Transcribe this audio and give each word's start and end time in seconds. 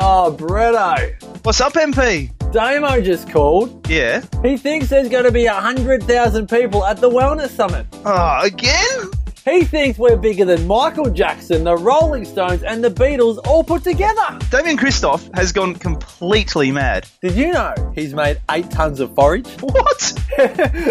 Oh, 0.00 0.34
Bretto. 0.38 1.44
What's 1.44 1.60
up, 1.60 1.72
MP? 1.72 2.30
Damo 2.52 3.00
just 3.00 3.28
called. 3.28 3.88
Yeah. 3.88 4.22
He 4.42 4.56
thinks 4.56 4.88
there's 4.88 5.08
going 5.08 5.24
to 5.24 5.32
be 5.32 5.46
100,000 5.46 6.48
people 6.48 6.84
at 6.84 6.98
the 6.98 7.10
Wellness 7.10 7.50
Summit. 7.50 7.84
Oh, 8.04 8.40
again? 8.44 9.10
He 9.44 9.64
thinks 9.64 9.98
we're 9.98 10.16
bigger 10.16 10.44
than 10.44 10.66
Michael 10.66 11.10
Jackson, 11.10 11.64
the 11.64 11.76
Rolling 11.76 12.24
Stones, 12.24 12.62
and 12.62 12.84
the 12.84 12.90
Beatles 12.90 13.38
all 13.46 13.64
put 13.64 13.82
together. 13.82 14.38
Damian 14.50 14.76
Kristof 14.76 15.34
has 15.36 15.52
gone 15.52 15.74
completely 15.74 16.70
mad. 16.70 17.08
Did 17.22 17.34
you 17.34 17.52
know 17.52 17.74
he's 17.94 18.14
made 18.14 18.40
eight 18.50 18.70
tons 18.70 19.00
of 19.00 19.14
forage? 19.14 19.48
What? 19.62 20.14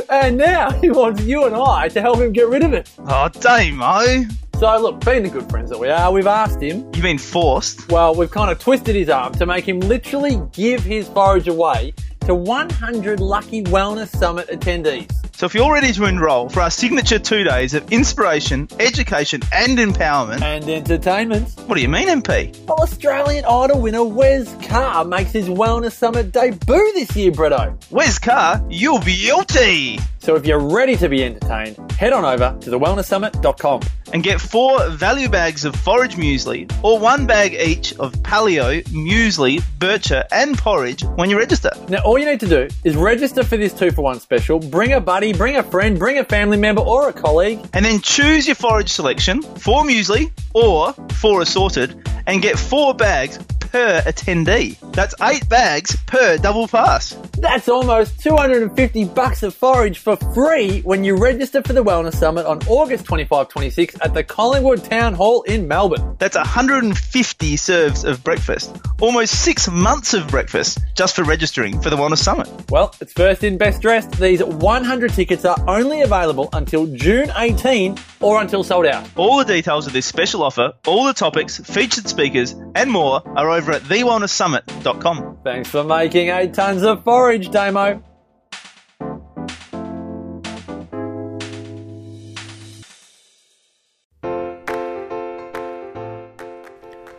and 0.10 0.38
now 0.38 0.71
he 0.71 0.89
wants 0.89 1.21
you 1.24 1.46
and 1.46 1.55
I 1.55 1.88
to 1.89 2.02
help 2.02 2.18
him 2.20 2.34
get 2.34 2.50
rid 2.50 2.64
of 2.64 2.74
it. 2.74 2.89
Oh, 3.08 3.30
Damo. 3.30 4.26
So, 4.60 4.76
look, 4.80 5.05
being 5.05 5.21
the 5.21 5.30
good 5.30 5.48
friends 5.52 5.70
that 5.70 5.78
we 5.78 5.88
are, 5.89 6.11
we've 6.11 6.25
asked 6.25 6.60
him. 6.60 6.89
You 6.96 7.04
mean 7.04 7.20
forced? 7.20 7.92
Well, 7.92 8.16
we've 8.16 8.32
kind 8.32 8.50
of 8.50 8.57
twisted 8.57 8.96
his 8.96 9.07
arm 9.07 9.33
to 9.33 9.46
make 9.46 9.68
him 9.68 9.80
literally 9.82 10.42
give 10.52 10.83
his 10.83 11.07
forage 11.10 11.47
away 11.47 11.93
to 12.21 12.33
100 12.33 13.20
lucky 13.20 13.61
Wellness 13.66 14.07
Summit 14.07 14.47
attendees. 14.47 15.27
So 15.37 15.46
if 15.46 15.54
you're 15.54 15.71
ready 15.71 15.93
to 15.93 16.05
enroll 16.05 16.50
for 16.50 16.61
our 16.61 16.71
signature 16.71 17.19
two 17.19 17.43
days 17.43 17.75
of 17.75 17.91
inspiration, 17.91 18.68
education, 18.79 19.41
and 19.54 19.77
empowerment, 19.77 20.41
And 20.41 20.68
entertainment. 20.68 21.51
what 21.68 21.75
do 21.75 21.82
you 21.83 21.87
mean, 21.87 22.07
MP? 22.07 22.57
Well, 22.65 22.79
Australian 22.82 23.46
Idol 23.46 23.79
winner 23.79 24.04
Wes 24.04 24.51
Carr 24.65 25.05
makes 25.05 25.33
his 25.33 25.47
Wellness 25.47 25.91
Summit 25.91 26.32
debut 26.32 26.91
this 26.96 27.15
year, 27.15 27.32
Bretto. 27.32 27.77
Wes 27.91 28.18
Carr, 28.18 28.65
You'll 28.68 28.97
be 29.01 29.15
guilty. 29.15 30.00
So 30.18 30.36
if 30.36 30.46
you're 30.46 30.60
ready 30.60 30.97
to 30.97 31.07
be 31.07 31.23
entertained, 31.23 31.91
head 31.91 32.11
on 32.11 32.25
over 32.25 32.58
to 32.61 32.69
thewellnesssummit.com. 32.72 33.81
And 34.13 34.23
get 34.23 34.41
four 34.41 34.89
value 34.89 35.30
bags 35.30 35.63
of 35.66 35.75
forage 35.75 36.16
muesli 36.16 36.69
or 36.83 36.97
one 36.97 37.25
bag 37.27 37.53
each 37.53 37.94
of 37.99 38.13
paleo, 38.23 38.81
muesli, 38.85 39.61
bircher, 39.79 40.23
and 40.31 40.57
porridge 40.57 41.03
when 41.16 41.29
you 41.29 41.38
register. 41.38 41.69
Now, 41.89 41.99
all 42.03 42.17
you 42.17 42.25
need 42.25 42.39
to 42.41 42.47
do 42.47 42.67
is 42.85 42.95
register 42.95 43.44
for 43.44 43.57
this 43.57 43.73
two 43.73 43.91
for 43.91 44.01
one 44.01 44.19
special, 44.19 44.59
bring 44.59 44.94
a 44.94 45.01
buddy, 45.01 45.27
bring 45.33 45.56
a 45.56 45.64
friend, 45.64 45.97
bring 45.97 46.17
a 46.17 46.23
family 46.23 46.58
member 46.58 46.81
or 46.81 47.09
a 47.09 47.14
colleague, 47.14 47.59
And 47.73 47.83
then 47.86 48.00
choose 48.02 48.47
your 48.47 48.56
forage 48.56 48.89
selection, 48.89 49.42
four 49.42 49.84
muesli 49.84 50.31
or 50.53 50.94
four 51.14 51.42
assorted, 51.42 52.08
and 52.25 52.42
get 52.42 52.58
four 52.58 52.94
bags 52.94 53.39
per 53.78 54.02
attendee. 54.08 54.75
That's 54.94 55.14
eight 55.22 55.47
bags 55.47 55.95
per 56.08 56.39
double 56.39 56.67
pass. 56.67 57.16
That's 57.38 57.70
almost 57.70 58.19
250 58.22 59.06
bucks 59.06 59.44
of 59.44 59.53
forage 59.53 60.00
for 60.00 60.16
free 60.16 60.81
when 60.81 61.03
you 61.03 61.16
register 61.16 61.61
for 61.61 61.73
the 61.73 61.84
Wellness 61.84 62.16
Summit 62.16 62.47
on 62.47 62.59
August 62.67 63.06
25 63.06 63.50
26 63.50 63.95
at 64.02 64.16
the 64.16 64.23
Collingwood 64.23 64.84
Town 64.84 65.14
Hall 65.14 65.44
in 65.44 65.67
Melbourne. 65.67 66.16
That's 66.17 66.36
150 66.36 67.58
serves 67.58 68.03
of 68.03 68.23
breakfast, 68.23 68.75
almost 69.00 69.44
six 69.44 69.69
months 69.69 70.16
of 70.16 70.28
breakfast 70.28 70.80
just 70.95 71.16
for 71.16 71.23
registering 71.23 71.80
for 71.80 71.91
the 71.91 71.97
Wellness 71.97 72.17
Summit. 72.17 72.50
Well, 72.72 72.95
it's 73.00 73.14
first 73.14 73.44
in, 73.44 73.59
best 73.59 73.84
dressed. 73.84 74.19
These 74.19 74.44
100 74.44 75.14
tickets 75.14 75.45
are 75.45 75.58
only 75.67 76.02
available 76.02 76.50
until 76.53 76.88
June 76.88 77.31
18 77.38 77.95
or 78.22 78.41
until 78.41 78.64
sold 78.64 78.88
out. 78.88 79.08
All 79.16 79.38
the 79.38 79.45
details 79.45 79.86
of 79.86 79.94
this 79.94 80.08
special 80.08 80.41
offer, 80.41 80.73
all 80.88 81.06
the 81.06 81.14
topics, 81.14 81.59
featured 81.59 82.08
speakers, 82.08 82.56
and 82.73 82.89
more 82.89 83.22
are 83.38 83.52
over 83.52 83.66
at 83.73 83.81
thewellnesssummit.com. 83.83 85.39
Thanks 85.43 85.69
for 85.69 85.83
making 85.83 86.29
eight 86.29 86.53
tons 86.53 86.83
of 86.83 87.03
forage, 87.03 87.49
Damo. 87.49 88.03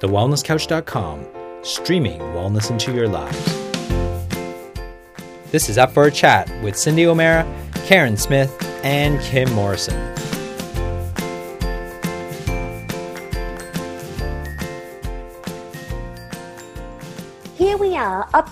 TheWellnessCouch.com, 0.00 1.26
streaming 1.62 2.20
wellness 2.20 2.70
into 2.70 2.92
your 2.92 3.08
lives. 3.08 3.44
This 5.50 5.68
is 5.68 5.76
Up 5.76 5.90
for 5.90 6.04
a 6.04 6.10
Chat 6.10 6.48
with 6.62 6.76
Cindy 6.76 7.06
O'Meara, 7.06 7.44
Karen 7.86 8.16
Smith, 8.16 8.54
and 8.84 9.20
Kim 9.22 9.52
Morrison. 9.54 10.07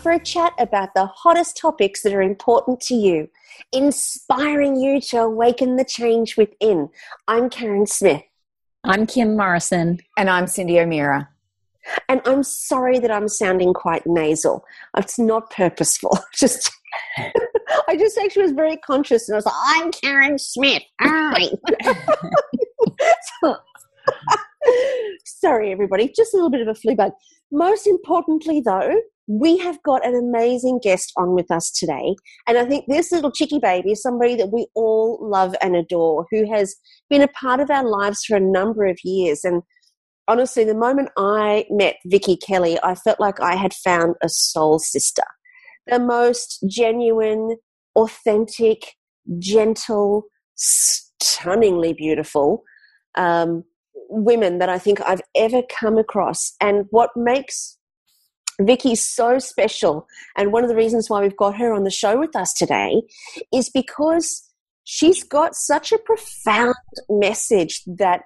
For 0.06 0.12
a 0.12 0.20
chat 0.20 0.52
about 0.60 0.94
the 0.94 1.04
hottest 1.06 1.56
topics 1.56 2.02
that 2.02 2.12
are 2.12 2.22
important 2.22 2.80
to 2.80 2.94
you, 2.94 3.28
inspiring 3.72 4.76
you 4.76 5.00
to 5.00 5.16
awaken 5.16 5.74
the 5.74 5.84
change 5.84 6.36
within. 6.36 6.88
I'm 7.26 7.50
Karen 7.50 7.88
Smith, 7.88 8.22
I'm 8.84 9.08
Kim 9.08 9.36
Morrison. 9.36 9.98
And 10.16 10.30
I'm 10.30 10.46
Cindy 10.46 10.78
O'Meara. 10.78 11.28
and 12.08 12.20
I'm 12.24 12.44
sorry 12.44 13.00
that 13.00 13.10
I'm 13.10 13.26
sounding 13.26 13.74
quite 13.74 14.06
nasal. 14.06 14.64
It's 14.96 15.18
not 15.18 15.50
purposeful. 15.50 16.16
Just 16.36 16.70
I 17.88 17.96
just 17.96 18.16
actually 18.16 18.42
was 18.42 18.52
very 18.52 18.76
conscious 18.76 19.28
and 19.28 19.34
I 19.34 19.38
was 19.38 19.46
like, 19.46 19.54
I'm 19.58 19.90
Karen 19.90 20.38
Smith. 20.38 20.84
Hi. 21.00 21.48
So- 23.42 23.56
sorry, 25.24 25.72
everybody. 25.72 26.12
Just 26.16 26.32
a 26.32 26.36
little 26.36 26.50
bit 26.50 26.60
of 26.60 26.68
a 26.68 26.76
flu 26.76 26.94
bug. 26.94 27.10
Most 27.50 27.88
importantly, 27.88 28.62
though, 28.64 29.00
we 29.26 29.59
have 29.59 29.82
got 29.82 30.06
an 30.06 30.14
amazing 30.14 30.78
guest 30.82 31.12
on 31.16 31.34
with 31.34 31.50
us 31.50 31.70
today. 31.70 32.14
And 32.47 32.56
I 32.56 32.64
think 32.64 32.84
this 32.87 33.10
little 33.10 33.32
chicky 33.32 33.59
baby 33.59 33.92
is 33.92 34.03
somebody 34.03 34.37
that 34.37 34.53
we 34.53 34.66
all 34.75 35.19
love 35.20 35.54
and 35.60 35.75
adore, 35.75 36.26
who 36.31 36.50
has 36.53 36.76
been 37.10 37.22
a 37.22 37.28
part 37.28 37.60
of 37.60 37.70
our 37.70 37.84
lives 37.84 38.25
for 38.25 38.36
a 38.36 38.41
number 38.41 38.86
of 38.86 38.98
years. 39.04 39.44
And 39.44 39.62
honestly, 40.28 40.65
the 40.65 40.75
moment 40.75 41.10
I 41.16 41.66
met 41.70 41.97
Vicky 42.06 42.36
Kelly, 42.36 42.78
I 42.82 42.94
felt 42.94 43.19
like 43.19 43.41
I 43.41 43.56
had 43.56 43.75
found 43.75 44.15
a 44.22 44.28
soul 44.28 44.78
sister. 44.78 45.25
The 45.86 45.98
most 45.98 46.65
genuine, 46.69 47.56
authentic, 47.97 48.94
gentle, 49.38 50.25
stunningly 50.54 51.92
beautiful 51.92 52.62
um, 53.16 53.65
women 54.09 54.59
that 54.59 54.69
I 54.69 54.78
think 54.78 55.00
I've 55.00 55.22
ever 55.34 55.62
come 55.62 55.98
across. 55.98 56.54
And 56.60 56.86
what 56.91 57.10
makes 57.16 57.78
Vicky 58.60 58.94
so 58.94 59.38
special, 59.38 60.06
and 60.36 60.52
one 60.52 60.64
of 60.64 60.70
the 60.70 60.76
reasons 60.76 61.10
why 61.10 61.20
we've 61.20 61.36
got 61.36 61.56
her 61.56 61.72
on 61.72 61.84
the 61.84 61.90
show 61.90 62.18
with 62.18 62.34
us 62.34 62.52
today, 62.52 63.02
is 63.52 63.68
because 63.68 64.50
she's 64.84 65.22
got 65.22 65.54
such 65.54 65.92
a 65.92 65.98
profound 65.98 66.74
message 67.08 67.82
that 67.86 68.22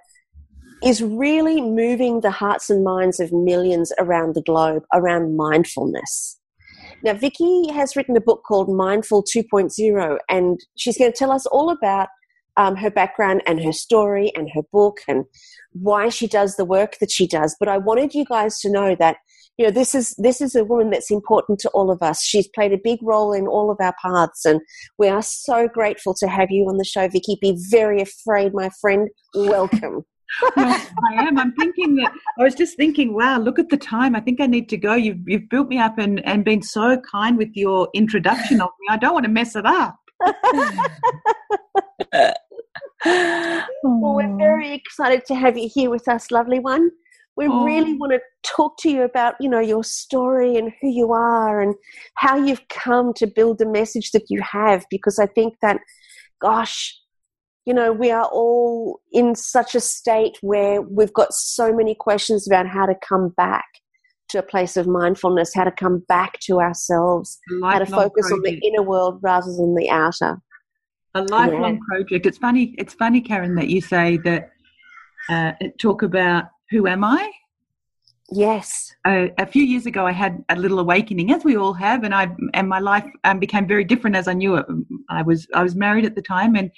is 0.83 1.03
really 1.03 1.61
moving 1.61 2.21
the 2.21 2.31
hearts 2.31 2.71
and 2.71 2.85
minds 2.85 3.21
of 3.21 3.33
millions 3.33 3.93
around 3.99 4.35
the 4.35 4.43
globe 4.43 4.83
around 4.95 5.37
mindfulness. 5.37 6.39
Now, 7.03 7.15
Vicky 7.15 7.71
has 7.73 7.97
written 7.97 8.17
a 8.17 8.21
book 8.21 8.43
called 8.47 8.75
Mindful 8.75 9.25
2.0, 9.25 10.19
and 10.29 10.61
she's 10.77 10.99
going 10.99 11.11
to 11.11 11.17
tell 11.17 11.33
us 11.33 11.47
all 11.47 11.71
about 11.71 12.09
um, 12.57 12.77
her 12.77 12.91
background 12.91 13.43
and 13.47 13.63
her 13.63 13.73
story 13.73 14.33
and 14.37 14.51
her 14.55 14.63
book 14.73 14.99
and 15.09 15.25
why 15.73 16.09
she 16.09 16.27
does 16.27 16.57
the 16.57 16.65
work 16.65 16.99
that 17.01 17.11
she 17.11 17.27
does. 17.27 17.57
But 17.59 17.69
I 17.69 17.79
wanted 17.79 18.13
you 18.13 18.25
guys 18.25 18.59
to 18.61 18.71
know 18.71 18.95
that 18.97 19.17
you 19.61 19.67
know 19.67 19.71
this 19.71 19.95
is 19.95 20.15
this 20.17 20.41
is 20.41 20.55
a 20.55 20.65
woman 20.65 20.89
that's 20.89 21.11
important 21.11 21.59
to 21.59 21.69
all 21.71 21.91
of 21.91 22.03
us. 22.03 22.25
She's 22.25 22.49
played 22.49 22.73
a 22.73 22.81
big 22.83 22.99
role 23.03 23.35
in 23.35 23.47
all 23.47 23.71
of 23.71 23.77
our 23.79 23.95
paths, 24.03 24.47
and 24.47 24.63
we 24.97 25.07
are 25.07 25.21
so 25.21 25.69
grateful 25.69 26.15
to 26.15 26.29
have 26.29 26.51
you 26.51 26.67
on 26.67 26.79
the 26.79 26.85
show, 26.85 27.09
Vicky. 27.09 27.37
Be 27.43 27.55
very 27.71 28.01
afraid, 28.01 28.55
my 28.55 28.71
friend. 28.81 29.11
Welcome. 29.35 30.07
I 30.57 30.89
am. 31.19 31.39
I'm 31.39 31.53
thinking 31.57 31.97
that 31.97 32.11
I 32.39 32.43
was 32.43 32.55
just 32.55 32.79
thinking, 32.79 33.13
wow, 33.13 33.39
look 33.39 33.59
at 33.59 33.69
the 33.69 33.77
time. 33.77 34.17
I 34.17 34.21
think 34.21 34.41
I 34.41 34.47
need 34.47 34.71
to 34.71 34.79
go. 34.79 34.95
You've 34.95 35.21
you've 35.27 35.51
built 35.51 35.69
me 35.69 35.79
up 35.79 35.99
and, 35.99 36.27
and 36.27 36.43
been 36.43 36.63
so 36.63 36.99
kind 37.13 37.37
with 37.37 37.51
your 37.53 37.91
introduction 37.93 38.63
of 38.63 38.71
me. 38.81 38.87
I 38.89 38.97
don't 38.97 39.13
want 39.13 39.27
to 39.27 39.31
mess 39.31 39.57
it 39.57 39.67
up. 39.67 39.97
Well, 43.03 44.15
we're 44.15 44.37
very 44.37 44.75
excited 44.75 45.25
to 45.27 45.35
have 45.35 45.57
you 45.57 45.71
here 45.73 45.89
with 45.89 46.07
us, 46.07 46.31
lovely 46.31 46.59
one. 46.59 46.91
We 47.37 47.47
Oh. 47.49 47.65
really 47.65 47.95
want 47.95 48.13
to 48.13 48.21
talk 48.43 48.77
to 48.79 48.91
you 48.91 49.03
about, 49.03 49.35
you 49.41 49.49
know, 49.49 49.61
your 49.61 49.85
story 49.85 50.57
and 50.57 50.73
who 50.81 50.89
you 50.89 51.13
are 51.13 51.61
and 51.61 51.75
how 52.15 52.37
you've 52.37 52.67
come 52.69 53.13
to 53.15 53.27
build 53.27 53.59
the 53.59 53.67
message 53.67 54.11
that 54.13 54.25
you 54.29 54.43
have 54.43 54.85
because 54.91 55.19
I 55.19 55.27
think 55.27 55.55
that 55.63 55.81
gosh, 56.41 56.99
you 57.67 57.75
know, 57.75 57.93
we 57.93 58.11
are 58.11 58.25
all 58.27 59.01
in 59.13 59.35
such 59.35 59.75
a 59.75 59.81
state 59.81 60.39
where 60.41 60.81
we've 60.83 61.13
got 61.13 61.33
so 61.33 61.73
many 61.73 61.95
questions 61.95 62.47
about 62.47 62.67
how 62.67 62.87
to 62.87 62.95
come 63.07 63.29
back 63.37 63.67
to 64.31 64.39
a 64.39 64.43
place 64.43 64.77
of 64.77 64.87
mindfulness, 64.87 65.53
how 65.55 65.65
to 65.65 65.71
come 65.73 65.99
back 66.09 66.39
to 66.41 66.61
ourselves, 66.61 67.39
how 67.65 67.79
to 67.79 67.87
focus 67.87 68.31
on 68.33 68.41
the 68.43 68.59
inner 68.65 68.83
world 68.83 69.19
rather 69.23 69.53
than 69.53 69.75
the 69.75 69.91
outer. 69.91 70.41
a 71.15 71.23
lifelong 71.23 71.81
project. 71.89 72.25
It's 72.25 72.39
funny. 72.39 72.75
It's 72.79 72.95
funny, 72.95 73.21
Karen, 73.21 73.55
that 73.57 73.69
you 73.69 73.81
say 73.81 74.17
that. 74.19 74.51
Uh, 75.29 75.53
talk 75.79 76.03
about 76.03 76.45
who 76.71 76.87
am 76.87 77.05
I? 77.05 77.31
Yes. 78.33 78.95
uh, 79.05 79.27
a 79.39 79.47
few 79.47 79.65
years 79.65 79.87
ago, 79.87 80.07
I 80.07 80.13
had 80.13 80.45
a 80.49 80.57
little 80.57 80.79
awakening, 80.79 81.33
as 81.33 81.45
we 81.45 81.57
all 81.57 81.73
have, 81.73 82.05
and 82.05 82.15
I 82.15 82.29
and 82.55 82.69
my 82.69 82.79
life 82.79 83.05
um, 83.25 83.41
became 83.41 83.67
very 83.67 83.83
different 83.83 84.15
as 84.15 84.29
I 84.29 84.35
knew 84.35 84.55
it. 84.55 84.67
I 85.09 85.23
was 85.23 85.49
I 85.53 85.65
was 85.65 85.75
married 85.75 86.05
at 86.05 86.15
the 86.15 86.23
time, 86.23 86.55
and 86.55 86.71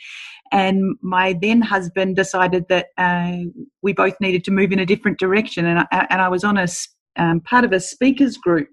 and 0.50 0.96
my 1.02 1.34
then 1.42 1.60
husband 1.60 2.16
decided 2.16 2.64
that 2.68 2.86
uh, 2.96 3.36
we 3.82 3.92
both 3.92 4.14
needed 4.18 4.44
to 4.44 4.50
move 4.50 4.72
in 4.72 4.78
a 4.78 4.86
different 4.86 5.18
direction, 5.18 5.66
and 5.66 5.80
I, 5.80 6.06
and 6.08 6.22
I 6.22 6.28
was 6.28 6.42
on 6.42 6.56
a 6.56 6.66
um, 7.16 7.40
part 7.40 7.64
of 7.64 7.72
a 7.72 7.80
speakers 7.80 8.38
group 8.38 8.68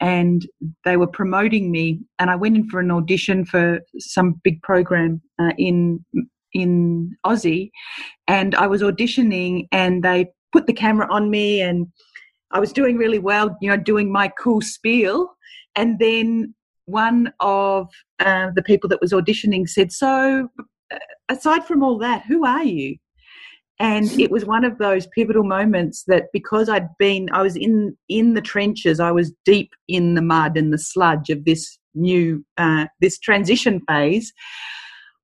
and 0.00 0.48
they 0.84 0.96
were 0.96 1.06
promoting 1.06 1.70
me 1.70 2.00
and 2.18 2.28
i 2.28 2.34
went 2.34 2.56
in 2.56 2.68
for 2.68 2.80
an 2.80 2.90
audition 2.90 3.44
for 3.44 3.78
some 3.98 4.40
big 4.42 4.60
program 4.62 5.22
uh, 5.40 5.52
in 5.58 6.04
in 6.54 7.16
aussie 7.26 7.70
and 8.28 8.54
i 8.54 8.66
was 8.66 8.82
auditioning 8.82 9.66
and 9.72 10.02
they 10.02 10.26
put 10.52 10.66
the 10.66 10.72
camera 10.72 11.06
on 11.10 11.30
me 11.30 11.60
and 11.60 11.86
i 12.50 12.60
was 12.60 12.72
doing 12.72 12.96
really 12.96 13.18
well 13.18 13.56
you 13.60 13.70
know 13.70 13.76
doing 13.76 14.10
my 14.12 14.28
cool 14.38 14.60
spiel. 14.60 15.34
And 15.74 15.98
then 15.98 16.54
one 16.86 17.32
of 17.40 17.88
uh, 18.20 18.50
the 18.54 18.62
people 18.62 18.88
that 18.90 19.00
was 19.00 19.12
auditioning 19.12 19.68
said 19.68 19.92
so 19.92 20.48
uh, 20.92 20.98
aside 21.28 21.64
from 21.64 21.82
all 21.82 21.98
that 21.98 22.24
who 22.26 22.44
are 22.44 22.64
you? 22.64 22.96
And 23.78 24.12
it 24.20 24.30
was 24.30 24.44
one 24.44 24.64
of 24.64 24.78
those 24.78 25.08
pivotal 25.08 25.42
moments 25.42 26.04
that 26.06 26.26
because 26.32 26.68
i'd 26.68 26.88
been 26.98 27.28
i 27.32 27.42
was 27.42 27.56
in 27.56 27.96
in 28.08 28.34
the 28.34 28.40
trenches 28.40 29.00
i 29.00 29.10
was 29.10 29.32
deep 29.44 29.70
in 29.88 30.14
the 30.14 30.22
mud 30.22 30.56
and 30.56 30.72
the 30.72 30.78
sludge 30.78 31.30
of 31.30 31.44
this 31.44 31.78
new 31.94 32.44
uh, 32.58 32.86
this 33.00 33.18
transition 33.18 33.80
phase 33.88 34.32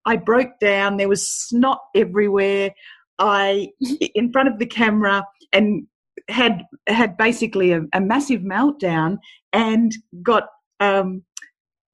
i 0.06 0.16
broke 0.16 0.58
down 0.60 0.96
there 0.96 1.08
was 1.08 1.28
snot 1.28 1.80
everywhere 1.94 2.70
i 3.18 3.68
in 4.14 4.32
front 4.32 4.48
of 4.48 4.58
the 4.58 4.66
camera 4.66 5.24
and 5.52 5.86
had 6.28 6.62
had 6.86 7.16
basically 7.16 7.72
a, 7.72 7.82
a 7.92 8.00
massive 8.00 8.42
meltdown 8.42 9.18
and 9.52 9.92
got 10.22 10.44
um, 10.80 11.22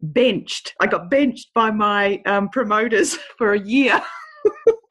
benched 0.03 0.75
i 0.81 0.87
got 0.87 1.11
benched 1.11 1.49
by 1.55 1.71
my 1.71 2.21
um, 2.27 2.49
promoters 2.49 3.17
for 3.39 3.55
a 3.55 3.61
year 3.61 4.01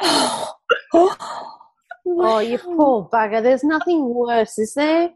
Oh, 2.06 2.40
you 2.40 2.58
poor 2.58 3.10
bugger. 3.12 3.42
There's 3.42 3.64
nothing 3.64 4.14
worse, 4.14 4.58
is 4.58 4.74
there? 4.74 5.10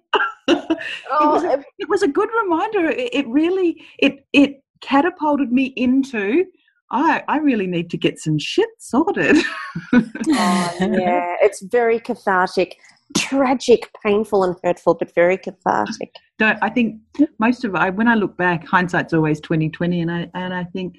it, 0.47 0.79
was 1.19 1.44
a, 1.44 1.63
it 1.77 1.89
was 1.89 2.01
a 2.01 2.07
good 2.07 2.29
reminder. 2.44 2.89
It, 2.89 3.13
it 3.13 3.27
really 3.27 3.83
it 3.99 4.25
it 4.33 4.63
catapulted 4.81 5.51
me 5.51 5.73
into 5.75 6.45
I 6.92 7.24
I 7.28 7.38
really 7.38 7.68
need 7.68 7.89
to 7.92 7.98
get 7.98 8.19
some 8.19 8.39
shit 8.39 8.69
sorted. 8.80 9.38
oh, 9.94 10.10
yeah, 10.30 11.36
it's 11.42 11.62
very 11.62 12.00
cathartic. 12.00 12.78
Tragic, 13.16 13.89
painful, 14.04 14.44
and 14.44 14.56
hurtful, 14.63 14.95
but 14.95 15.13
very 15.16 15.38
cathartic. 15.38 16.13
Don't 16.39 16.60
I 16.62 16.69
think 16.69 17.01
most 17.39 17.63
of 17.63 17.75
I 17.75 17.89
when 17.89 18.07
I 18.07 18.16
look 18.16 18.38
back, 18.38 18.66
hindsight's 18.66 19.13
always 19.13 19.39
twenty 19.39 19.69
twenty, 19.69 20.01
and 20.01 20.12
I 20.12 20.30
and 20.34 20.54
I 20.54 20.66
think 20.66 20.95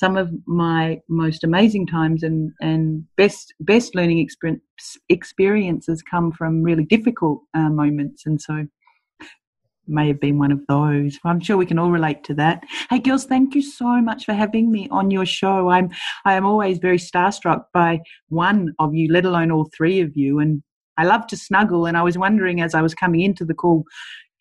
some 0.00 0.16
of 0.16 0.30
my 0.46 0.98
most 1.08 1.44
amazing 1.44 1.86
times 1.86 2.22
and, 2.22 2.52
and 2.62 3.04
best 3.18 3.52
best 3.60 3.94
learning 3.94 4.18
experience, 4.18 4.62
experiences 5.10 6.02
come 6.02 6.32
from 6.32 6.62
really 6.62 6.84
difficult 6.84 7.42
uh, 7.54 7.68
moments 7.68 8.24
and 8.24 8.40
so 8.40 8.66
may 9.90 10.08
have 10.08 10.20
been 10.20 10.38
one 10.38 10.52
of 10.52 10.66
those. 10.68 11.18
I'm 11.24 11.40
sure 11.40 11.56
we 11.56 11.66
can 11.66 11.78
all 11.78 11.90
relate 11.90 12.24
to 12.24 12.34
that. 12.34 12.64
Hey 12.88 12.98
girls 12.98 13.24
thank 13.24 13.54
you 13.54 13.62
so 13.62 14.00
much 14.00 14.24
for 14.24 14.32
having 14.32 14.70
me 14.70 14.88
on 14.90 15.10
your 15.10 15.26
show. 15.26 15.68
I'm 15.68 15.90
i 16.24 16.34
am 16.34 16.46
always 16.46 16.78
very 16.78 16.98
starstruck 16.98 17.64
by 17.74 18.00
one 18.28 18.74
of 18.78 18.94
you 18.94 19.12
let 19.12 19.24
alone 19.24 19.50
all 19.50 19.70
three 19.76 20.00
of 20.00 20.16
you. 20.16 20.38
And 20.38 20.62
i 20.96 21.04
love 21.04 21.26
to 21.28 21.36
snuggle 21.36 21.86
and 21.86 21.96
i 21.96 22.02
was 22.02 22.18
wondering 22.18 22.60
as 22.60 22.74
i 22.74 22.82
was 22.82 22.94
coming 22.94 23.20
into 23.22 23.44
the 23.44 23.54
call 23.54 23.84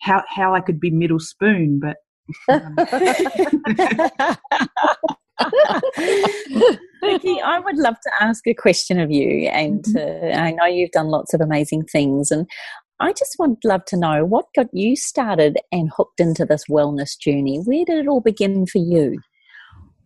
how 0.01 0.23
how 0.27 0.53
i 0.53 0.59
could 0.59 0.79
be 0.79 0.91
middle 0.91 1.19
spoon 1.19 1.79
but 1.79 1.97
um, 2.49 2.75
Vicky, 7.01 7.41
I 7.41 7.59
would 7.59 7.77
love 7.77 7.95
to 8.03 8.11
ask 8.19 8.45
a 8.45 8.53
question 8.53 8.99
of 8.99 9.09
you, 9.09 9.47
and 9.47 9.85
uh, 9.95 10.35
I 10.37 10.51
know 10.51 10.65
you've 10.65 10.91
done 10.91 11.07
lots 11.07 11.33
of 11.33 11.41
amazing 11.41 11.85
things, 11.85 12.29
and 12.29 12.45
I 12.99 13.13
just 13.13 13.35
would 13.39 13.57
love 13.63 13.85
to 13.85 13.97
know 13.97 14.25
what 14.25 14.53
got 14.55 14.67
you 14.73 14.95
started 14.95 15.57
and 15.71 15.89
hooked 15.95 16.19
into 16.19 16.45
this 16.45 16.65
wellness 16.69 17.17
journey. 17.17 17.59
Where 17.59 17.85
did 17.85 17.99
it 17.99 18.07
all 18.07 18.21
begin 18.21 18.65
for 18.65 18.79
you? 18.79 19.19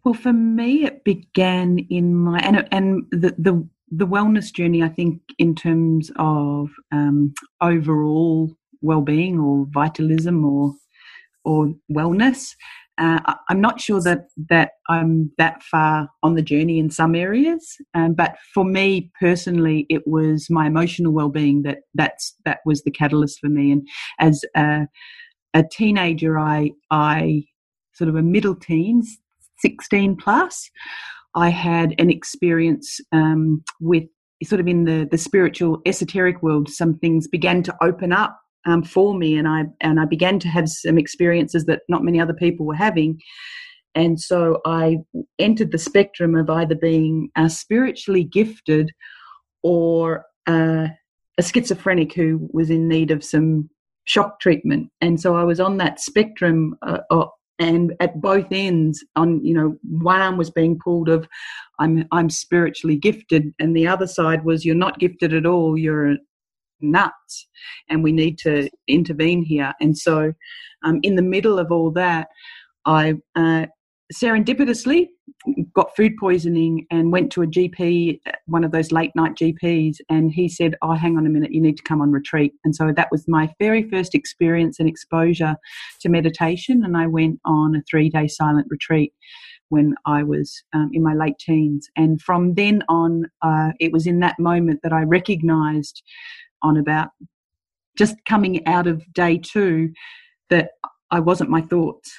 Well, 0.03 0.13
for 0.13 0.33
me, 0.33 0.85
it 0.85 1.03
began 1.03 1.79
in 1.89 2.15
my 2.15 2.39
and 2.39 2.67
and 2.71 3.05
the 3.11 3.35
the, 3.37 3.67
the 3.89 4.07
wellness 4.07 4.53
journey. 4.53 4.83
I 4.83 4.89
think 4.89 5.21
in 5.39 5.55
terms 5.55 6.11
of 6.17 6.69
um, 6.91 7.33
overall 7.61 8.51
well-being 8.81 9.39
or 9.39 9.65
vitalism 9.71 10.45
or 10.45 10.75
or 11.45 11.73
wellness 11.91 12.53
uh, 12.97 13.19
I'm 13.49 13.59
not 13.59 13.81
sure 13.81 14.01
that 14.01 14.27
that 14.49 14.71
I'm 14.87 15.31
that 15.37 15.63
far 15.63 16.09
on 16.21 16.35
the 16.35 16.43
journey 16.43 16.77
in 16.77 16.91
some 16.91 17.15
areas, 17.15 17.77
um, 17.95 18.13
but 18.13 18.35
for 18.53 18.63
me 18.63 19.11
personally, 19.19 19.87
it 19.89 20.03
was 20.05 20.47
my 20.49 20.67
emotional 20.67 21.11
well-being 21.11 21.63
that 21.63 21.79
that's 21.95 22.35
that 22.45 22.59
was 22.65 22.83
the 22.83 22.91
catalyst 22.91 23.39
for 23.39 23.49
me. 23.49 23.71
And 23.71 23.87
as 24.19 24.43
a, 24.55 24.87
a 25.55 25.63
teenager, 25.63 26.37
I 26.37 26.71
I 26.91 27.45
sort 27.93 28.09
of 28.09 28.15
a 28.15 28.21
middle 28.21 28.55
teens, 28.55 29.17
16 29.59 30.15
plus, 30.17 30.69
I 31.35 31.49
had 31.49 31.95
an 31.97 32.11
experience 32.11 32.99
um, 33.11 33.63
with 33.79 34.03
sort 34.43 34.61
of 34.61 34.67
in 34.67 34.83
the 34.83 35.07
the 35.09 35.17
spiritual 35.17 35.81
esoteric 35.87 36.43
world. 36.43 36.69
Some 36.69 36.99
things 36.99 37.27
began 37.27 37.63
to 37.63 37.75
open 37.81 38.11
up 38.11 38.39
um, 38.65 38.83
for 38.83 39.13
me, 39.13 39.37
and 39.37 39.47
I 39.47 39.65
and 39.81 39.99
I 39.99 40.05
began 40.05 40.39
to 40.39 40.47
have 40.47 40.69
some 40.69 40.97
experiences 40.97 41.65
that 41.65 41.81
not 41.89 42.03
many 42.03 42.19
other 42.19 42.33
people 42.33 42.65
were 42.65 42.75
having. 42.75 43.19
And 43.95 44.19
so 44.19 44.59
I 44.65 44.97
entered 45.37 45.71
the 45.71 45.77
spectrum 45.77 46.35
of 46.35 46.49
either 46.49 46.75
being 46.75 47.29
uh, 47.35 47.47
spiritually 47.47 48.23
gifted 48.23 48.91
or 49.61 50.25
uh, 50.47 50.87
a 51.37 51.43
schizophrenic 51.43 52.13
who 52.13 52.49
was 52.51 52.69
in 52.69 52.87
need 52.87 53.11
of 53.11 53.23
some 53.23 53.69
shock 54.05 54.39
treatment. 54.39 54.89
And 54.99 55.19
so 55.19 55.35
I 55.35 55.43
was 55.43 55.59
on 55.59 55.77
that 55.77 55.99
spectrum, 55.99 56.75
uh, 56.81 57.25
and 57.59 57.93
at 57.99 58.19
both 58.19 58.47
ends, 58.51 59.03
on 59.15 59.43
you 59.45 59.53
know, 59.53 59.77
one 59.83 60.21
arm 60.21 60.37
was 60.37 60.49
being 60.49 60.79
pulled 60.83 61.09
of, 61.09 61.27
I'm 61.79 62.05
I'm 62.11 62.29
spiritually 62.29 62.97
gifted, 62.97 63.53
and 63.59 63.75
the 63.75 63.87
other 63.87 64.07
side 64.07 64.43
was 64.43 64.65
you're 64.65 64.75
not 64.75 64.99
gifted 64.99 65.33
at 65.33 65.45
all. 65.45 65.77
You're 65.77 66.17
nuts 66.83 67.47
and 67.89 68.03
we 68.03 68.11
need 68.11 68.37
to 68.39 68.69
intervene 68.87 69.43
here. 69.43 69.73
And 69.81 69.97
so, 69.97 70.33
um, 70.83 70.99
in 71.03 71.15
the 71.15 71.21
middle 71.21 71.59
of 71.59 71.71
all 71.71 71.91
that, 71.91 72.27
I 72.85 73.15
uh, 73.35 73.67
serendipitously 74.13 75.07
got 75.73 75.95
food 75.95 76.13
poisoning 76.19 76.85
and 76.91 77.11
went 77.11 77.31
to 77.31 77.41
a 77.41 77.47
GP, 77.47 78.19
one 78.45 78.63
of 78.63 78.71
those 78.71 78.91
late 78.91 79.11
night 79.15 79.35
GPs, 79.35 79.97
and 80.09 80.31
he 80.31 80.47
said, 80.47 80.75
Oh, 80.81 80.93
hang 80.93 81.17
on 81.17 81.25
a 81.25 81.29
minute, 81.29 81.53
you 81.53 81.61
need 81.61 81.77
to 81.77 81.83
come 81.83 82.01
on 82.01 82.11
retreat. 82.11 82.53
And 82.63 82.75
so 82.75 82.91
that 82.95 83.09
was 83.11 83.25
my 83.27 83.49
very 83.59 83.89
first 83.89 84.15
experience 84.15 84.79
and 84.79 84.87
exposure 84.87 85.55
to 86.01 86.09
meditation. 86.09 86.83
And 86.83 86.97
I 86.97 87.07
went 87.07 87.39
on 87.45 87.75
a 87.75 87.81
three 87.89 88.09
day 88.09 88.27
silent 88.27 88.67
retreat 88.69 89.13
when 89.69 89.95
I 90.05 90.23
was 90.23 90.61
um, 90.73 90.91
in 90.93 91.01
my 91.01 91.13
late 91.13 91.39
teens. 91.39 91.87
And 91.95 92.21
from 92.21 92.53
then 92.53 92.83
on, 92.89 93.25
uh, 93.41 93.71
it 93.79 93.91
was 93.91 94.05
in 94.05 94.19
that 94.19 94.37
moment 94.39 94.81
that 94.83 94.93
I 94.93 95.01
recognized 95.01 96.03
on 96.63 96.77
about 96.77 97.09
just 97.97 98.15
coming 98.25 98.65
out 98.67 98.87
of 98.87 99.03
day 99.13 99.37
two 99.37 99.91
that 100.49 100.71
I 101.11 101.19
wasn't 101.19 101.49
my 101.49 101.61
thoughts 101.61 102.11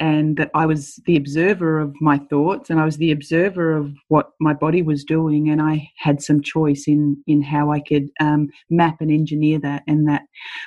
and 0.00 0.36
that 0.36 0.50
I 0.54 0.66
was 0.66 1.00
the 1.06 1.16
observer 1.16 1.78
of 1.78 1.94
my 2.00 2.18
thoughts 2.18 2.70
and 2.70 2.80
I 2.80 2.84
was 2.84 2.98
the 2.98 3.10
observer 3.10 3.76
of 3.76 3.92
what 4.08 4.30
my 4.40 4.52
body 4.52 4.82
was 4.82 5.04
doing 5.04 5.48
and 5.48 5.60
I 5.60 5.90
had 5.96 6.22
some 6.22 6.42
choice 6.42 6.84
in 6.86 7.22
in 7.26 7.42
how 7.42 7.70
I 7.70 7.80
could 7.80 8.08
um, 8.20 8.48
map 8.70 9.00
and 9.00 9.10
engineer 9.10 9.58
that. 9.60 9.82
And 9.86 10.08
that 10.08 10.22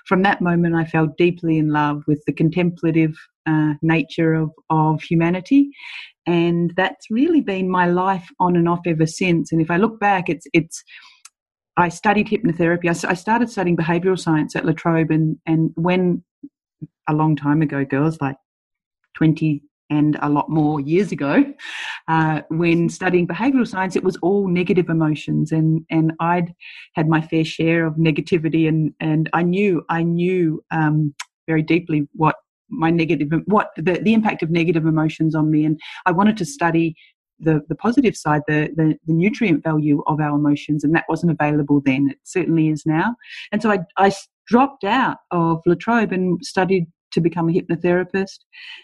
from 0.05 0.23
that 0.23 0.41
moment 0.41 0.75
I 0.75 0.85
fell 0.85 1.07
deeply 1.17 1.57
in 1.57 1.69
love 1.69 2.03
with 2.07 2.23
the 2.25 2.33
contemplative 2.33 3.15
uh, 3.45 3.73
nature 3.81 4.33
of 4.33 4.51
of 4.69 5.01
humanity. 5.01 5.69
And 6.25 6.73
that's 6.75 7.07
really 7.09 7.41
been 7.41 7.69
my 7.69 7.87
life 7.87 8.27
on 8.39 8.55
and 8.55 8.69
off 8.69 8.81
ever 8.85 9.07
since. 9.07 9.51
And 9.51 9.61
if 9.61 9.71
I 9.71 9.77
look 9.77 9.99
back 9.99 10.29
it's 10.29 10.47
it's 10.53 10.83
I 11.77 11.89
studied 11.89 12.27
hypnotherapy. 12.27 12.89
I, 13.05 13.13
started 13.13 13.49
studying 13.49 13.77
behavioral 13.77 14.19
science 14.19 14.55
at 14.55 14.65
La 14.65 14.73
Trobe, 14.73 15.11
and, 15.11 15.37
and 15.45 15.71
when 15.75 16.23
a 17.07 17.13
long 17.13 17.35
time 17.35 17.61
ago, 17.61 17.85
girls, 17.85 18.19
like 18.19 18.35
20 19.15 19.63
and 19.89 20.17
a 20.21 20.29
lot 20.29 20.49
more 20.49 20.79
years 20.79 21.11
ago, 21.11 21.43
uh, 22.07 22.41
when 22.49 22.89
studying 22.89 23.27
behavioral 23.27 23.67
science, 23.67 23.95
it 23.95 24.03
was 24.03 24.17
all 24.21 24.47
negative 24.47 24.89
emotions, 24.89 25.51
and 25.51 25.85
and 25.89 26.13
I'd 26.19 26.53
had 26.95 27.07
my 27.07 27.21
fair 27.21 27.45
share 27.45 27.85
of 27.85 27.95
negativity, 27.95 28.67
and 28.67 28.93
and 28.99 29.29
I 29.33 29.43
knew 29.43 29.83
I 29.89 30.03
knew 30.03 30.63
um, 30.71 31.13
very 31.47 31.61
deeply 31.61 32.07
what 32.13 32.35
my 32.69 32.89
negative 32.89 33.29
what 33.45 33.71
the, 33.75 33.99
the 34.01 34.13
impact 34.13 34.41
of 34.43 34.49
negative 34.49 34.85
emotions 34.85 35.35
on 35.35 35.51
me 35.51 35.65
and 35.65 35.77
i 36.05 36.11
wanted 36.11 36.37
to 36.37 36.45
study 36.45 36.95
the, 37.41 37.61
the 37.67 37.75
positive 37.75 38.15
side, 38.15 38.41
the, 38.47 38.69
the, 38.75 38.97
the, 39.05 39.13
nutrient 39.13 39.63
value 39.63 40.03
of 40.07 40.19
our 40.19 40.35
emotions, 40.35 40.83
and 40.83 40.95
that 40.95 41.05
wasn't 41.09 41.31
available 41.31 41.81
then. 41.85 42.09
It 42.11 42.17
certainly 42.23 42.69
is 42.69 42.85
now. 42.85 43.15
And 43.51 43.61
so 43.61 43.71
I, 43.71 43.79
I 43.97 44.11
dropped 44.47 44.83
out 44.83 45.17
of 45.31 45.61
La 45.65 45.75
Trobe 45.75 46.11
and 46.11 46.43
studied 46.43 46.85
to 47.11 47.21
become 47.21 47.49
a 47.49 47.51
hypnotherapist 47.51 48.39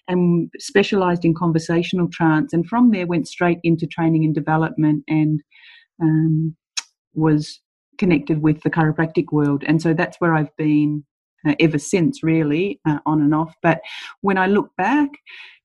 and 0.08 0.52
specialized 0.60 1.26
in 1.26 1.34
conversational 1.34 2.10
trance. 2.10 2.54
And 2.54 2.68
from 2.68 2.92
there, 2.92 3.08
went 3.08 3.28
straight 3.28 3.60
into 3.64 3.88
training 3.88 4.26
and 4.26 4.36
development 4.36 5.04
and 5.08 5.42
um, 6.02 6.56
was 7.14 7.62
connected 7.98 8.42
with 8.42 8.62
the 8.62 8.70
chiropractic 8.70 9.32
world. 9.32 9.64
And 9.66 9.82
so 9.82 9.94
that's 9.94 10.18
where 10.20 10.36
I've 10.36 10.56
been 10.58 11.04
uh, 11.48 11.56
ever 11.60 11.78
since, 11.78 12.24
really, 12.24 12.80
uh, 12.88 13.00
on 13.06 13.22
and 13.22 13.34
off. 13.34 13.56
But 13.62 13.82
when 14.22 14.38
I 14.38 14.48
look 14.48 14.70
back, 14.78 15.10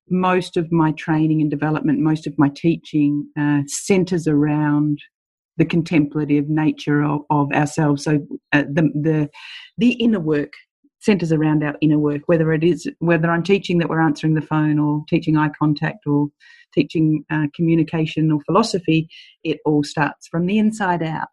most 0.09 0.57
of 0.57 0.71
my 0.73 0.93
training 0.93 1.41
and 1.41 1.51
development, 1.51 2.01
most 2.01 2.27
of 2.27 2.39
my 2.39 2.51
teaching 2.55 3.29
uh, 3.39 3.61
centers 3.67 4.27
around 4.27 4.99
the 5.57 5.65
contemplative 5.65 6.49
nature 6.49 7.03
of, 7.03 7.21
of 7.31 7.53
ourselves. 7.53 8.05
So 8.05 8.27
uh, 8.53 8.63
the, 8.63 8.91
the 8.95 9.31
the 9.79 9.93
inner 9.93 10.21
work 10.21 10.53
centers 11.01 11.33
around 11.33 11.65
our 11.65 11.75
inner 11.81 11.99
work, 11.99 12.23
whether 12.27 12.53
it 12.53 12.65
is 12.65 12.89
whether 13.01 13.31
I'm 13.31 13.43
teaching 13.43 13.79
that 13.79 13.89
we're 13.89 14.01
answering 14.01 14.35
the 14.35 14.41
phone 14.41 14.79
or 14.79 15.05
teaching 15.09 15.37
eye 15.37 15.51
contact 15.59 16.07
or 16.07 16.29
teaching 16.73 17.25
uh, 17.31 17.47
communication 17.55 18.33
or 18.33 18.41
philosophy, 18.47 19.09
it 19.45 19.59
all 19.65 19.85
starts 19.85 20.29
from 20.29 20.47
the 20.47 20.59
inside 20.59 21.03
out. 21.03 21.29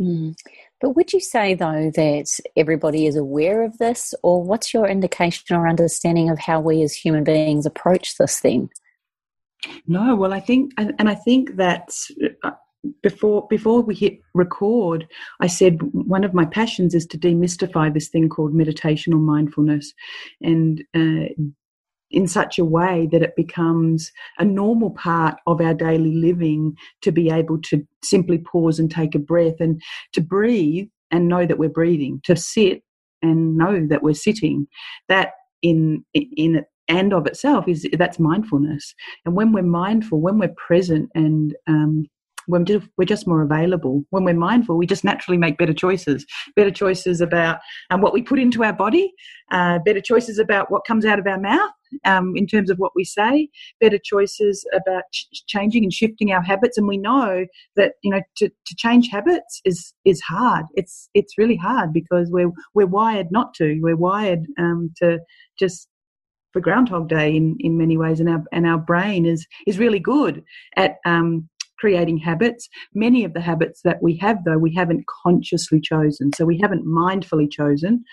Mm. 0.00 0.34
But 0.80 0.90
would 0.90 1.12
you 1.12 1.20
say, 1.20 1.54
though, 1.54 1.90
that 1.94 2.38
everybody 2.56 3.06
is 3.06 3.16
aware 3.16 3.62
of 3.62 3.78
this, 3.78 4.14
or 4.22 4.42
what's 4.42 4.74
your 4.74 4.86
indication 4.86 5.56
or 5.56 5.68
understanding 5.68 6.28
of 6.28 6.38
how 6.38 6.60
we 6.60 6.82
as 6.82 6.92
human 6.92 7.24
beings 7.24 7.64
approach 7.64 8.16
this 8.16 8.40
then? 8.40 8.68
No, 9.86 10.14
well, 10.14 10.34
I 10.34 10.40
think, 10.40 10.72
and, 10.76 10.94
I 11.08 11.14
think 11.14 11.56
that 11.56 11.96
uh, 12.44 12.50
before 13.02 13.46
before 13.48 13.80
we 13.80 13.94
hit 13.94 14.20
record, 14.34 15.08
I 15.40 15.46
said 15.46 15.78
one 15.92 16.24
of 16.24 16.34
my 16.34 16.44
passions 16.44 16.94
is 16.94 17.06
to 17.06 17.18
demystify 17.18 17.92
this 17.92 18.08
thing 18.08 18.28
called 18.28 18.54
meditation 18.54 19.12
or 19.12 19.18
mindfulness, 19.18 19.92
and 20.40 20.84
uh, 20.94 21.32
in 22.10 22.26
such 22.26 22.58
a 22.58 22.64
way 22.64 23.08
that 23.10 23.22
it 23.22 23.34
becomes 23.36 24.12
a 24.38 24.44
normal 24.44 24.90
part 24.90 25.36
of 25.46 25.60
our 25.60 25.74
daily 25.74 26.14
living 26.14 26.76
to 27.02 27.10
be 27.10 27.30
able 27.30 27.60
to 27.60 27.86
simply 28.04 28.38
pause 28.38 28.78
and 28.78 28.90
take 28.90 29.14
a 29.14 29.18
breath 29.18 29.56
and 29.60 29.80
to 30.12 30.20
breathe 30.20 30.86
and 31.10 31.28
know 31.28 31.46
that 31.46 31.58
we're 31.58 31.68
breathing, 31.68 32.20
to 32.24 32.36
sit 32.36 32.82
and 33.22 33.56
know 33.56 33.86
that 33.88 34.02
we're 34.02 34.14
sitting. 34.14 34.66
That 35.08 35.32
in 35.62 36.04
in 36.14 36.64
and 36.88 37.12
of 37.12 37.26
itself 37.26 37.66
is 37.66 37.86
that's 37.94 38.20
mindfulness. 38.20 38.94
And 39.24 39.34
when 39.34 39.52
we're 39.52 39.62
mindful, 39.62 40.20
when 40.20 40.38
we're 40.38 40.54
present 40.56 41.10
and 41.14 41.54
um, 41.66 42.06
when 42.46 42.64
we're 42.96 43.04
just 43.04 43.26
more 43.26 43.42
available. 43.42 44.04
When 44.10 44.24
we're 44.24 44.34
mindful, 44.34 44.76
we 44.76 44.86
just 44.86 45.04
naturally 45.04 45.36
make 45.36 45.58
better 45.58 45.74
choices. 45.74 46.24
Better 46.54 46.70
choices 46.70 47.20
about 47.20 47.58
um, 47.90 48.00
what 48.00 48.12
we 48.12 48.22
put 48.22 48.38
into 48.38 48.64
our 48.64 48.72
body, 48.72 49.12
uh, 49.50 49.80
better 49.84 50.00
choices 50.00 50.38
about 50.38 50.70
what 50.70 50.86
comes 50.86 51.04
out 51.04 51.18
of 51.18 51.26
our 51.26 51.40
mouth 51.40 51.72
um, 52.04 52.34
in 52.36 52.46
terms 52.46 52.70
of 52.70 52.78
what 52.78 52.92
we 52.94 53.04
say, 53.04 53.48
better 53.80 53.98
choices 54.02 54.64
about 54.74 55.04
ch- 55.12 55.28
changing 55.46 55.84
and 55.84 55.92
shifting 55.92 56.32
our 56.32 56.42
habits. 56.42 56.78
And 56.78 56.86
we 56.86 56.98
know 56.98 57.46
that 57.76 57.92
you 58.02 58.10
know 58.10 58.20
to, 58.38 58.48
to 58.48 58.76
change 58.76 59.08
habits 59.10 59.60
is 59.64 59.92
is 60.04 60.20
hard. 60.22 60.66
It's 60.74 61.08
it's 61.14 61.38
really 61.38 61.56
hard 61.56 61.92
because 61.92 62.30
we're 62.30 62.50
we're 62.74 62.86
wired 62.86 63.28
not 63.30 63.54
to. 63.54 63.78
We're 63.80 63.96
wired 63.96 64.46
um, 64.58 64.92
to 64.98 65.18
just 65.58 65.88
for 66.52 66.60
Groundhog 66.60 67.08
Day 67.08 67.36
in, 67.36 67.56
in 67.60 67.76
many 67.76 67.96
ways, 67.96 68.20
and 68.20 68.28
our 68.28 68.42
and 68.52 68.66
our 68.66 68.78
brain 68.78 69.26
is 69.26 69.46
is 69.66 69.78
really 69.78 70.00
good 70.00 70.42
at 70.76 70.96
um, 71.04 71.48
creating 71.78 72.18
habits. 72.18 72.68
Many 72.94 73.24
of 73.24 73.34
the 73.34 73.40
habits 73.40 73.80
that 73.84 74.02
we 74.02 74.16
have, 74.18 74.44
though, 74.44 74.58
we 74.58 74.74
haven't 74.74 75.04
consciously 75.22 75.80
chosen. 75.80 76.30
So 76.34 76.44
we 76.44 76.58
haven't 76.60 76.86
mindfully 76.86 77.50
chosen. 77.50 78.04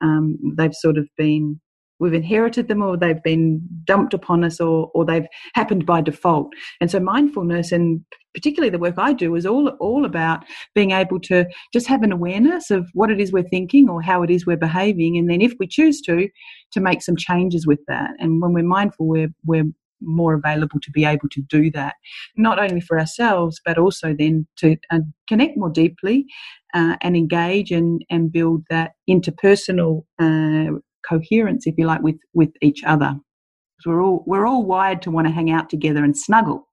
Um, 0.00 0.38
they've 0.56 0.74
sort 0.74 0.98
of 0.98 1.08
been, 1.16 1.60
we've 2.02 2.12
inherited 2.12 2.66
them 2.66 2.82
or 2.82 2.96
they've 2.96 3.22
been 3.22 3.62
dumped 3.84 4.12
upon 4.12 4.42
us 4.42 4.60
or, 4.60 4.90
or 4.92 5.06
they've 5.06 5.26
happened 5.54 5.86
by 5.86 6.00
default. 6.00 6.52
And 6.80 6.90
so 6.90 6.98
mindfulness 6.98 7.70
and 7.70 8.04
particularly 8.34 8.70
the 8.70 8.78
work 8.80 8.96
I 8.98 9.12
do 9.12 9.36
is 9.36 9.46
all, 9.46 9.68
all 9.78 10.04
about 10.04 10.44
being 10.74 10.90
able 10.90 11.20
to 11.20 11.46
just 11.72 11.86
have 11.86 12.02
an 12.02 12.10
awareness 12.10 12.72
of 12.72 12.90
what 12.92 13.10
it 13.10 13.20
is 13.20 13.30
we're 13.30 13.44
thinking 13.44 13.88
or 13.88 14.02
how 14.02 14.24
it 14.24 14.30
is 14.30 14.44
we're 14.44 14.56
behaving. 14.56 15.16
And 15.16 15.30
then 15.30 15.40
if 15.40 15.54
we 15.60 15.68
choose 15.68 16.00
to, 16.02 16.28
to 16.72 16.80
make 16.80 17.02
some 17.02 17.16
changes 17.16 17.68
with 17.68 17.80
that. 17.86 18.10
And 18.18 18.42
when 18.42 18.52
we're 18.52 18.64
mindful, 18.64 19.06
we're, 19.06 19.32
we're 19.44 19.70
more 20.00 20.34
available 20.34 20.80
to 20.80 20.90
be 20.90 21.04
able 21.04 21.28
to 21.28 21.40
do 21.42 21.70
that, 21.70 21.94
not 22.36 22.58
only 22.58 22.80
for 22.80 22.98
ourselves, 22.98 23.60
but 23.64 23.78
also 23.78 24.12
then 24.18 24.48
to 24.56 24.76
uh, 24.90 24.98
connect 25.28 25.56
more 25.56 25.70
deeply 25.70 26.26
uh, 26.74 26.96
and 27.00 27.16
engage 27.16 27.70
and, 27.70 28.04
and 28.10 28.32
build 28.32 28.64
that 28.70 28.92
interpersonal 29.08 30.04
uh, 30.18 30.78
coherence, 31.08 31.66
if 31.66 31.74
you 31.78 31.86
like, 31.86 32.02
with, 32.02 32.18
with 32.34 32.50
each 32.60 32.82
other. 32.84 33.14
Because 33.76 33.86
we're 33.86 34.02
all, 34.02 34.24
we're 34.26 34.46
all 34.46 34.64
wired 34.64 35.02
to 35.02 35.10
want 35.10 35.26
to 35.26 35.32
hang 35.32 35.50
out 35.50 35.70
together 35.70 36.04
and 36.04 36.16
snuggle. 36.16 36.68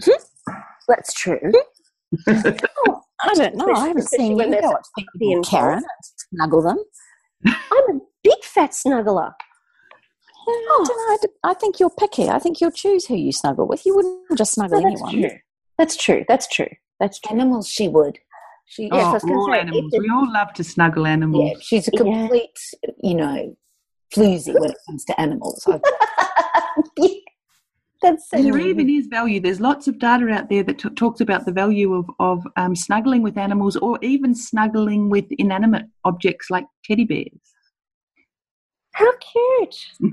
Mm-hmm. 0.00 0.52
That's 0.88 1.12
true. 1.14 1.40
Mm-hmm. 2.28 2.66
oh, 2.88 3.00
I 3.22 3.34
don't 3.34 3.56
know. 3.56 3.72
I 3.72 3.88
haven't 3.88 4.08
seen 4.08 4.36
when 4.36 4.52
you 4.52 4.60
go 4.60 4.72
up 4.72 4.82
to 4.98 5.42
Karen 5.48 5.82
snuggle 6.30 6.62
them. 6.62 6.78
I'm 7.46 7.96
a 7.96 8.00
big 8.22 8.42
fat 8.42 8.70
snuggler. 8.70 9.32
Oh. 10.46 10.86
I, 11.10 11.16
don't 11.20 11.24
know, 11.24 11.50
I 11.50 11.54
think 11.54 11.78
you're 11.78 11.90
picky. 11.90 12.28
I 12.28 12.38
think 12.38 12.60
you'll 12.60 12.72
choose 12.72 13.06
who 13.06 13.14
you 13.14 13.32
snuggle 13.32 13.66
with. 13.68 13.86
You 13.86 13.94
wouldn't 13.94 14.36
just 14.36 14.54
snuggle 14.54 14.80
no, 14.80 14.88
that's 14.88 15.02
anyone. 15.02 15.30
True. 15.30 15.38
That's 15.78 15.96
true. 15.96 16.24
That's 16.28 16.48
true. 16.48 16.68
That's 16.98 17.20
true. 17.20 17.36
Animals, 17.36 17.68
she 17.68 17.88
would. 17.88 18.18
She, 18.66 18.88
oh, 18.90 18.96
yes, 19.12 19.24
all 19.24 19.52
say, 19.52 19.60
animals. 19.60 19.92
We 19.98 20.08
all 20.08 20.32
love 20.32 20.52
to 20.54 20.64
snuggle 20.64 21.06
animals. 21.06 21.50
Yeah, 21.52 21.58
she's 21.60 21.88
a 21.88 21.90
complete, 21.90 22.58
yeah. 22.82 22.90
you 23.02 23.14
know, 23.14 23.56
floozy 24.14 24.58
when 24.58 24.70
it 24.70 24.78
comes 24.86 25.04
to 25.06 25.20
animals. 25.20 25.66
yeah. 26.96 27.08
That's 28.02 28.28
so 28.30 28.42
there 28.42 28.58
even 28.58 28.90
is 28.90 29.06
value. 29.06 29.38
There's 29.38 29.60
lots 29.60 29.86
of 29.86 30.00
data 30.00 30.28
out 30.28 30.48
there 30.48 30.64
that 30.64 30.78
t- 30.78 30.88
talks 30.90 31.20
about 31.20 31.46
the 31.46 31.52
value 31.52 31.94
of, 31.94 32.10
of 32.18 32.44
um, 32.56 32.74
snuggling 32.74 33.22
with 33.22 33.38
animals 33.38 33.76
or 33.76 33.98
even 34.02 34.34
snuggling 34.34 35.08
with 35.08 35.26
inanimate 35.38 35.86
objects 36.04 36.50
like 36.50 36.66
teddy 36.84 37.04
bears. 37.04 37.28
How 38.92 39.12
cute. 39.18 39.86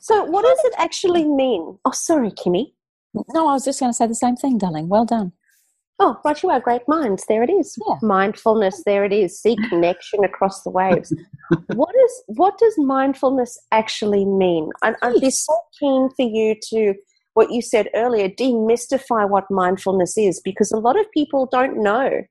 so, 0.00 0.24
what 0.24 0.42
does 0.42 0.58
it 0.64 0.74
actually 0.76 1.24
mean? 1.24 1.78
Oh, 1.84 1.92
sorry, 1.92 2.30
Kimmy. 2.30 2.72
No, 3.32 3.48
I 3.48 3.54
was 3.54 3.64
just 3.64 3.80
going 3.80 3.90
to 3.90 3.96
say 3.96 4.06
the 4.06 4.14
same 4.14 4.36
thing, 4.36 4.58
darling. 4.58 4.88
Well 4.88 5.06
done. 5.06 5.32
Oh, 6.00 6.18
right, 6.24 6.42
you 6.42 6.50
are 6.50 6.60
great 6.60 6.82
minds. 6.88 7.24
There 7.28 7.42
it 7.42 7.50
is. 7.50 7.78
Yeah. 7.86 7.96
Mindfulness. 8.02 8.82
There 8.84 9.04
it 9.04 9.12
is. 9.12 9.40
See 9.40 9.56
connection 9.68 10.24
across 10.24 10.62
the 10.62 10.70
waves. 10.70 11.14
what 11.74 11.94
is 11.94 12.22
what 12.26 12.58
does 12.58 12.74
mindfulness 12.78 13.58
actually 13.70 14.24
mean? 14.24 14.70
I, 14.82 14.94
I'd 15.02 15.20
be 15.20 15.30
so 15.30 15.56
keen 15.78 16.10
for 16.16 16.26
you 16.26 16.56
to 16.70 16.94
what 17.34 17.52
you 17.52 17.62
said 17.62 17.88
earlier, 17.94 18.28
demystify 18.28 19.28
what 19.28 19.50
mindfulness 19.50 20.16
is, 20.16 20.40
because 20.44 20.70
a 20.72 20.78
lot 20.78 20.98
of 20.98 21.10
people 21.12 21.48
don't 21.50 21.82
know. 21.82 22.22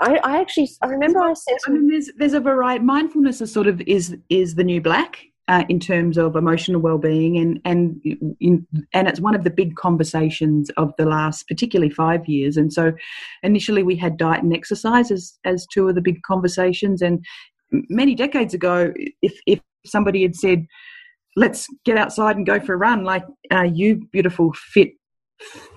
I, 0.00 0.16
I 0.24 0.40
actually 0.40 0.70
I 0.82 0.86
remember 0.86 1.20
I 1.20 1.32
said 1.34 1.58
I 1.66 1.70
mean 1.70 1.88
there's 1.88 2.10
there's 2.16 2.34
a 2.34 2.40
variety 2.40 2.84
mindfulness 2.84 3.40
is 3.40 3.52
sort 3.52 3.68
of 3.68 3.80
is 3.82 4.16
is 4.28 4.56
the 4.56 4.64
new 4.64 4.80
black 4.80 5.18
uh, 5.48 5.64
in 5.68 5.80
terms 5.80 6.16
of 6.16 6.36
emotional 6.36 6.80
well-being 6.80 7.36
and 7.36 7.60
and 7.64 8.00
in, 8.40 8.66
and 8.92 9.08
it's 9.08 9.20
one 9.20 9.34
of 9.34 9.44
the 9.44 9.50
big 9.50 9.74
conversations 9.74 10.70
of 10.76 10.92
the 10.98 11.04
last 11.04 11.46
particularly 11.48 11.90
five 11.90 12.26
years 12.26 12.56
and 12.56 12.72
so 12.72 12.92
initially 13.42 13.82
we 13.82 13.96
had 13.96 14.16
diet 14.16 14.42
and 14.42 14.54
exercise 14.54 15.10
as, 15.10 15.38
as 15.44 15.66
two 15.66 15.88
of 15.88 15.94
the 15.94 16.00
big 16.00 16.22
conversations 16.22 17.02
and 17.02 17.24
many 17.88 18.14
decades 18.14 18.54
ago 18.54 18.92
if 19.20 19.34
if 19.46 19.60
somebody 19.84 20.22
had 20.22 20.36
said 20.36 20.64
let's 21.34 21.66
get 21.84 21.96
outside 21.96 22.36
and 22.36 22.46
go 22.46 22.60
for 22.60 22.74
a 22.74 22.76
run 22.76 23.04
like 23.04 23.24
uh, 23.52 23.62
you 23.62 23.96
beautiful 24.12 24.52
fit 24.54 24.92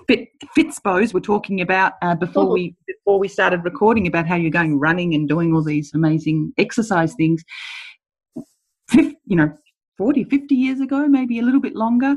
fit 0.06 0.28
Fitspos 0.56 1.12
were 1.12 1.20
talking 1.20 1.60
about 1.60 1.94
uh, 2.02 2.14
before 2.14 2.48
we 2.48 2.76
before 2.86 3.18
we 3.18 3.26
started 3.26 3.64
recording 3.64 4.06
about 4.06 4.26
how 4.26 4.36
you're 4.36 4.50
going 4.50 4.78
running 4.78 5.14
and 5.14 5.28
doing 5.28 5.52
all 5.52 5.62
these 5.62 5.92
amazing 5.92 6.52
exercise 6.56 7.14
things. 7.14 7.42
50, 8.88 9.16
you 9.26 9.36
know, 9.36 9.56
40, 9.98 10.24
50 10.24 10.54
years 10.54 10.80
ago, 10.80 11.06
maybe 11.08 11.38
a 11.38 11.42
little 11.42 11.60
bit 11.60 11.74
longer, 11.74 12.16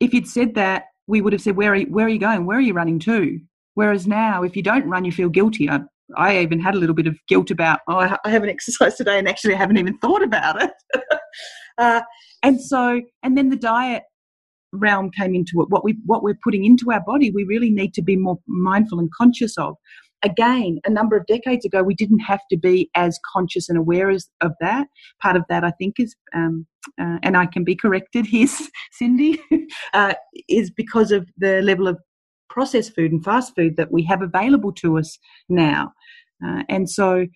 if 0.00 0.14
you'd 0.14 0.28
said 0.28 0.54
that, 0.54 0.84
we 1.06 1.20
would 1.20 1.32
have 1.32 1.42
said, 1.42 1.56
"Where 1.56 1.72
are 1.72 1.76
you, 1.76 1.86
where 1.86 2.06
are 2.06 2.10
you 2.10 2.18
going? 2.18 2.46
Where 2.46 2.58
are 2.58 2.62
you 2.62 2.72
running 2.72 2.98
to?" 3.00 3.38
Whereas 3.74 4.06
now, 4.06 4.42
if 4.42 4.56
you 4.56 4.62
don't 4.62 4.88
run, 4.88 5.04
you 5.04 5.12
feel 5.12 5.28
guilty. 5.28 5.68
I, 5.68 5.80
I 6.16 6.38
even 6.38 6.60
had 6.60 6.74
a 6.74 6.78
little 6.78 6.94
bit 6.94 7.06
of 7.06 7.18
guilt 7.28 7.50
about, 7.50 7.80
oh, 7.88 7.96
I, 7.96 8.16
I 8.24 8.30
haven't 8.30 8.48
exercised 8.56 8.96
today, 8.96 9.18
and 9.18 9.28
actually 9.28 9.54
I 9.54 9.58
haven't 9.58 9.78
even 9.78 9.98
thought 9.98 10.22
about 10.22 10.62
it. 10.62 10.70
uh, 11.78 12.00
and 12.42 12.60
so, 12.60 13.02
and 13.22 13.36
then 13.36 13.50
the 13.50 13.56
diet 13.56 14.04
realm 14.72 15.10
came 15.10 15.34
into 15.34 15.60
it, 15.62 15.70
what 15.70 15.84
we 15.84 15.96
what 16.04 16.22
we're 16.22 16.38
putting 16.42 16.64
into 16.64 16.90
our 16.90 17.02
body, 17.04 17.30
we 17.30 17.44
really 17.44 17.70
need 17.70 17.94
to 17.94 18.02
be 18.02 18.16
more 18.16 18.38
mindful 18.46 18.98
and 18.98 19.10
conscious 19.12 19.56
of. 19.58 19.76
Again, 20.24 20.80
a 20.86 20.90
number 20.90 21.16
of 21.16 21.26
decades 21.26 21.64
ago, 21.64 21.82
we 21.82 21.94
didn't 21.94 22.20
have 22.20 22.40
to 22.50 22.56
be 22.56 22.90
as 22.94 23.20
conscious 23.32 23.68
and 23.68 23.78
aware 23.78 24.10
as, 24.10 24.28
of 24.40 24.52
that. 24.60 24.86
Part 25.22 25.36
of 25.36 25.44
that, 25.48 25.64
I 25.64 25.70
think, 25.72 25.96
is, 25.98 26.16
um, 26.34 26.66
uh, 27.00 27.18
and 27.22 27.36
I 27.36 27.46
can 27.46 27.62
be 27.62 27.76
corrected 27.76 28.26
here, 28.26 28.48
Cindy, 28.92 29.40
uh, 29.94 30.14
is 30.48 30.70
because 30.70 31.12
of 31.12 31.28
the 31.36 31.60
level 31.62 31.86
of 31.86 31.98
processed 32.48 32.94
food 32.94 33.12
and 33.12 33.22
fast 33.22 33.54
food 33.54 33.76
that 33.76 33.92
we 33.92 34.02
have 34.04 34.22
available 34.22 34.72
to 34.72 34.98
us 34.98 35.18
now. 35.48 35.92
Uh, 36.44 36.62
and 36.68 36.88
so, 36.88 37.26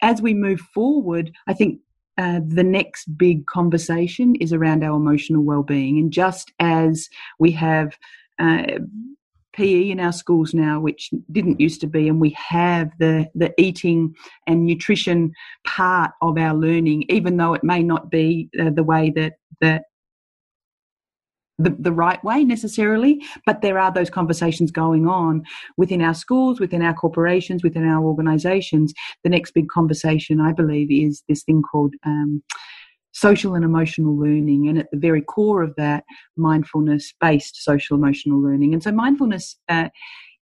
as 0.00 0.22
we 0.22 0.34
move 0.34 0.60
forward, 0.74 1.32
I 1.46 1.54
think 1.54 1.80
uh, 2.18 2.40
the 2.46 2.64
next 2.64 3.06
big 3.16 3.46
conversation 3.46 4.34
is 4.36 4.52
around 4.52 4.84
our 4.84 4.96
emotional 4.96 5.42
well-being 5.42 5.98
and 5.98 6.12
just 6.12 6.52
as 6.58 7.08
we 7.38 7.50
have 7.52 7.96
uh, 8.38 8.64
PE 9.52 9.90
in 9.90 10.00
our 10.00 10.12
schools 10.12 10.54
now, 10.54 10.80
which 10.80 11.10
didn't 11.30 11.60
used 11.60 11.80
to 11.82 11.86
be, 11.86 12.08
and 12.08 12.20
we 12.20 12.30
have 12.30 12.90
the 12.98 13.28
the 13.34 13.52
eating 13.58 14.14
and 14.46 14.64
nutrition 14.64 15.32
part 15.64 16.12
of 16.20 16.38
our 16.38 16.54
learning, 16.54 17.04
even 17.08 17.36
though 17.36 17.54
it 17.54 17.64
may 17.64 17.82
not 17.82 18.10
be 18.10 18.48
uh, 18.60 18.70
the 18.70 18.84
way 18.84 19.10
that 19.10 19.34
that 19.60 19.84
the, 21.58 21.70
the 21.78 21.92
right 21.92 22.22
way 22.24 22.44
necessarily, 22.44 23.22
but 23.46 23.62
there 23.62 23.78
are 23.78 23.92
those 23.92 24.10
conversations 24.10 24.70
going 24.70 25.06
on 25.06 25.44
within 25.76 26.02
our 26.02 26.14
schools, 26.14 26.58
within 26.60 26.82
our 26.82 26.94
corporations, 26.94 27.62
within 27.62 27.86
our 27.86 28.02
organizations. 28.02 28.92
The 29.22 29.30
next 29.30 29.52
big 29.52 29.68
conversation, 29.68 30.40
I 30.40 30.52
believe, 30.52 30.90
is 30.90 31.22
this 31.28 31.44
thing 31.44 31.62
called 31.62 31.94
um, 32.04 32.42
social 33.12 33.54
and 33.54 33.64
emotional 33.64 34.18
learning. 34.18 34.68
And 34.68 34.78
at 34.78 34.90
the 34.90 34.98
very 34.98 35.22
core 35.22 35.62
of 35.62 35.74
that, 35.76 36.04
mindfulness 36.36 37.12
based 37.20 37.62
social 37.62 37.96
emotional 37.96 38.42
learning. 38.42 38.72
And 38.72 38.82
so, 38.82 38.92
mindfulness 38.92 39.56
uh, 39.68 39.88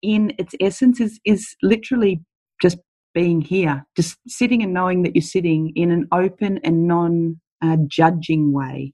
in 0.01 0.33
its 0.37 0.53
essence 0.59 0.99
is, 0.99 1.19
is 1.25 1.55
literally 1.63 2.21
just 2.61 2.77
being 3.13 3.41
here, 3.41 3.85
just 3.95 4.17
sitting 4.27 4.61
and 4.61 4.73
knowing 4.73 5.03
that 5.03 5.15
you're 5.15 5.21
sitting 5.21 5.71
in 5.75 5.91
an 5.91 6.07
open 6.11 6.59
and 6.63 6.87
non 6.87 7.39
uh, 7.63 7.77
judging 7.87 8.53
way 8.53 8.93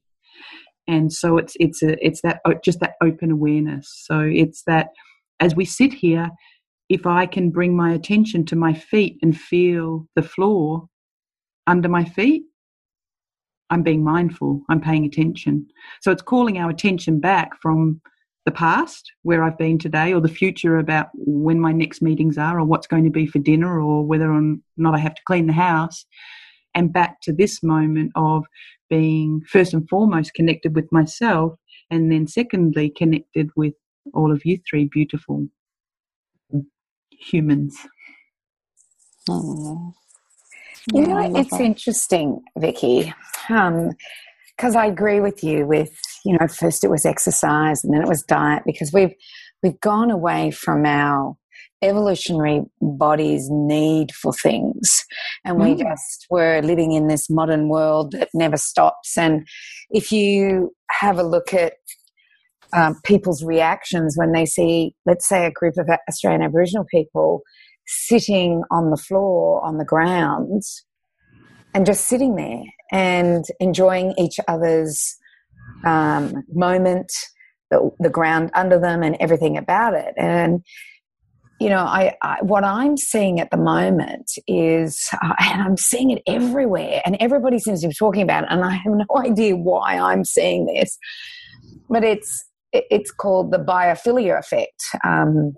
and 0.86 1.12
so 1.12 1.38
it's 1.38 1.54
it's 1.58 1.82
a 1.82 2.04
it's 2.04 2.20
that 2.22 2.40
just 2.62 2.80
that 2.80 2.94
open 3.02 3.30
awareness 3.30 4.04
so 4.06 4.20
it's 4.20 4.62
that 4.66 4.88
as 5.40 5.54
we 5.54 5.64
sit 5.64 5.92
here 5.92 6.30
if 6.88 7.06
i 7.06 7.26
can 7.26 7.50
bring 7.50 7.76
my 7.76 7.92
attention 7.92 8.44
to 8.44 8.56
my 8.56 8.72
feet 8.72 9.16
and 9.22 9.38
feel 9.38 10.06
the 10.16 10.22
floor 10.22 10.86
under 11.66 11.88
my 11.88 12.04
feet 12.04 12.42
i'm 13.70 13.82
being 13.82 14.04
mindful 14.04 14.60
i'm 14.68 14.80
paying 14.80 15.04
attention 15.04 15.66
so 16.00 16.10
it's 16.10 16.22
calling 16.22 16.58
our 16.58 16.70
attention 16.70 17.20
back 17.20 17.50
from 17.60 18.00
the 18.44 18.52
past 18.52 19.10
where 19.22 19.42
i've 19.42 19.58
been 19.58 19.78
today 19.78 20.12
or 20.12 20.20
the 20.20 20.28
future 20.28 20.78
about 20.78 21.08
when 21.14 21.58
my 21.58 21.72
next 21.72 22.02
meetings 22.02 22.36
are 22.38 22.58
or 22.58 22.64
what's 22.64 22.86
going 22.86 23.04
to 23.04 23.10
be 23.10 23.26
for 23.26 23.38
dinner 23.38 23.80
or 23.80 24.04
whether 24.04 24.30
or 24.32 24.56
not 24.76 24.94
i 24.94 24.98
have 24.98 25.14
to 25.14 25.22
clean 25.26 25.46
the 25.46 25.52
house 25.52 26.04
and 26.74 26.92
back 26.92 27.20
to 27.22 27.32
this 27.32 27.62
moment 27.62 28.12
of 28.16 28.44
being 28.90 29.42
first 29.48 29.72
and 29.72 29.88
foremost 29.88 30.34
connected 30.34 30.74
with 30.74 30.90
myself, 30.92 31.54
and 31.90 32.10
then 32.10 32.26
secondly, 32.26 32.90
connected 32.90 33.50
with 33.56 33.74
all 34.12 34.32
of 34.32 34.44
you 34.44 34.58
three 34.68 34.84
beautiful 34.84 35.48
humans. 37.10 37.76
Oh. 39.28 39.94
You 40.92 41.06
know, 41.06 41.34
it's 41.34 41.50
that. 41.50 41.60
interesting, 41.60 42.42
Vicky, 42.58 43.12
because 43.48 44.74
um, 44.74 44.76
I 44.76 44.86
agree 44.86 45.20
with 45.20 45.42
you. 45.42 45.66
With 45.66 45.98
you 46.24 46.36
know, 46.38 46.46
first 46.48 46.84
it 46.84 46.90
was 46.90 47.06
exercise, 47.06 47.82
and 47.84 47.94
then 47.94 48.02
it 48.02 48.08
was 48.08 48.22
diet, 48.22 48.64
because 48.66 48.92
we've 48.92 49.14
we've 49.62 49.80
gone 49.80 50.10
away 50.10 50.50
from 50.50 50.84
our 50.84 51.36
evolutionary 51.82 52.62
body's 52.80 53.48
need 53.50 54.12
for 54.12 54.32
things. 54.32 55.04
And 55.44 55.58
we 55.58 55.74
mm. 55.74 55.78
just 55.78 56.26
were 56.30 56.60
living 56.62 56.92
in 56.92 57.08
this 57.08 57.28
modern 57.28 57.68
world 57.68 58.12
that 58.12 58.28
never 58.32 58.56
stops. 58.56 59.18
And 59.18 59.46
if 59.90 60.10
you 60.10 60.74
have 60.90 61.18
a 61.18 61.22
look 61.22 61.52
at 61.52 61.74
um, 62.72 63.00
people's 63.04 63.44
reactions 63.44 64.14
when 64.16 64.32
they 64.32 64.46
see, 64.46 64.94
let's 65.06 65.28
say, 65.28 65.46
a 65.46 65.50
group 65.50 65.74
of 65.76 65.88
Australian 66.08 66.42
Aboriginal 66.42 66.86
people 66.90 67.42
sitting 67.86 68.62
on 68.70 68.90
the 68.90 68.96
floor, 68.96 69.64
on 69.64 69.78
the 69.78 69.84
ground, 69.84 70.62
and 71.74 71.86
just 71.86 72.06
sitting 72.06 72.36
there 72.36 72.62
and 72.92 73.44
enjoying 73.60 74.14
each 74.18 74.38
other's 74.48 75.16
um, 75.84 76.44
moment, 76.52 77.12
the, 77.70 77.90
the 77.98 78.10
ground 78.10 78.50
under 78.54 78.78
them, 78.78 79.02
and 79.02 79.16
everything 79.20 79.56
about 79.56 79.94
it. 79.94 80.14
And 80.16 80.62
you 81.60 81.68
know, 81.68 81.84
I, 81.84 82.14
I, 82.20 82.38
what 82.42 82.64
I'm 82.64 82.96
seeing 82.96 83.38
at 83.40 83.50
the 83.50 83.56
moment 83.56 84.30
is, 84.46 85.08
uh, 85.22 85.34
and 85.38 85.62
I'm 85.62 85.76
seeing 85.76 86.10
it 86.10 86.22
everywhere, 86.26 87.00
and 87.04 87.16
everybody 87.20 87.58
seems 87.58 87.82
to 87.82 87.88
be 87.88 87.94
talking 87.94 88.22
about 88.22 88.44
it, 88.44 88.50
and 88.50 88.64
I 88.64 88.72
have 88.72 88.92
no 88.92 89.06
idea 89.16 89.56
why 89.56 89.98
I'm 89.98 90.24
seeing 90.24 90.66
this, 90.66 90.98
but 91.88 92.04
it's 92.04 92.44
it's 92.72 93.12
called 93.12 93.52
the 93.52 93.58
biophilia 93.58 94.38
effect. 94.38 94.82
Um, 95.04 95.54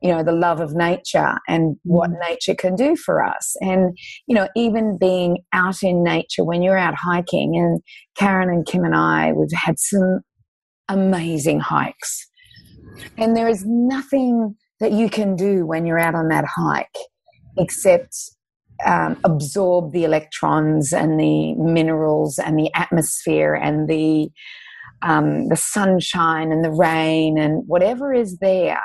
you 0.00 0.10
know, 0.10 0.22
the 0.22 0.32
love 0.32 0.60
of 0.60 0.74
nature 0.74 1.38
and 1.48 1.76
what 1.82 2.10
mm. 2.10 2.18
nature 2.28 2.54
can 2.54 2.74
do 2.74 2.96
for 2.96 3.22
us, 3.24 3.56
and 3.60 3.96
you 4.26 4.34
know, 4.34 4.48
even 4.56 4.98
being 4.98 5.38
out 5.52 5.82
in 5.82 6.02
nature 6.02 6.44
when 6.44 6.62
you're 6.62 6.78
out 6.78 6.94
hiking, 6.94 7.56
and 7.56 7.80
Karen 8.16 8.48
and 8.48 8.66
Kim 8.66 8.84
and 8.84 8.94
I, 8.94 9.32
we've 9.32 9.48
had 9.52 9.78
some 9.78 10.20
amazing 10.88 11.60
hikes, 11.60 12.28
and 13.16 13.36
there 13.36 13.48
is 13.48 13.64
nothing 13.66 14.56
that 14.80 14.92
you 14.92 15.10
can 15.10 15.36
do 15.36 15.66
when 15.66 15.86
you're 15.86 15.98
out 15.98 16.14
on 16.14 16.28
that 16.28 16.46
hike 16.46 16.86
except 17.58 18.16
um, 18.86 19.18
absorb 19.24 19.92
the 19.92 20.04
electrons 20.04 20.92
and 20.92 21.20
the 21.20 21.54
minerals 21.54 22.38
and 22.38 22.58
the 22.58 22.70
atmosphere 22.74 23.54
and 23.54 23.88
the 23.88 24.30
um, 25.02 25.48
the 25.48 25.56
sunshine 25.56 26.52
and 26.52 26.64
the 26.64 26.70
rain 26.70 27.38
and 27.38 27.66
whatever 27.66 28.12
is 28.12 28.38
there. 28.38 28.82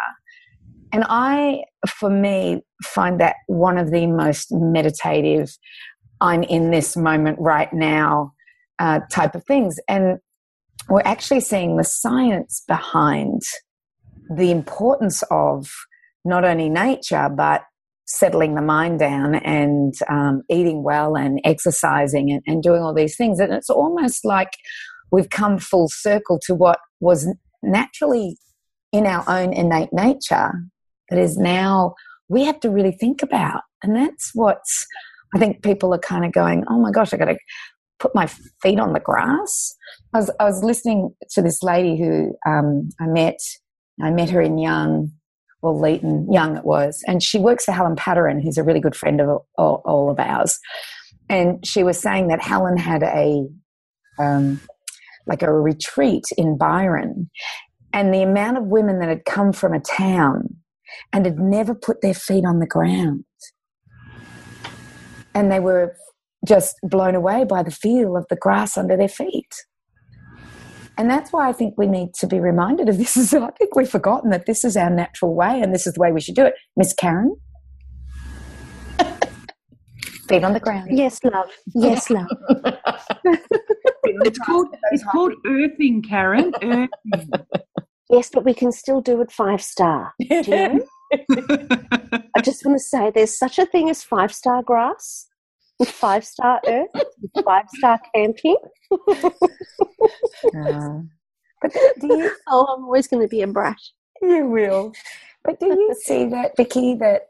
And 0.96 1.04
I, 1.10 1.66
for 1.90 2.10
me, 2.10 2.62
find 2.82 3.20
that 3.20 3.36
one 3.48 3.78
of 3.78 3.92
the 3.92 4.08
most 4.08 4.48
meditative, 4.50 5.54
I'm 6.22 6.42
in 6.44 6.72
this 6.72 6.96
moment 6.96 7.38
right 7.38 7.68
now 7.74 8.32
uh, 8.80 9.02
type 9.12 9.36
of 9.36 9.44
things. 9.44 9.76
And 9.90 10.20
we're 10.88 11.02
actually 11.04 11.42
seeing 11.42 11.76
the 11.76 11.84
science 11.84 12.64
behind 12.66 13.42
the 14.34 14.52
importance 14.52 15.22
of 15.30 15.68
not 16.24 16.46
only 16.46 16.70
nature, 16.70 17.28
but 17.28 17.64
settling 18.06 18.56
the 18.56 18.62
mind 18.62 19.00
down 19.00 19.36
and 19.36 19.96
um, 20.08 20.44
eating 20.50 20.82
well 20.82 21.18
and 21.18 21.42
exercising 21.44 22.32
and, 22.32 22.42
and 22.48 22.64
doing 22.64 22.82
all 22.82 22.94
these 22.94 23.18
things. 23.18 23.42
And 23.42 23.52
it's 23.52 23.70
almost 23.70 24.24
like 24.24 24.52
we've 25.12 25.30
come 25.30 25.60
full 25.60 25.90
circle 25.90 26.40
to 26.46 26.56
what 26.56 26.80
was 27.02 27.28
naturally 27.62 28.38
in 28.94 29.06
our 29.06 29.26
own 29.28 29.52
innate 29.52 29.92
nature 29.92 30.54
that 31.10 31.20
is 31.20 31.38
now 31.38 31.96
we 32.28 32.44
have 32.44 32.60
to 32.62 32.70
really 32.70 32.92
think 32.92 33.22
about. 33.22 33.62
And 33.84 33.96
that's 33.96 34.32
what's, 34.34 34.86
I 35.36 35.40
think 35.40 35.64
people 35.64 35.94
are 35.94 36.00
kind 36.00 36.26
of 36.26 36.32
going, 36.32 36.64
oh 36.70 36.80
my 36.80 36.92
gosh, 36.92 37.14
I 37.14 37.18
got 37.18 37.26
to 37.26 37.38
put 38.00 38.16
my 38.16 38.28
feet 38.62 38.80
on 38.80 38.94
the 38.94 39.00
grass. 39.00 39.76
I 40.14 40.18
was, 40.18 40.32
I 40.40 40.46
was 40.46 40.64
listening 40.64 41.14
to 41.32 41.42
this 41.42 41.62
lady 41.62 41.98
who 41.98 42.36
um, 42.48 42.90
I 43.00 43.06
met 43.06 43.38
I 44.02 44.12
met 44.12 44.30
her 44.30 44.42
in 44.42 44.58
Young, 44.58 45.12
well, 45.62 45.80
Leeton, 45.80 46.28
Young 46.32 46.58
it 46.58 46.66
was. 46.66 47.04
And 47.08 47.24
she 47.24 47.40
works 47.40 47.66
for 47.66 47.72
Helen 47.72 47.96
Padarin, 47.96 48.44
who's 48.44 48.58
a 48.58 48.64
really 48.64 48.82
good 48.82 48.96
friend 48.96 49.22
of 49.22 49.42
all, 49.58 49.82
all 49.86 50.10
of 50.10 50.20
ours. 50.20 50.60
And 51.30 51.66
she 51.66 51.84
was 51.84 52.00
saying 52.00 52.28
that 52.28 52.42
Helen 52.42 52.78
had 52.78 53.04
a, 53.04 53.48
um, 54.20 54.60
like 55.26 55.42
a 55.42 55.52
retreat 55.52 56.26
in 56.38 56.58
Byron. 56.58 57.30
And 57.94 58.14
the 58.14 58.22
amount 58.22 58.58
of 58.58 58.66
women 58.66 59.00
that 59.00 59.10
had 59.10 59.26
come 59.26 59.54
from 59.54 59.74
a 59.74 59.80
town 59.80 60.58
and 61.14 61.26
had 61.26 61.40
never 61.40 61.76
put 61.76 62.02
their 62.02 62.14
feet 62.14 62.46
on 62.46 62.60
the 62.60 62.68
ground. 62.68 63.26
And 65.34 65.52
they 65.52 65.60
were 65.60 65.96
just 66.46 66.76
blown 66.84 67.16
away 67.16 67.44
by 67.44 67.64
the 67.64 67.72
feel 67.72 68.16
of 68.16 68.26
the 68.30 68.36
grass 68.36 68.78
under 68.78 68.96
their 68.96 69.10
feet. 69.10 69.54
And 70.98 71.10
that's 71.10 71.34
why 71.34 71.50
I 71.50 71.52
think 71.52 71.74
we 71.78 71.88
need 71.88 72.14
to 72.16 72.28
be 72.28 72.40
reminded 72.40 72.88
of 72.88 72.98
this. 72.98 73.18
Is 73.18 73.34
I 73.34 73.52
think 73.52 73.76
we've 73.76 73.90
forgotten 73.90 74.30
that 74.30 74.46
this 74.46 74.64
is 74.64 74.78
our 74.78 74.90
natural 74.90 75.36
way 75.36 75.60
and 75.62 75.74
this 75.74 75.86
is 75.86 75.94
the 75.94 76.00
way 76.00 76.12
we 76.12 76.22
should 76.22 76.36
do 76.36 76.46
it. 76.46 76.54
Miss 76.78 76.94
Karen? 76.94 77.36
Feet 80.30 80.44
on 80.44 80.54
the 80.54 80.60
ground. 80.60 80.90
Yes, 80.92 81.24
love. 81.24 81.52
Yes, 81.74 82.10
love. 82.10 82.28
it's 84.04 84.40
called 84.40 84.68
it's 84.92 85.04
called 85.12 85.34
earthing, 85.46 86.02
Karen. 86.02 86.54
Earthing. 86.62 86.90
Yes, 88.10 88.30
but 88.32 88.46
we 88.46 88.54
can 88.54 88.72
still 88.72 89.02
do 89.02 89.22
it 89.22 89.32
five 89.32 89.62
star. 89.62 90.14
You 90.20 90.42
know? 90.48 90.86
I 92.36 92.42
just 92.44 92.66
want 92.66 92.78
to 92.78 92.84
say 92.84 93.12
there's 93.12 93.38
such 93.38 93.60
a 93.60 93.66
thing 93.66 93.90
as 93.90 94.04
five 94.04 94.34
star 94.34 94.62
grass 94.64 95.28
five 95.84 96.24
star 96.24 96.62
earth, 96.68 96.90
five 97.44 97.66
star 97.76 98.00
camping. 98.14 98.56
uh, 98.92 98.98
but 101.62 101.72
do 102.00 102.08
you? 102.08 102.32
Oh, 102.48 102.66
I'm 102.66 102.86
always 102.86 103.08
going 103.08 103.24
to 103.24 103.28
be 103.28 103.42
a 103.42 103.48
brat. 103.48 103.78
You 104.22 104.48
will. 104.48 104.94
But 105.44 105.60
do 105.60 105.68
you 105.68 105.96
see 106.04 106.26
that, 106.30 106.56
Vicky? 106.56 106.96
That 106.96 107.30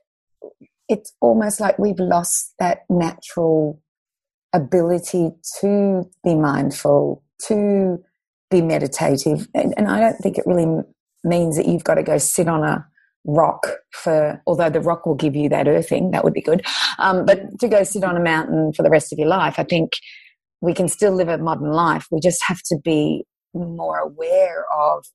it's 0.87 1.13
almost 1.21 1.59
like 1.59 1.79
we've 1.79 1.99
lost 1.99 2.53
that 2.59 2.85
natural 2.89 3.81
ability 4.53 5.31
to 5.61 6.09
be 6.23 6.35
mindful, 6.35 7.23
to 7.47 8.03
be 8.51 8.61
meditative, 8.61 9.47
and, 9.53 9.73
and 9.77 9.87
I 9.87 9.99
don't 9.99 10.17
think 10.17 10.37
it 10.37 10.45
really 10.45 10.83
means 11.23 11.57
that 11.57 11.67
you've 11.67 11.83
got 11.83 11.95
to 11.95 12.03
go 12.03 12.17
sit 12.17 12.47
on 12.47 12.63
a 12.63 12.85
rock 13.25 13.67
for, 13.91 14.41
although 14.45 14.69
the 14.69 14.81
rock 14.81 15.05
will 15.05 15.15
give 15.15 15.35
you 15.35 15.49
that 15.49 15.67
earthing, 15.67 16.11
that 16.11 16.23
would 16.23 16.33
be 16.33 16.41
good. 16.41 16.63
Um, 16.99 17.25
but 17.25 17.59
to 17.59 17.67
go 17.67 17.83
sit 17.83 18.03
on 18.03 18.15
a 18.15 18.23
mountain 18.23 18.71
for 18.73 18.83
the 18.83 18.89
rest 18.89 19.11
of 19.11 19.17
your 19.17 19.27
life, 19.27 19.55
I 19.57 19.63
think 19.63 19.93
we 20.61 20.73
can 20.73 20.87
still 20.87 21.11
live 21.11 21.27
a 21.27 21.37
modern 21.37 21.71
life. 21.71 22.07
We 22.11 22.19
just 22.19 22.43
have 22.47 22.59
to 22.67 22.77
be 22.83 23.25
more 23.53 23.97
aware 23.97 24.65
of 24.71 25.05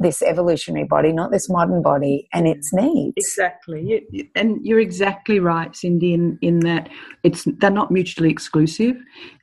this 0.00 0.22
evolutionary 0.22 0.86
body, 0.86 1.12
not 1.12 1.30
this 1.30 1.48
modern 1.48 1.82
body, 1.82 2.26
and 2.32 2.48
its 2.48 2.72
needs. 2.72 3.12
Exactly, 3.16 4.06
and 4.34 4.58
you're 4.64 4.80
exactly 4.80 5.38
right, 5.38 5.76
Cindy, 5.76 6.14
in, 6.14 6.38
in 6.40 6.60
that 6.60 6.88
it's 7.22 7.44
they're 7.58 7.70
not 7.70 7.90
mutually 7.90 8.30
exclusive, 8.30 8.96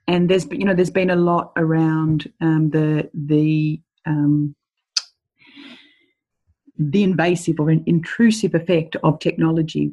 and 0.07 0.29
there's 0.29 0.45
you 0.51 0.65
know 0.65 0.73
there's 0.73 0.89
been 0.89 1.11
a 1.11 1.15
lot 1.15 1.51
around 1.55 2.31
um, 2.41 2.71
the 2.71 3.09
the 3.13 3.79
um, 4.07 4.55
the 6.77 7.03
invasive 7.03 7.59
or 7.59 7.69
intrusive 7.71 8.53
effect 8.55 8.95
of 9.03 9.19
technology 9.19 9.91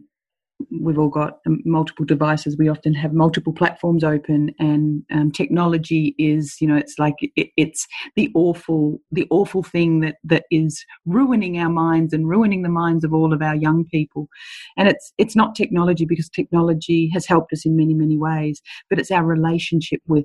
we've 0.81 0.99
all 0.99 1.09
got 1.09 1.39
um, 1.47 1.61
multiple 1.65 2.05
devices. 2.05 2.57
We 2.59 2.69
often 2.69 2.95
have 2.95 3.13
multiple 3.13 3.53
platforms 3.53 4.05
open 4.05 4.55
and 4.59 5.03
um, 5.13 5.31
technology 5.31 6.15
is 6.19 6.57
you 6.61 6.69
know 6.69 6.77
it's 6.77 6.99
like 6.99 7.15
it, 7.21 7.49
it's 7.57 7.87
the 8.17 8.31
awful 8.35 9.01
the 9.11 9.27
awful 9.31 9.63
thing 9.63 10.01
that 10.01 10.17
that 10.25 10.45
is 10.51 10.85
ruining 11.07 11.59
our 11.59 11.71
minds 11.71 12.13
and 12.13 12.29
ruining 12.29 12.63
the 12.63 12.69
minds 12.69 13.05
of 13.05 13.13
all 13.13 13.33
of 13.33 13.43
our 13.43 13.55
young 13.55 13.85
people. 13.85 14.29
And 14.77 14.89
it's 14.89 15.13
it's 15.19 15.37
not 15.37 15.55
technology 15.55 16.05
because 16.05 16.29
technology 16.29 17.11
has 17.13 17.27
helped 17.27 17.53
us 17.53 17.67
in 17.67 17.77
many 17.77 17.95
many 17.95 18.17
ways 18.17 18.61
but 18.91 18.99
it's 18.99 19.11
our 19.11 19.25
relationship 19.25 20.01
with 20.07 20.25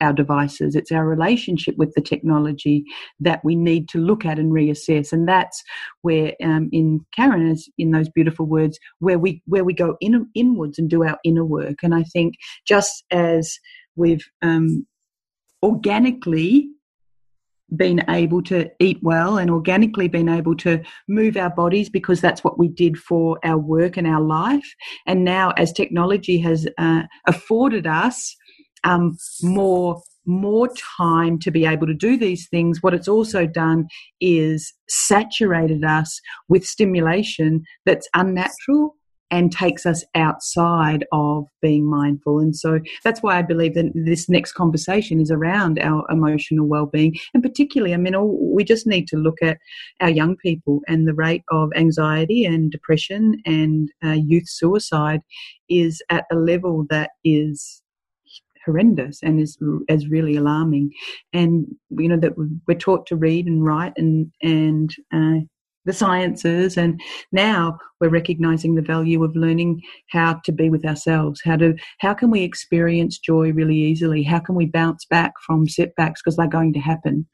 our 0.00 0.12
devices. 0.12 0.74
It's 0.74 0.92
our 0.92 1.06
relationship 1.06 1.76
with 1.76 1.92
the 1.94 2.00
technology 2.00 2.84
that 3.20 3.44
we 3.44 3.56
need 3.56 3.88
to 3.90 3.98
look 3.98 4.24
at 4.24 4.38
and 4.38 4.52
reassess. 4.52 5.12
And 5.12 5.28
that's 5.28 5.62
where, 6.02 6.34
um, 6.42 6.68
in 6.72 7.04
Karen, 7.14 7.48
is 7.48 7.68
in 7.78 7.90
those 7.90 8.08
beautiful 8.08 8.46
words, 8.46 8.78
where 9.00 9.18
we 9.18 9.42
where 9.46 9.64
we 9.64 9.74
go 9.74 9.96
in, 10.00 10.28
inwards 10.34 10.78
and 10.78 10.88
do 10.88 11.04
our 11.04 11.18
inner 11.24 11.44
work. 11.44 11.82
And 11.82 11.94
I 11.94 12.04
think 12.04 12.34
just 12.66 13.04
as 13.10 13.58
we've 13.96 14.24
um, 14.42 14.86
organically 15.62 16.68
been 17.76 18.02
able 18.08 18.42
to 18.42 18.70
eat 18.80 18.98
well 19.02 19.36
and 19.36 19.50
organically 19.50 20.08
been 20.08 20.28
able 20.28 20.56
to 20.56 20.82
move 21.06 21.36
our 21.36 21.50
bodies 21.50 21.90
because 21.90 22.20
that's 22.20 22.42
what 22.42 22.58
we 22.58 22.68
did 22.68 22.96
for 22.96 23.38
our 23.44 23.58
work 23.58 23.96
and 23.96 24.06
our 24.06 24.22
life. 24.22 24.74
And 25.06 25.24
now, 25.24 25.50
as 25.56 25.72
technology 25.72 26.38
has 26.38 26.66
uh, 26.78 27.02
afforded 27.26 27.86
us 27.86 28.34
um, 28.84 29.16
more 29.42 30.02
more 30.28 30.68
time 30.98 31.38
to 31.38 31.50
be 31.50 31.64
able 31.64 31.86
to 31.86 31.94
do 31.94 32.16
these 32.16 32.48
things. 32.50 32.82
What 32.82 32.92
it's 32.92 33.08
also 33.08 33.46
done 33.46 33.86
is 34.20 34.74
saturated 34.86 35.84
us 35.84 36.20
with 36.50 36.66
stimulation 36.66 37.64
that's 37.86 38.08
unnatural 38.14 38.94
and 39.30 39.52
takes 39.52 39.84
us 39.84 40.04
outside 40.14 41.04
of 41.12 41.44
being 41.60 41.88
mindful. 41.88 42.38
And 42.38 42.56
so 42.56 42.80
that's 43.04 43.22
why 43.22 43.38
I 43.38 43.42
believe 43.42 43.74
that 43.74 43.92
this 43.94 44.28
next 44.28 44.52
conversation 44.52 45.20
is 45.20 45.30
around 45.30 45.78
our 45.78 46.04
emotional 46.10 46.66
well-being. 46.66 47.14
And 47.34 47.42
particularly, 47.42 47.94
I 47.94 47.98
mean, 47.98 48.14
we 48.54 48.64
just 48.64 48.86
need 48.86 49.06
to 49.08 49.16
look 49.16 49.38
at 49.42 49.58
our 50.00 50.10
young 50.10 50.36
people 50.36 50.80
and 50.88 51.06
the 51.06 51.14
rate 51.14 51.42
of 51.50 51.70
anxiety 51.76 52.44
and 52.44 52.70
depression 52.70 53.40
and 53.44 53.90
uh, 54.04 54.12
youth 54.12 54.48
suicide 54.48 55.20
is 55.68 56.02
at 56.10 56.24
a 56.32 56.36
level 56.36 56.86
that 56.88 57.10
is 57.24 57.82
horrendous 58.68 59.22
and 59.22 59.40
is 59.40 59.58
is 59.88 60.08
really 60.08 60.36
alarming. 60.36 60.90
And 61.32 61.66
you 61.90 62.08
know 62.08 62.20
that 62.20 62.34
we're 62.66 62.78
taught 62.78 63.06
to 63.06 63.16
read 63.16 63.46
and 63.46 63.64
write 63.64 63.94
and 63.96 64.30
and 64.42 64.94
uh, 65.12 65.40
the 65.88 65.92
sciences, 65.94 66.76
and 66.76 67.00
now 67.32 67.78
we're 68.00 68.10
recognizing 68.10 68.74
the 68.74 68.82
value 68.82 69.24
of 69.24 69.34
learning 69.34 69.80
how 70.10 70.34
to 70.44 70.52
be 70.52 70.68
with 70.70 70.84
ourselves. 70.84 71.40
How 71.44 71.56
to 71.56 71.74
how 72.00 72.14
can 72.14 72.30
we 72.30 72.42
experience 72.42 73.18
joy 73.18 73.52
really 73.52 73.76
easily? 73.76 74.22
How 74.22 74.38
can 74.38 74.54
we 74.54 74.66
bounce 74.66 75.06
back 75.06 75.32
from 75.46 75.66
setbacks 75.66 76.20
because 76.20 76.36
they're 76.36 76.46
going 76.46 76.74
to 76.74 76.78
happen? 76.78 77.26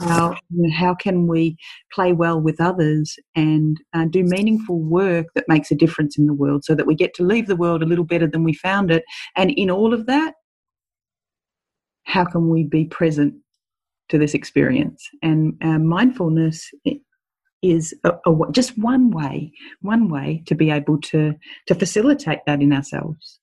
How 0.00 0.36
you 0.50 0.68
know, 0.68 0.74
how 0.74 0.94
can 0.94 1.26
we 1.26 1.56
play 1.92 2.12
well 2.12 2.40
with 2.40 2.60
others 2.60 3.16
and 3.34 3.78
uh, 3.94 4.04
do 4.04 4.22
meaningful 4.22 4.80
work 4.80 5.26
that 5.34 5.48
makes 5.48 5.70
a 5.70 5.76
difference 5.76 6.18
in 6.18 6.26
the 6.26 6.34
world, 6.34 6.64
so 6.64 6.74
that 6.74 6.86
we 6.86 6.94
get 6.94 7.14
to 7.14 7.24
leave 7.24 7.46
the 7.46 7.56
world 7.56 7.82
a 7.82 7.86
little 7.86 8.04
better 8.04 8.28
than 8.28 8.44
we 8.44 8.54
found 8.54 8.90
it? 8.90 9.04
And 9.34 9.50
in 9.52 9.70
all 9.70 9.94
of 9.94 10.06
that, 10.06 10.34
how 12.04 12.24
can 12.24 12.48
we 12.48 12.64
be 12.64 12.84
present 12.84 13.34
to 14.08 14.18
this 14.18 14.34
experience? 14.34 15.08
And 15.22 15.56
uh, 15.62 15.78
mindfulness 15.78 16.70
is 17.62 17.94
a, 18.04 18.12
a, 18.26 18.52
just 18.52 18.78
one 18.78 19.10
way, 19.10 19.52
one 19.80 20.08
way 20.08 20.42
to 20.46 20.54
be 20.54 20.70
able 20.70 21.00
to 21.00 21.34
to 21.66 21.74
facilitate 21.74 22.40
that 22.46 22.60
in 22.60 22.72
ourselves. 22.72 23.40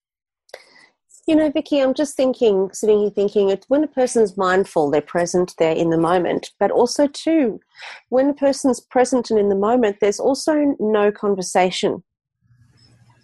You 1.27 1.35
know, 1.35 1.51
Vicky, 1.51 1.79
I'm 1.79 1.93
just 1.93 2.17
thinking, 2.17 2.71
sitting 2.73 2.99
here 2.99 3.09
thinking, 3.11 3.55
when 3.67 3.83
a 3.83 3.87
person's 3.87 4.35
mindful, 4.37 4.89
they're 4.89 5.01
present, 5.01 5.53
they're 5.59 5.75
in 5.75 5.91
the 5.91 5.97
moment. 5.97 6.51
But 6.59 6.71
also, 6.71 7.07
too, 7.07 7.59
when 8.09 8.29
a 8.29 8.33
person's 8.33 8.79
present 8.79 9.29
and 9.29 9.39
in 9.39 9.49
the 9.49 9.55
moment, 9.55 9.97
there's 10.01 10.19
also 10.19 10.75
no 10.79 11.11
conversation. 11.11 12.03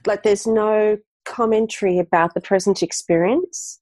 Like 0.05 0.23
there's 0.23 0.45
no 0.45 0.97
commentary 1.25 1.97
about 1.97 2.33
the 2.33 2.41
present 2.41 2.81
experience. 2.81 3.79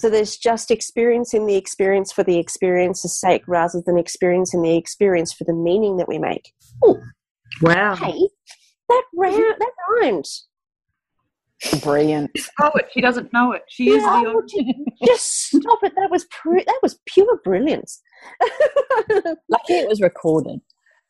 So 0.00 0.08
there's 0.08 0.38
just 0.38 0.70
experiencing 0.70 1.46
the 1.46 1.56
experience 1.56 2.10
for 2.10 2.24
the 2.24 2.38
experience's 2.38 3.20
sake 3.20 3.42
rather 3.46 3.82
than 3.84 3.98
experiencing 3.98 4.62
the 4.62 4.74
experience 4.74 5.30
for 5.30 5.44
the 5.44 5.52
meaning 5.52 5.98
that 5.98 6.08
we 6.08 6.18
make. 6.18 6.54
Ooh. 6.86 7.02
Wow. 7.60 7.96
Hey, 7.96 8.18
that, 8.88 9.02
round, 9.14 9.54
that 9.58 9.72
rhymed. 10.00 10.24
Brilliant. 11.82 12.30
Oh, 12.62 12.70
it. 12.76 12.86
She 12.94 13.02
doesn't 13.02 13.30
know 13.34 13.52
it. 13.52 13.60
She 13.68 13.90
is 13.90 14.02
the. 14.02 14.84
just 15.04 15.48
stop 15.48 15.80
it. 15.82 15.92
That 15.96 16.10
was 16.10 16.24
pr- 16.30 16.64
that 16.64 16.78
was 16.82 16.98
pure 17.04 17.38
brilliance. 17.44 18.00
lucky 19.50 19.74
it 19.74 19.86
was 19.86 20.00
recorded. 20.00 20.60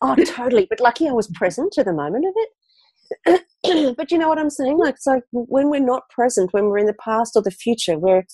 Oh, 0.00 0.16
totally. 0.16 0.66
But 0.68 0.80
lucky 0.80 1.08
I 1.08 1.12
was 1.12 1.28
present 1.28 1.72
to 1.74 1.84
the 1.84 1.92
moment 1.92 2.24
of 2.26 2.34
it. 2.34 3.96
but 3.96 4.10
you 4.10 4.18
know 4.18 4.28
what 4.28 4.40
I'm 4.40 4.50
saying? 4.50 4.78
Like, 4.78 4.96
so 4.98 5.20
when 5.30 5.70
we're 5.70 5.78
not 5.78 6.10
present, 6.10 6.52
when 6.52 6.64
we're 6.64 6.78
in 6.78 6.86
the 6.86 6.94
past 6.94 7.36
or 7.36 7.42
the 7.42 7.52
future, 7.52 7.96
we're 7.96 8.24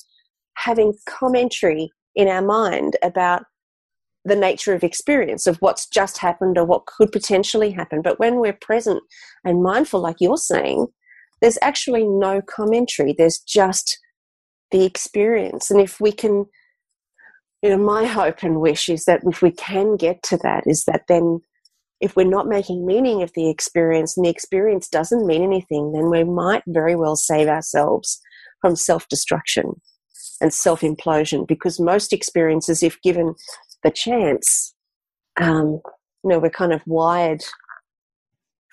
having 0.57 0.95
commentary 1.07 1.91
in 2.15 2.29
our 2.29 2.43
mind 2.43 2.97
about 3.03 3.45
the 4.25 4.37
nature 4.37 4.75
of 4.75 4.83
experience 4.83 5.47
of 5.47 5.57
what's 5.59 5.87
just 5.89 6.19
happened 6.19 6.59
or 6.59 6.65
what 6.65 6.87
could 6.87 7.13
potentially 7.13 7.71
happen. 7.71 8.03
But 8.03 8.19
when 8.19 8.41
we're 8.41 8.59
present 8.61 9.03
and 9.45 9.63
mindful, 9.63 10.01
like 10.01 10.17
you're 10.19 10.37
saying, 10.37 10.89
there's 11.41 11.59
actually 11.63 12.05
no 12.05 12.43
commentary. 12.43 13.15
There's 13.17 13.39
just 13.39 13.99
the 14.73 14.85
experience. 14.85 15.71
And 15.71 15.81
if 15.81 16.01
we 16.01 16.11
can, 16.11 16.47
you 17.63 17.71
know, 17.71 17.79
my 17.79 18.05
hope 18.05 18.43
and 18.43 18.61
wish 18.61 18.89
is 18.89 19.05
that 19.05 19.21
if 19.25 19.43
we 19.43 19.53
can 19.53 19.97
get 19.97 20.23
to 20.25 20.37
that, 20.39 20.65
is 20.67 20.85
that 20.87 21.03
then 21.09 21.41
if 22.01 22.17
we're 22.17 22.25
not 22.25 22.49
making 22.49 22.85
meaning 22.85 23.23
of 23.23 23.33
the 23.35 23.49
experience 23.49 24.17
and 24.17 24.27
the 24.27 24.31
experience 24.31 24.89
doesn't 24.89 25.27
mean 25.27 25.43
anything, 25.43 25.93
then 25.93 26.11
we 26.11 26.25
might 26.25 26.63
very 26.67 26.97
well 26.97 27.17
save 27.17 27.49
ourselves 27.49 28.21
from 28.61 28.75
self 28.75 29.09
destruction 29.09 29.81
and 30.41 30.53
self 30.53 30.81
implosion 30.81 31.47
because 31.47 31.81
most 31.81 32.13
experiences, 32.13 32.83
if 32.83 33.01
given 33.03 33.35
the 33.83 33.91
chance, 33.91 34.75
um, 35.41 35.81
you 36.25 36.31
know, 36.31 36.39
we're 36.39 36.51
kind 36.51 36.73
of 36.73 36.83
wired 36.87 37.43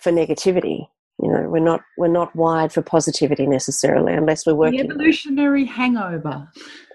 for 0.02 0.12
negativity. 0.12 0.88
You 1.21 1.32
know, 1.32 1.49
we're 1.49 1.60
not 1.60 1.82
we're 1.97 2.08
not 2.08 2.36
wired 2.36 2.73
for 2.73 2.82
positivity 2.82 3.45
necessarily 3.45 4.13
unless 4.13 4.45
we're 4.45 4.56
working. 4.56 4.80
The 4.80 4.93
evolutionary 4.93 5.65
hangover. 5.65 6.49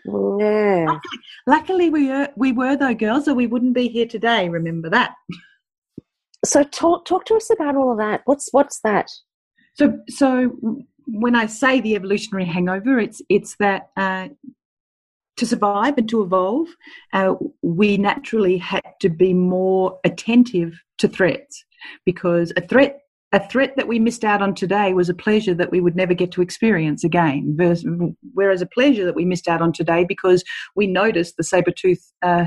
Yeah. 0.04 0.86
Luckily, 0.86 1.00
luckily 1.46 1.90
we 1.90 2.08
were, 2.08 2.28
we 2.36 2.52
were 2.52 2.76
though 2.76 2.94
girls, 2.94 3.28
or 3.28 3.34
we 3.34 3.46
wouldn't 3.46 3.74
be 3.74 3.88
here 3.88 4.06
today. 4.06 4.48
Remember 4.48 4.90
that. 4.90 5.14
So 6.44 6.62
talk 6.62 7.04
talk 7.04 7.24
to 7.26 7.36
us 7.36 7.50
about 7.50 7.76
all 7.76 7.92
of 7.92 7.98
that. 7.98 8.22
What's 8.24 8.48
what's 8.52 8.80
that? 8.80 9.10
So 9.74 9.98
so 10.08 10.84
when 11.06 11.34
I 11.34 11.46
say 11.46 11.80
the 11.80 11.94
evolutionary 11.94 12.44
hangover, 12.44 12.98
it's 12.98 13.22
it's 13.28 13.56
that 13.60 13.90
uh, 13.96 14.28
to 15.38 15.46
survive 15.46 15.96
and 15.96 16.08
to 16.08 16.22
evolve, 16.22 16.68
uh, 17.12 17.34
we 17.62 17.96
naturally 17.96 18.58
had 18.58 18.82
to 19.00 19.08
be 19.08 19.32
more 19.32 19.98
attentive 20.04 20.74
to 20.98 21.08
threats 21.08 21.64
because 22.04 22.52
a 22.56 22.60
threat 22.60 23.00
a 23.32 23.46
threat 23.46 23.76
that 23.76 23.86
we 23.86 23.98
missed 23.98 24.24
out 24.24 24.40
on 24.40 24.54
today 24.54 24.94
was 24.94 25.10
a 25.10 25.14
pleasure 25.14 25.52
that 25.52 25.70
we 25.70 25.82
would 25.82 25.94
never 25.94 26.14
get 26.14 26.32
to 26.32 26.40
experience 26.40 27.04
again. 27.04 27.54
Whereas 28.32 28.62
a 28.62 28.66
pleasure 28.66 29.04
that 29.04 29.14
we 29.14 29.26
missed 29.26 29.48
out 29.48 29.60
on 29.60 29.70
today 29.70 30.06
because 30.08 30.42
we 30.74 30.86
noticed 30.86 31.36
the 31.36 31.44
saber 31.44 31.70
tooth 31.70 32.10
uh, 32.22 32.46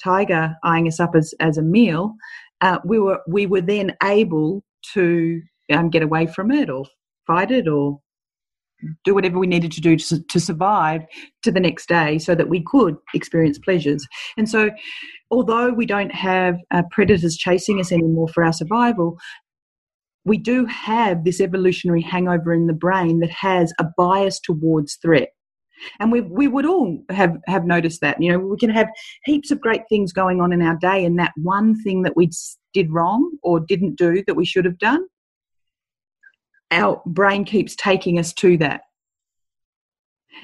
tiger 0.00 0.54
eyeing 0.62 0.86
us 0.86 1.00
up 1.00 1.16
as, 1.16 1.34
as 1.40 1.58
a 1.58 1.62
meal, 1.62 2.14
uh, 2.60 2.78
we 2.84 3.00
were 3.00 3.20
we 3.26 3.46
were 3.46 3.60
then 3.60 3.96
able 4.04 4.62
to 4.94 5.42
um, 5.72 5.90
get 5.90 6.02
away 6.02 6.26
from 6.26 6.52
it 6.52 6.70
or 6.70 6.84
fight 7.26 7.50
it 7.50 7.66
or 7.66 7.98
do 9.04 9.14
whatever 9.14 9.38
we 9.38 9.46
needed 9.46 9.72
to 9.72 9.80
do 9.80 9.96
to, 9.96 10.22
to 10.22 10.40
survive 10.40 11.02
to 11.42 11.50
the 11.50 11.60
next 11.60 11.88
day 11.88 12.18
so 12.18 12.34
that 12.34 12.48
we 12.48 12.62
could 12.62 12.96
experience 13.14 13.58
pleasures. 13.58 14.06
And 14.36 14.48
so, 14.48 14.70
although 15.30 15.72
we 15.72 15.86
don't 15.86 16.14
have 16.14 16.56
uh, 16.70 16.82
predators 16.90 17.36
chasing 17.36 17.80
us 17.80 17.92
anymore 17.92 18.28
for 18.28 18.44
our 18.44 18.52
survival, 18.52 19.18
we 20.24 20.38
do 20.38 20.66
have 20.66 21.24
this 21.24 21.40
evolutionary 21.40 22.02
hangover 22.02 22.52
in 22.52 22.66
the 22.66 22.72
brain 22.72 23.20
that 23.20 23.30
has 23.30 23.72
a 23.78 23.86
bias 23.96 24.40
towards 24.40 24.96
threat. 24.96 25.28
And 26.00 26.10
we 26.10 26.22
we 26.22 26.48
would 26.48 26.64
all 26.64 26.98
have 27.10 27.36
have 27.46 27.66
noticed 27.66 28.00
that. 28.00 28.20
You 28.20 28.32
know, 28.32 28.38
we 28.38 28.56
can 28.56 28.70
have 28.70 28.88
heaps 29.24 29.50
of 29.50 29.60
great 29.60 29.82
things 29.88 30.12
going 30.12 30.40
on 30.40 30.52
in 30.52 30.62
our 30.62 30.76
day, 30.76 31.04
and 31.04 31.18
that 31.18 31.32
one 31.36 31.80
thing 31.82 32.02
that 32.02 32.16
we 32.16 32.30
did 32.72 32.90
wrong 32.90 33.30
or 33.42 33.60
didn't 33.60 33.96
do 33.96 34.24
that 34.26 34.36
we 34.36 34.46
should 34.46 34.64
have 34.64 34.78
done, 34.78 35.06
our 36.70 37.02
brain 37.06 37.44
keeps 37.44 37.76
taking 37.76 38.18
us 38.18 38.32
to 38.34 38.56
that. 38.58 38.82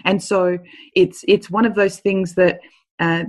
And 0.05 0.23
so 0.23 0.59
it's 0.95 1.25
it's 1.29 1.51
one 1.51 1.67
of 1.67 1.75
those 1.75 1.99
things 1.99 2.35
that 2.37 2.61
uh, 2.99 3.25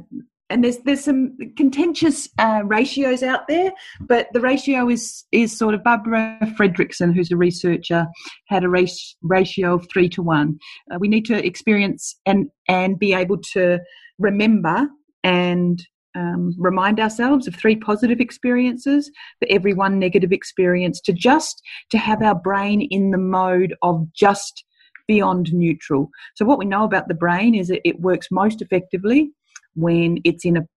and 0.49 0.63
there's 0.63 0.77
there's 0.79 1.03
some 1.03 1.35
contentious 1.57 2.29
uh, 2.37 2.61
ratios 2.65 3.23
out 3.23 3.47
there, 3.47 3.71
but 4.01 4.27
the 4.33 4.39
ratio 4.39 4.87
is 4.87 5.25
is 5.31 5.57
sort 5.57 5.73
of 5.73 5.83
Barbara 5.83 6.37
Fredrickson, 6.57 7.13
who's 7.13 7.31
a 7.31 7.37
researcher, 7.37 8.05
had 8.47 8.63
a 8.63 8.69
race, 8.69 9.15
ratio 9.21 9.75
of 9.75 9.87
three 9.91 10.07
to 10.09 10.21
one. 10.21 10.57
Uh, 10.91 10.97
we 10.99 11.07
need 11.07 11.25
to 11.25 11.45
experience 11.45 12.15
and 12.25 12.49
and 12.67 12.99
be 12.99 13.13
able 13.13 13.39
to 13.53 13.79
remember 14.19 14.87
and 15.23 15.85
um, 16.15 16.55
remind 16.57 16.99
ourselves 16.99 17.47
of 17.47 17.55
three 17.55 17.75
positive 17.75 18.19
experiences 18.19 19.11
for 19.39 19.47
every 19.49 19.73
one 19.73 19.99
negative 19.99 20.31
experience 20.31 21.01
to 21.01 21.13
just 21.13 21.61
to 21.89 21.97
have 21.97 22.21
our 22.21 22.35
brain 22.35 22.81
in 22.81 23.11
the 23.11 23.17
mode 23.17 23.75
of 23.81 24.07
just 24.13 24.63
beyond 25.07 25.53
neutral. 25.53 26.09
So 26.35 26.45
what 26.45 26.59
we 26.59 26.65
know 26.65 26.83
about 26.83 27.07
the 27.07 27.13
brain 27.13 27.55
is 27.55 27.67
that 27.67 27.87
it 27.87 27.99
works 27.99 28.27
most 28.31 28.61
effectively 28.61 29.31
when 29.75 30.19
it's 30.23 30.45
in 30.45 30.57
a 30.57 30.67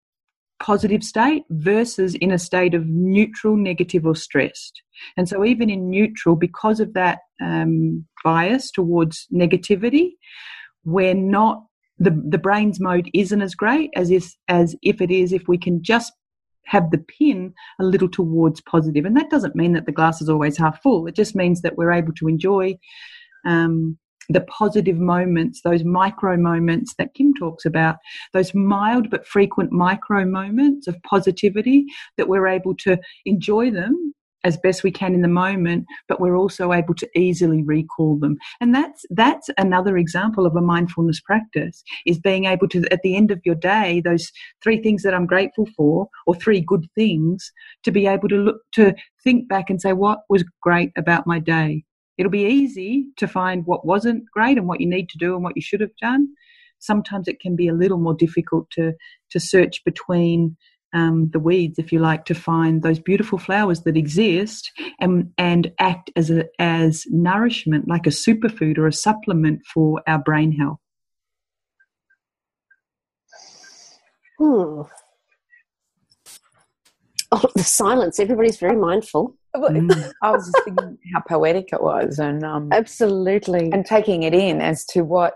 positive 0.58 1.02
state 1.02 1.42
versus 1.50 2.14
in 2.14 2.32
a 2.32 2.38
state 2.38 2.74
of 2.74 2.86
neutral, 2.86 3.56
negative, 3.56 4.06
or 4.06 4.16
stressed. 4.16 4.82
And 5.16 5.28
so, 5.28 5.44
even 5.44 5.68
in 5.70 5.90
neutral, 5.90 6.36
because 6.36 6.80
of 6.80 6.94
that 6.94 7.18
um, 7.42 8.06
bias 8.24 8.70
towards 8.70 9.26
negativity, 9.32 10.12
we're 10.84 11.14
not 11.14 11.62
the 11.98 12.10
the 12.28 12.38
brain's 12.38 12.80
mode 12.80 13.10
isn't 13.14 13.42
as 13.42 13.54
great 13.54 13.90
as 13.96 14.10
if 14.10 14.34
as 14.48 14.76
if 14.82 15.00
it 15.00 15.10
is 15.10 15.32
if 15.32 15.48
we 15.48 15.58
can 15.58 15.82
just 15.82 16.12
have 16.66 16.90
the 16.90 16.98
pin 16.98 17.54
a 17.80 17.84
little 17.84 18.08
towards 18.08 18.60
positive. 18.60 19.04
And 19.04 19.16
that 19.16 19.30
doesn't 19.30 19.54
mean 19.54 19.72
that 19.74 19.86
the 19.86 19.92
glass 19.92 20.20
is 20.20 20.28
always 20.28 20.58
half 20.58 20.82
full. 20.82 21.06
It 21.06 21.14
just 21.14 21.36
means 21.36 21.62
that 21.62 21.76
we're 21.76 21.92
able 21.92 22.12
to 22.14 22.28
enjoy 22.28 22.76
um, 23.46 23.96
the 24.28 24.40
positive 24.40 24.98
moments, 24.98 25.60
those 25.62 25.84
micro 25.84 26.36
moments 26.36 26.94
that 26.98 27.14
Kim 27.14 27.32
talks 27.34 27.64
about, 27.64 27.96
those 28.32 28.54
mild 28.54 29.08
but 29.10 29.26
frequent 29.26 29.70
micro 29.70 30.24
moments 30.24 30.88
of 30.88 31.00
positivity 31.04 31.86
that 32.16 32.28
we're 32.28 32.48
able 32.48 32.74
to 32.78 32.98
enjoy 33.24 33.70
them 33.70 34.12
as 34.44 34.56
best 34.56 34.84
we 34.84 34.90
can 34.90 35.14
in 35.14 35.22
the 35.22 35.28
moment, 35.28 35.84
but 36.08 36.20
we're 36.20 36.36
also 36.36 36.72
able 36.72 36.94
to 36.94 37.08
easily 37.18 37.62
recall 37.62 38.18
them. 38.18 38.36
And 38.60 38.74
that's 38.74 39.04
that's 39.10 39.50
another 39.58 39.96
example 39.96 40.46
of 40.46 40.54
a 40.56 40.60
mindfulness 40.60 41.20
practice 41.20 41.82
is 42.06 42.18
being 42.18 42.44
able 42.44 42.68
to 42.68 42.84
at 42.92 43.02
the 43.02 43.16
end 43.16 43.30
of 43.30 43.40
your 43.44 43.54
day, 43.56 44.00
those 44.00 44.30
three 44.62 44.80
things 44.82 45.02
that 45.02 45.14
I'm 45.14 45.26
grateful 45.26 45.66
for, 45.76 46.08
or 46.26 46.34
three 46.34 46.60
good 46.60 46.86
things, 46.94 47.52
to 47.82 47.90
be 47.90 48.06
able 48.06 48.28
to 48.28 48.36
look 48.36 48.58
to 48.72 48.94
think 49.22 49.48
back 49.48 49.68
and 49.70 49.80
say, 49.80 49.92
what 49.92 50.20
was 50.28 50.44
great 50.62 50.92
about 50.96 51.26
my 51.26 51.38
day? 51.38 51.84
It'll 52.18 52.30
be 52.30 52.46
easy 52.46 53.08
to 53.18 53.28
find 53.28 53.66
what 53.66 53.84
wasn't 53.84 54.24
great 54.30 54.56
and 54.56 54.66
what 54.66 54.80
you 54.80 54.88
need 54.88 55.08
to 55.10 55.18
do 55.18 55.34
and 55.34 55.44
what 55.44 55.56
you 55.56 55.62
should 55.62 55.80
have 55.80 55.96
done. 56.00 56.28
Sometimes 56.78 57.26
it 57.26 57.40
can 57.40 57.56
be 57.56 57.68
a 57.68 57.74
little 57.74 57.98
more 57.98 58.14
difficult 58.14 58.70
to 58.72 58.92
to 59.30 59.40
search 59.40 59.82
between 59.84 60.56
um, 60.92 61.30
the 61.32 61.38
weeds, 61.38 61.78
if 61.78 61.92
you 61.92 61.98
like, 61.98 62.24
to 62.26 62.34
find 62.34 62.82
those 62.82 62.98
beautiful 62.98 63.38
flowers 63.38 63.82
that 63.82 63.96
exist 63.96 64.70
and 65.00 65.32
and 65.36 65.72
act 65.78 66.10
as 66.16 66.30
a 66.30 66.46
as 66.58 67.04
nourishment, 67.10 67.88
like 67.88 68.06
a 68.06 68.10
superfood 68.10 68.78
or 68.78 68.86
a 68.86 68.92
supplement 68.92 69.64
for 69.66 70.02
our 70.06 70.18
brain 70.18 70.52
health. 70.52 70.78
Hmm. 74.38 74.82
Oh, 77.32 77.42
the 77.54 77.64
silence. 77.64 78.20
Everybody's 78.20 78.58
very 78.58 78.76
mindful. 78.76 79.36
Mm. 79.54 80.12
I 80.22 80.30
was 80.30 80.46
just 80.46 80.64
thinking 80.64 80.98
how 81.12 81.22
poetic 81.26 81.70
it 81.72 81.82
was, 81.82 82.18
and 82.18 82.44
um, 82.44 82.68
absolutely, 82.72 83.70
and 83.72 83.84
taking 83.84 84.22
it 84.22 84.34
in 84.34 84.60
as 84.60 84.84
to 84.86 85.02
what 85.02 85.34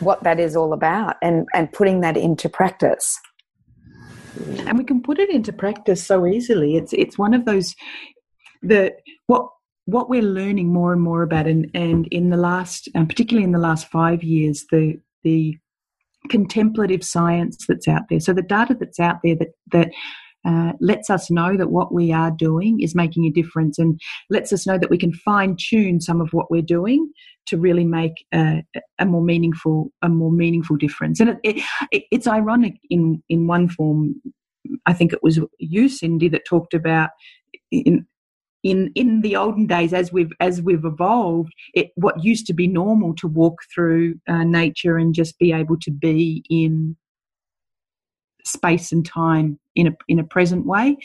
what 0.00 0.22
that 0.24 0.38
is 0.38 0.56
all 0.56 0.72
about, 0.72 1.16
and 1.22 1.46
and 1.54 1.72
putting 1.72 2.00
that 2.00 2.16
into 2.16 2.48
practice. 2.48 3.18
And 4.66 4.78
we 4.78 4.84
can 4.84 5.02
put 5.02 5.18
it 5.18 5.30
into 5.30 5.52
practice 5.52 6.04
so 6.04 6.26
easily. 6.26 6.76
It's 6.76 6.92
it's 6.92 7.18
one 7.18 7.34
of 7.34 7.44
those 7.44 7.74
the 8.62 8.94
what 9.26 9.48
what 9.86 10.10
we're 10.10 10.22
learning 10.22 10.68
more 10.68 10.92
and 10.92 11.00
more 11.00 11.22
about, 11.22 11.46
and 11.46 11.70
and 11.74 12.06
in 12.08 12.30
the 12.30 12.36
last, 12.36 12.88
particularly 12.94 13.44
in 13.44 13.52
the 13.52 13.58
last 13.58 13.88
five 13.88 14.22
years, 14.22 14.66
the 14.70 15.00
the 15.24 15.56
contemplative 16.28 17.04
science 17.04 17.66
that's 17.66 17.88
out 17.88 18.02
there. 18.10 18.20
So 18.20 18.32
the 18.32 18.42
data 18.42 18.76
that's 18.78 19.00
out 19.00 19.20
there 19.22 19.36
that 19.36 19.52
that 19.72 19.90
uh, 20.48 20.72
lets 20.80 21.10
us 21.10 21.30
know 21.30 21.58
that 21.58 21.70
what 21.70 21.92
we 21.92 22.10
are 22.10 22.30
doing 22.30 22.80
is 22.80 22.94
making 22.94 23.26
a 23.26 23.30
difference 23.30 23.78
and 23.78 24.00
lets 24.30 24.50
us 24.50 24.66
know 24.66 24.78
that 24.78 24.88
we 24.88 24.96
can 24.96 25.12
fine 25.12 25.54
tune 25.58 26.00
some 26.00 26.22
of 26.22 26.32
what 26.32 26.50
we're 26.50 26.62
doing 26.62 27.10
to 27.46 27.58
really 27.58 27.84
make 27.84 28.24
a, 28.32 28.64
a 28.98 29.04
more 29.04 29.20
meaningful 29.20 29.92
a 30.00 30.08
more 30.08 30.32
meaningful 30.32 30.76
difference. 30.76 31.20
And 31.20 31.38
it, 31.42 31.62
it, 31.92 32.04
it's 32.10 32.26
ironic 32.26 32.76
in 32.88 33.22
in 33.28 33.46
one 33.46 33.68
form. 33.68 34.14
I 34.86 34.94
think 34.94 35.12
it 35.12 35.22
was 35.22 35.38
you 35.58 35.90
cindy 35.90 36.30
that 36.30 36.46
talked 36.46 36.72
about 36.72 37.10
in 37.70 38.06
in 38.62 38.90
in 38.94 39.20
the 39.20 39.36
olden 39.36 39.66
days 39.66 39.92
as 39.92 40.12
we've 40.12 40.32
as 40.40 40.62
we've 40.62 40.84
evolved 40.84 41.52
it 41.74 41.90
what 41.94 42.24
used 42.24 42.46
to 42.46 42.54
be 42.54 42.66
normal 42.66 43.14
to 43.16 43.28
walk 43.28 43.58
through 43.72 44.14
uh, 44.28 44.44
nature 44.44 44.96
and 44.96 45.14
just 45.14 45.38
be 45.38 45.52
able 45.52 45.76
to 45.80 45.90
be 45.90 46.42
in 46.50 46.96
space 48.44 48.92
and 48.92 49.06
time 49.06 49.58
in 49.78 49.86
a 49.86 49.96
in 50.08 50.18
a 50.18 50.24
present 50.24 50.66
way. 50.66 50.98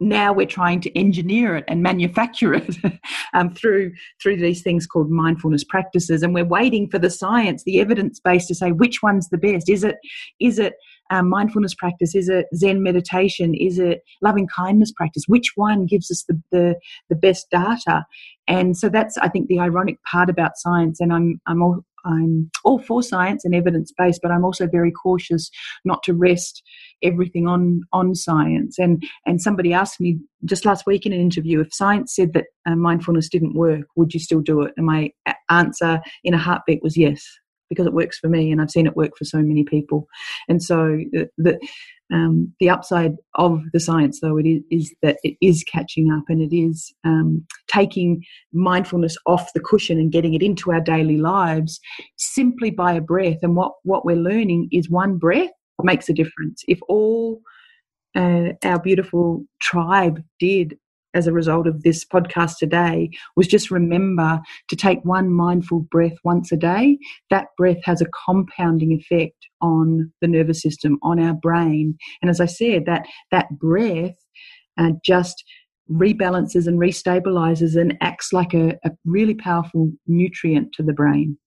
Now 0.00 0.32
we're 0.32 0.46
trying 0.46 0.80
to 0.82 0.98
engineer 0.98 1.54
it 1.56 1.64
and 1.68 1.80
manufacture 1.80 2.52
it 2.52 2.76
um, 3.34 3.54
through 3.54 3.92
through 4.20 4.36
these 4.38 4.60
things 4.60 4.86
called 4.86 5.08
mindfulness 5.08 5.64
practices. 5.64 6.22
And 6.22 6.34
we're 6.34 6.44
waiting 6.44 6.90
for 6.90 6.98
the 6.98 7.08
science 7.08 7.62
the 7.64 7.80
evidence 7.80 8.20
base 8.20 8.46
to 8.48 8.54
say 8.54 8.72
which 8.72 9.02
one's 9.02 9.28
the 9.28 9.38
best. 9.38 9.70
Is 9.70 9.84
it 9.84 9.96
is 10.40 10.58
it 10.58 10.74
um, 11.10 11.28
mindfulness 11.28 11.74
practice? 11.74 12.14
Is 12.14 12.28
it 12.28 12.46
zen 12.56 12.82
meditation? 12.82 13.54
Is 13.54 13.78
it 13.78 14.02
loving 14.20 14.48
kindness 14.48 14.92
practice? 14.92 15.24
Which 15.28 15.52
one 15.54 15.86
gives 15.86 16.10
us 16.10 16.24
the, 16.28 16.42
the 16.50 16.74
the 17.08 17.16
best 17.16 17.46
data? 17.50 18.04
And 18.48 18.76
so 18.76 18.88
that's 18.88 19.16
i 19.18 19.28
think 19.28 19.46
the 19.46 19.60
ironic 19.60 19.98
part 20.10 20.28
about 20.28 20.56
science. 20.56 21.00
And 21.00 21.12
i'm 21.12 21.40
i'm 21.46 21.62
all 21.62 21.84
I'm 22.04 22.50
all 22.64 22.78
for 22.78 23.02
science 23.02 23.44
and 23.44 23.54
evidence 23.54 23.92
based, 23.96 24.20
but 24.22 24.30
I'm 24.30 24.44
also 24.44 24.66
very 24.66 24.92
cautious 24.92 25.50
not 25.84 26.02
to 26.04 26.14
rest 26.14 26.62
everything 27.04 27.46
on 27.46 27.82
on 27.92 28.14
science. 28.14 28.78
And 28.78 29.02
and 29.26 29.40
somebody 29.40 29.72
asked 29.72 30.00
me 30.00 30.18
just 30.44 30.64
last 30.64 30.86
week 30.86 31.06
in 31.06 31.12
an 31.12 31.20
interview 31.20 31.60
if 31.60 31.72
science 31.72 32.14
said 32.14 32.32
that 32.32 32.46
uh, 32.66 32.74
mindfulness 32.74 33.28
didn't 33.28 33.54
work, 33.54 33.86
would 33.96 34.14
you 34.14 34.20
still 34.20 34.40
do 34.40 34.62
it? 34.62 34.72
And 34.76 34.86
my 34.86 35.10
answer 35.50 36.00
in 36.24 36.34
a 36.34 36.38
heartbeat 36.38 36.82
was 36.82 36.96
yes, 36.96 37.24
because 37.68 37.86
it 37.86 37.94
works 37.94 38.18
for 38.18 38.28
me, 38.28 38.50
and 38.50 38.60
I've 38.60 38.70
seen 38.70 38.86
it 38.86 38.96
work 38.96 39.12
for 39.16 39.24
so 39.24 39.38
many 39.38 39.64
people. 39.64 40.06
And 40.48 40.62
so 40.62 40.98
the, 41.12 41.28
the 41.38 41.58
um, 42.12 42.52
the 42.60 42.68
upside 42.68 43.14
of 43.36 43.60
the 43.72 43.80
science, 43.80 44.20
though, 44.20 44.36
it 44.36 44.46
is, 44.46 44.62
is, 44.70 44.94
that 45.02 45.16
it 45.22 45.36
is 45.40 45.64
catching 45.64 46.12
up 46.12 46.24
and 46.28 46.40
it 46.40 46.54
is 46.54 46.92
um, 47.04 47.46
taking 47.66 48.22
mindfulness 48.52 49.16
off 49.26 49.52
the 49.54 49.60
cushion 49.60 49.98
and 49.98 50.12
getting 50.12 50.34
it 50.34 50.42
into 50.42 50.70
our 50.70 50.80
daily 50.80 51.16
lives 51.16 51.80
simply 52.16 52.70
by 52.70 52.92
a 52.92 53.00
breath. 53.00 53.38
And 53.42 53.56
what, 53.56 53.72
what 53.84 54.04
we're 54.04 54.16
learning 54.16 54.68
is 54.70 54.90
one 54.90 55.16
breath 55.16 55.50
makes 55.84 56.08
a 56.08 56.12
difference. 56.12 56.64
If 56.66 56.80
all 56.88 57.40
uh, 58.14 58.50
our 58.64 58.78
beautiful 58.78 59.44
tribe 59.60 60.22
did 60.38 60.78
as 61.14 61.26
a 61.26 61.32
result 61.32 61.66
of 61.66 61.82
this 61.82 62.04
podcast 62.04 62.58
today 62.58 63.08
was 63.36 63.46
just 63.46 63.70
remember 63.70 64.40
to 64.68 64.76
take 64.76 65.04
one 65.04 65.30
mindful 65.30 65.80
breath 65.90 66.16
once 66.24 66.50
a 66.52 66.56
day. 66.56 66.98
That 67.30 67.46
breath 67.56 67.82
has 67.84 68.00
a 68.00 68.06
compounding 68.26 68.92
effect 68.92 69.36
on 69.60 70.12
the 70.20 70.28
nervous 70.28 70.60
system, 70.60 70.98
on 71.02 71.20
our 71.20 71.34
brain. 71.34 71.96
And 72.20 72.30
as 72.30 72.40
I 72.40 72.46
said, 72.46 72.86
that, 72.86 73.06
that 73.30 73.48
breath 73.58 74.16
uh, 74.76 74.90
just 75.04 75.44
rebalances 75.90 76.66
and 76.66 76.78
restabilizes 76.80 77.80
and 77.80 77.96
acts 78.00 78.32
like 78.32 78.54
a, 78.54 78.78
a 78.84 78.90
really 79.04 79.34
powerful 79.34 79.92
nutrient 80.06 80.72
to 80.72 80.82
the 80.82 80.92
brain. 80.92 81.38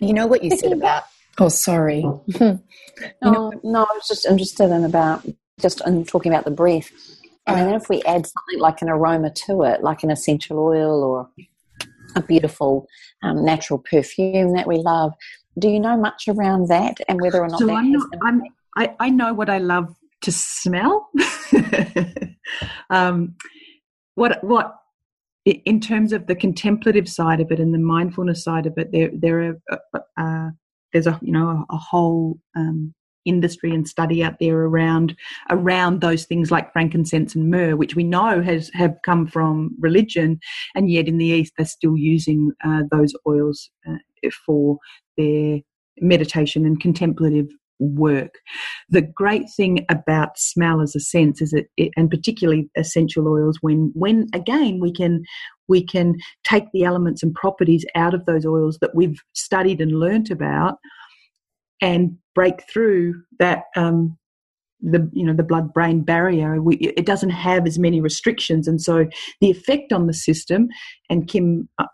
You 0.00 0.14
know 0.14 0.26
what 0.26 0.42
you 0.42 0.56
said 0.56 0.72
about. 0.72 1.04
Oh, 1.38 1.48
sorry. 1.48 2.02
no, 2.40 2.60
know, 3.22 3.52
no, 3.62 3.80
I 3.80 3.92
was 3.94 4.06
just 4.08 4.26
interested 4.26 4.70
in 4.70 4.84
about 4.84 5.26
just 5.60 5.80
in 5.86 6.04
talking 6.04 6.32
about 6.32 6.44
the 6.44 6.50
breath 6.50 6.90
and 7.46 7.68
then 7.68 7.74
if 7.74 7.88
we 7.88 8.02
add 8.02 8.26
something 8.26 8.58
like 8.58 8.80
an 8.80 8.88
aroma 8.88 9.30
to 9.46 9.62
it, 9.62 9.82
like 9.82 10.02
an 10.02 10.10
essential 10.10 10.58
oil 10.58 11.02
or 11.04 11.28
a 12.16 12.22
beautiful 12.22 12.86
um, 13.22 13.44
natural 13.44 13.78
perfume 13.78 14.54
that 14.54 14.66
we 14.66 14.76
love, 14.78 15.12
do 15.58 15.68
you 15.68 15.78
know 15.78 15.96
much 15.96 16.26
around 16.28 16.68
that 16.68 16.96
and 17.06 17.20
whether 17.20 17.42
or 17.42 17.48
not 17.48 17.58
so 17.58 17.66
that 17.66 17.74
I'm 17.74 17.92
not, 17.92 18.08
I'm, 18.22 18.42
I, 18.76 18.94
I 18.98 19.10
know 19.10 19.34
what 19.34 19.50
I 19.50 19.58
love 19.58 19.94
to 20.22 20.32
smell. 20.32 21.10
um, 22.90 23.36
what 24.14 24.42
what 24.42 24.76
in 25.44 25.80
terms 25.80 26.12
of 26.12 26.26
the 26.26 26.34
contemplative 26.34 27.08
side 27.08 27.40
of 27.40 27.52
it 27.52 27.60
and 27.60 27.74
the 27.74 27.78
mindfulness 27.78 28.42
side 28.42 28.66
of 28.66 28.78
it, 28.78 28.90
there 28.90 29.10
there 29.12 29.42
are 29.42 29.60
uh, 29.70 29.98
uh, 30.16 30.50
there's 30.94 31.06
a 31.06 31.18
you 31.22 31.32
know 31.32 31.48
a, 31.48 31.74
a 31.74 31.76
whole 31.76 32.38
um, 32.56 32.94
industry 33.26 33.70
and 33.70 33.88
study 33.88 34.22
out 34.22 34.36
there 34.40 34.58
around 34.58 35.14
around 35.50 36.00
those 36.00 36.24
things 36.24 36.50
like 36.50 36.72
frankincense 36.72 37.34
and 37.34 37.50
myrrh, 37.50 37.76
which 37.76 37.96
we 37.96 38.04
know 38.04 38.42
has 38.42 38.70
have 38.72 38.94
come 39.04 39.26
from 39.26 39.74
religion, 39.78 40.38
and 40.74 40.90
yet 40.90 41.08
in 41.08 41.18
the 41.18 41.26
East 41.26 41.52
they're 41.58 41.66
still 41.66 41.96
using 41.96 42.52
uh, 42.64 42.82
those 42.90 43.12
oils 43.28 43.70
uh, 43.88 43.96
for 44.46 44.78
their 45.18 45.58
meditation 46.00 46.64
and 46.64 46.80
contemplative 46.80 47.46
work. 47.88 48.34
The 48.88 49.02
great 49.02 49.46
thing 49.56 49.84
about 49.90 50.38
smell 50.38 50.80
as 50.80 50.94
a 50.94 51.00
sense 51.00 51.40
is 51.40 51.52
it, 51.52 51.66
it, 51.76 51.92
and 51.96 52.10
particularly 52.10 52.70
essential 52.76 53.28
oils, 53.28 53.58
when 53.60 53.92
when 53.94 54.26
again 54.34 54.78
we 54.80 54.92
can 54.92 55.22
we 55.68 55.84
can 55.84 56.16
take 56.44 56.64
the 56.72 56.84
elements 56.84 57.22
and 57.22 57.34
properties 57.34 57.84
out 57.94 58.14
of 58.14 58.26
those 58.26 58.44
oils 58.44 58.78
that 58.80 58.94
we've 58.94 59.20
studied 59.32 59.80
and 59.80 59.98
learnt 59.98 60.30
about, 60.30 60.76
and 61.80 62.16
break 62.34 62.62
through 62.70 63.14
that. 63.38 63.64
Um, 63.76 64.18
the 64.80 65.08
you 65.12 65.24
know 65.24 65.32
the 65.32 65.42
blood 65.42 65.72
brain 65.72 66.02
barrier 66.02 66.60
we, 66.60 66.76
it 66.76 67.06
doesn't 67.06 67.30
have 67.30 67.66
as 67.66 67.78
many 67.78 68.02
restrictions 68.02 68.68
and 68.68 68.82
so 68.82 69.06
the 69.40 69.50
effect 69.50 69.92
on 69.92 70.06
the 70.06 70.12
system 70.12 70.68
and 71.08 71.26
kim 71.26 71.68
uh, 71.78 71.86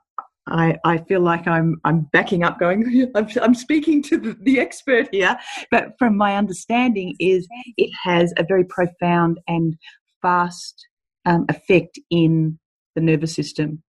I, 0.51 0.77
I 0.85 0.99
feel 0.99 1.21
like 1.21 1.47
I'm 1.47 1.81
I'm 1.85 2.09
backing 2.13 2.43
up, 2.43 2.59
going. 2.59 3.11
I'm, 3.15 3.29
I'm 3.41 3.55
speaking 3.55 4.03
to 4.05 4.19
the, 4.19 4.37
the 4.43 4.61
expert 4.61 5.09
here, 5.13 5.37
but 5.71 5.93
from 5.99 6.17
my 6.17 6.37
understanding, 6.37 7.15
is 7.19 7.47
it 7.77 7.91
has 8.03 8.33
a 8.37 8.45
very 8.45 8.65
profound 8.65 9.39
and 9.49 9.77
fast 10.23 10.87
um, 11.27 11.47
effect 11.49 11.99
in 12.11 12.59
the 12.95 13.01
nervous 13.01 13.35
system, 13.35 13.83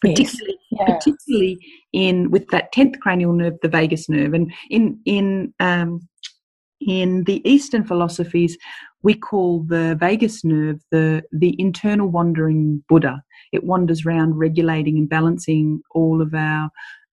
particularly 0.00 0.58
Yeah. 0.70 0.96
particularly 0.96 1.58
in 1.92 2.30
with 2.30 2.48
that 2.48 2.72
tenth 2.72 2.98
cranial 3.00 3.32
nerve, 3.32 3.54
the 3.62 3.68
vagus 3.68 4.08
nerve, 4.08 4.34
and 4.34 4.52
in 4.70 5.00
in 5.04 5.54
um, 5.60 6.00
in 6.80 7.24
the 7.24 7.48
Eastern 7.48 7.84
philosophies, 7.84 8.56
we 9.02 9.14
call 9.14 9.62
the 9.62 9.96
vagus 9.98 10.44
nerve 10.44 10.80
the 10.90 11.22
the 11.32 11.54
internal 11.60 12.08
wandering 12.08 12.82
Buddha. 12.88 13.22
It 13.52 13.64
wanders 13.64 14.04
around 14.04 14.38
regulating 14.38 14.98
and 14.98 15.08
balancing 15.08 15.82
all 15.92 16.20
of 16.20 16.34
our 16.34 16.70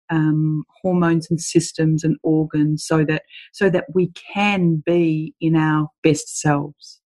um, 0.10 0.64
hormones 0.82 1.30
and 1.30 1.40
systems 1.40 2.04
and 2.04 2.18
organs, 2.24 2.86
so 2.86 3.04
that 3.06 3.24
so 3.52 3.70
that 3.70 3.86
we 3.94 4.12
can 4.34 4.84
be 4.86 5.34
in 5.40 5.56
our 5.56 5.90
best 6.04 6.40
selves. 6.40 7.00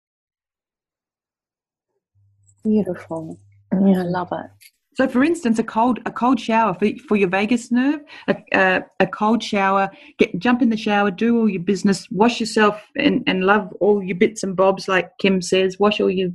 Beautiful. 2.63 3.39
Yeah, 3.73 4.01
I 4.01 4.05
love 4.05 4.29
it. 4.33 4.74
So, 4.95 5.09
for 5.09 5.25
instance, 5.25 5.59
a 5.59 5.65
cold 5.65 5.99
a 6.07 6.11
cold 6.11 6.39
shower 6.41 6.75
for, 6.75 6.89
for 7.09 7.17
your 7.17 7.29
vagus 7.29 7.73
nerve, 7.73 8.01
a, 8.29 8.37
a, 8.53 8.83
a 9.01 9.07
cold 9.07 9.43
shower, 9.43 9.91
get 10.19 10.39
jump 10.39 10.63
in 10.63 10.71
the 10.71 10.77
shower, 10.77 11.11
do 11.11 11.39
all 11.39 11.49
your 11.49 11.63
business, 11.63 12.09
wash 12.11 12.41
yourself, 12.41 12.81
and, 12.97 13.23
and 13.27 13.45
love 13.45 13.69
all 13.81 14.03
your 14.03 14.17
bits 14.17 14.43
and 14.43 14.57
bobs, 14.57 14.87
like 14.89 15.11
Kim 15.21 15.43
says. 15.43 15.79
Wash 15.79 16.01
all 16.01 16.11
your, 16.11 16.31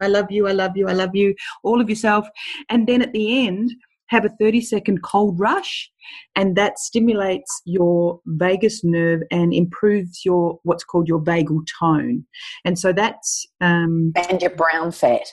I 0.00 0.06
love 0.06 0.30
you, 0.30 0.46
I 0.46 0.52
love 0.52 0.76
you, 0.76 0.88
I 0.88 0.92
love 0.92 1.14
you, 1.14 1.34
all 1.62 1.80
of 1.80 1.90
yourself, 1.90 2.26
and 2.68 2.86
then 2.86 3.02
at 3.02 3.12
the 3.12 3.46
end, 3.46 3.72
have 4.08 4.24
a 4.24 4.28
thirty 4.28 4.60
second 4.60 5.02
cold 5.02 5.40
rush, 5.40 5.90
and 6.36 6.56
that 6.56 6.78
stimulates 6.78 7.62
your 7.64 8.20
vagus 8.26 8.84
nerve 8.84 9.22
and 9.30 9.52
improves 9.52 10.24
your 10.24 10.60
what's 10.62 10.84
called 10.84 11.08
your 11.08 11.20
vagal 11.20 11.66
tone, 11.80 12.24
and 12.64 12.78
so 12.78 12.92
that's 12.92 13.46
um, 13.60 14.12
And 14.28 14.40
your 14.40 14.50
brown 14.50 14.92
fat. 14.92 15.26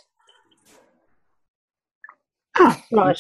Right. 2.60 3.20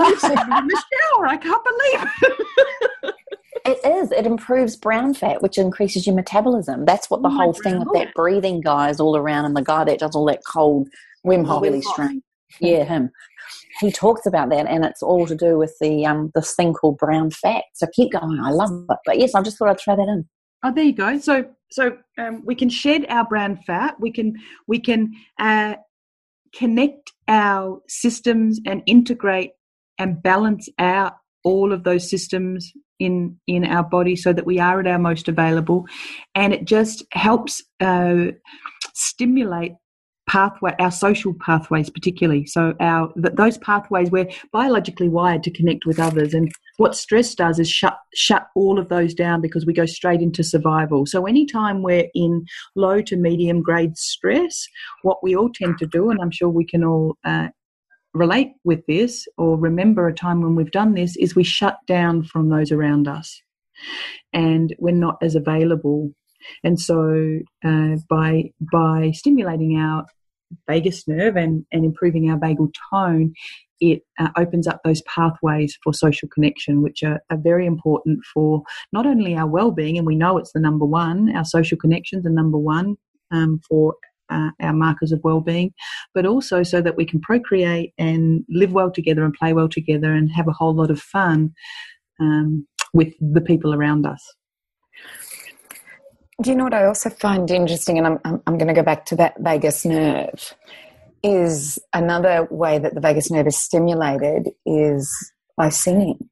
I'm 0.00 0.16
sitting 0.18 0.38
in 0.38 0.66
the 0.66 0.82
shower. 1.14 1.26
I 1.26 1.36
can't 1.36 1.64
believe. 1.64 2.10
it. 2.22 3.14
It 3.64 3.84
is. 3.84 4.12
It 4.12 4.24
improves 4.24 4.76
brown 4.76 5.12
fat, 5.14 5.42
which 5.42 5.58
increases 5.58 6.06
your 6.06 6.14
metabolism. 6.16 6.84
That's 6.84 7.10
what 7.10 7.22
the 7.22 7.28
Oh 7.28 7.36
whole 7.36 7.52
thing 7.52 7.78
with 7.78 7.88
God. 7.88 7.96
that 7.96 8.14
breathing 8.14 8.60
guy 8.60 8.88
is 8.88 9.00
all 9.00 9.16
around, 9.16 9.44
and 9.44 9.56
the 9.56 9.62
guy 9.62 9.84
that 9.84 9.98
does 9.98 10.14
all 10.14 10.24
that 10.26 10.40
cold 10.46 10.88
Wim 11.26 11.44
Hof 11.44 11.62
really 11.62 11.82
strain. 11.82 12.22
Yeah, 12.60 12.84
him. 12.84 13.10
He 13.80 13.90
talks 13.92 14.24
about 14.26 14.48
that, 14.50 14.66
and 14.66 14.84
it's 14.84 15.02
all 15.02 15.26
to 15.26 15.34
do 15.34 15.58
with 15.58 15.74
the 15.80 16.06
um 16.06 16.30
this 16.34 16.54
thing 16.54 16.72
called 16.72 16.98
brown 16.98 17.30
fat. 17.30 17.64
So 17.74 17.86
keep 17.92 18.12
going. 18.12 18.40
I 18.42 18.50
love 18.50 18.70
it. 18.88 18.98
But 19.04 19.18
yes, 19.18 19.34
I 19.34 19.42
just 19.42 19.58
thought 19.58 19.68
I'd 19.68 19.80
throw 19.80 19.96
that 19.96 20.02
in. 20.08 20.26
Oh, 20.64 20.72
there 20.72 20.84
you 20.84 20.92
go. 20.94 21.18
So, 21.18 21.44
so 21.70 21.98
um, 22.18 22.42
we 22.44 22.54
can 22.54 22.68
shed 22.68 23.06
our 23.08 23.24
brown 23.26 23.58
fat. 23.66 23.96
We 24.00 24.10
can 24.10 24.34
we 24.66 24.80
can 24.80 25.12
uh, 25.38 25.74
connect 26.54 27.12
our 27.26 27.80
systems 27.88 28.60
and 28.66 28.82
integrate 28.86 29.52
and 29.98 30.22
balance 30.22 30.68
out 30.78 31.14
all 31.44 31.72
of 31.72 31.84
those 31.84 32.08
systems 32.08 32.72
in 32.98 33.36
in 33.46 33.64
our 33.64 33.84
body 33.84 34.16
so 34.16 34.32
that 34.32 34.46
we 34.46 34.58
are 34.58 34.80
at 34.80 34.86
our 34.86 34.98
most 34.98 35.28
available, 35.28 35.86
and 36.34 36.52
it 36.52 36.64
just 36.64 37.04
helps 37.12 37.62
uh, 37.80 38.26
stimulate 38.94 39.72
pathway 40.28 40.74
our 40.78 40.90
social 40.90 41.34
pathways 41.40 41.88
particularly. 41.88 42.44
So 42.46 42.74
our 42.80 43.12
th- 43.14 43.34
those 43.34 43.58
pathways 43.58 44.10
we're 44.10 44.28
biologically 44.52 45.08
wired 45.08 45.42
to 45.44 45.50
connect 45.50 45.86
with 45.86 45.98
others. 45.98 46.34
And 46.34 46.52
what 46.78 46.96
stress 46.96 47.34
does 47.34 47.58
is 47.58 47.70
shut 47.70 47.98
shut 48.14 48.48
all 48.56 48.78
of 48.78 48.88
those 48.88 49.14
down 49.14 49.40
because 49.40 49.66
we 49.66 49.72
go 49.72 49.86
straight 49.86 50.22
into 50.22 50.42
survival. 50.42 51.06
So 51.06 51.26
anytime 51.26 51.82
we're 51.82 52.08
in 52.14 52.44
low 52.74 53.02
to 53.02 53.16
medium 53.16 53.62
grade 53.62 53.96
stress 53.96 54.66
what 55.02 55.18
we 55.22 55.36
all 55.36 55.50
tend 55.54 55.78
to 55.78 55.86
do 55.86 56.10
and 56.10 56.20
i'm 56.20 56.30
sure 56.30 56.48
we 56.48 56.64
can 56.64 56.84
all 56.84 57.16
uh, 57.24 57.48
relate 58.14 58.52
with 58.64 58.84
this 58.86 59.26
or 59.36 59.58
remember 59.58 60.08
a 60.08 60.14
time 60.14 60.42
when 60.42 60.54
we've 60.54 60.70
done 60.70 60.94
this 60.94 61.16
is 61.16 61.34
we 61.34 61.44
shut 61.44 61.78
down 61.86 62.24
from 62.24 62.48
those 62.48 62.72
around 62.72 63.08
us. 63.08 63.40
And 64.32 64.74
we're 64.78 64.94
not 64.94 65.16
as 65.22 65.34
available. 65.34 66.10
And 66.64 66.80
so 66.80 67.40
uh, 67.64 67.96
by 68.08 68.50
by 68.72 69.12
stimulating 69.12 69.78
our 69.78 70.04
vagus 70.68 71.06
nerve 71.06 71.36
and, 71.36 71.64
and 71.72 71.84
improving 71.84 72.30
our 72.30 72.38
vagal 72.38 72.72
tone 72.90 73.32
it 73.80 74.02
uh, 74.18 74.28
opens 74.36 74.66
up 74.66 74.80
those 74.84 75.02
pathways 75.02 75.78
for 75.82 75.94
social 75.94 76.28
connection, 76.28 76.82
which 76.82 77.02
are, 77.02 77.20
are 77.30 77.38
very 77.38 77.66
important 77.66 78.20
for 78.34 78.62
not 78.92 79.06
only 79.06 79.36
our 79.36 79.46
well-being, 79.46 79.96
and 79.96 80.06
we 80.06 80.16
know 80.16 80.38
it's 80.38 80.52
the 80.52 80.60
number 80.60 80.84
one. 80.84 81.34
Our 81.36 81.44
social 81.44 81.78
connections 81.78 82.26
are 82.26 82.30
number 82.30 82.58
one 82.58 82.96
um, 83.30 83.60
for 83.68 83.94
uh, 84.30 84.50
our 84.60 84.72
markers 84.72 85.12
of 85.12 85.20
well-being, 85.22 85.72
but 86.14 86.26
also 86.26 86.62
so 86.62 86.82
that 86.82 86.96
we 86.96 87.06
can 87.06 87.20
procreate 87.20 87.92
and 87.98 88.44
live 88.48 88.72
well 88.72 88.90
together 88.90 89.24
and 89.24 89.34
play 89.34 89.52
well 89.52 89.68
together 89.68 90.12
and 90.12 90.30
have 90.32 90.48
a 90.48 90.52
whole 90.52 90.74
lot 90.74 90.90
of 90.90 91.00
fun 91.00 91.52
um, 92.20 92.66
with 92.92 93.14
the 93.20 93.40
people 93.40 93.74
around 93.74 94.06
us. 94.06 94.34
Do 96.40 96.50
you 96.50 96.56
know 96.56 96.64
what 96.64 96.74
I 96.74 96.84
also 96.84 97.10
find 97.10 97.50
interesting? 97.50 97.98
And 97.98 98.06
I'm, 98.06 98.18
I'm, 98.24 98.42
I'm 98.46 98.58
going 98.58 98.68
to 98.68 98.74
go 98.74 98.84
back 98.84 99.04
to 99.06 99.16
that 99.16 99.34
vagus 99.40 99.84
nerve. 99.84 100.54
Is 101.24 101.80
another 101.92 102.46
way 102.48 102.78
that 102.78 102.94
the 102.94 103.00
vagus 103.00 103.28
nerve 103.28 103.48
is 103.48 103.56
stimulated 103.58 104.50
is 104.64 105.12
by 105.56 105.68
singing. 105.68 106.30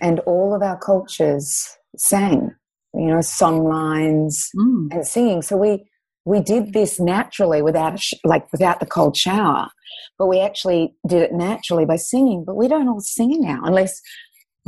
And 0.00 0.20
all 0.20 0.54
of 0.54 0.62
our 0.62 0.78
cultures 0.78 1.76
sang, 1.96 2.54
you 2.94 3.06
know, 3.06 3.20
song 3.20 3.64
lines 3.64 4.48
Mm. 4.56 4.94
and 4.94 5.04
singing. 5.04 5.42
So 5.42 5.56
we, 5.56 5.90
we 6.24 6.40
did 6.40 6.72
this 6.72 7.00
naturally 7.00 7.62
without, 7.62 7.94
a 7.94 7.98
sh- 7.98 8.14
like, 8.24 8.50
without 8.52 8.78
the 8.78 8.86
cold 8.86 9.16
shower. 9.16 9.70
But 10.18 10.28
we 10.28 10.38
actually 10.38 10.94
did 11.08 11.22
it 11.22 11.32
naturally 11.32 11.84
by 11.84 11.96
singing. 11.96 12.44
But 12.44 12.54
we 12.54 12.68
don't 12.68 12.86
all 12.86 13.00
sing 13.00 13.40
now 13.40 13.60
unless 13.64 14.00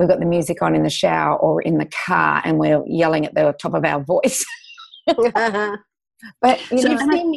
we've 0.03 0.11
got 0.11 0.21
the 0.21 0.27
music 0.27 0.63
on 0.63 0.75
in 0.75 0.83
the 0.83 0.91
shower 0.91 1.37
or 1.37 1.63
in 1.63 1.79
the 1.79 1.89
car 2.07 2.43
and 2.45 2.59
we're 2.59 2.83
yelling 2.87 3.25
at 3.25 3.35
the 3.35 3.55
top 3.61 3.75
of 3.75 3.85
our 3.85 4.03
voice. 4.03 4.45
But 6.41 6.61
you 6.71 6.79
So 6.79 6.89
know, 6.89 6.99
can, 6.99 7.35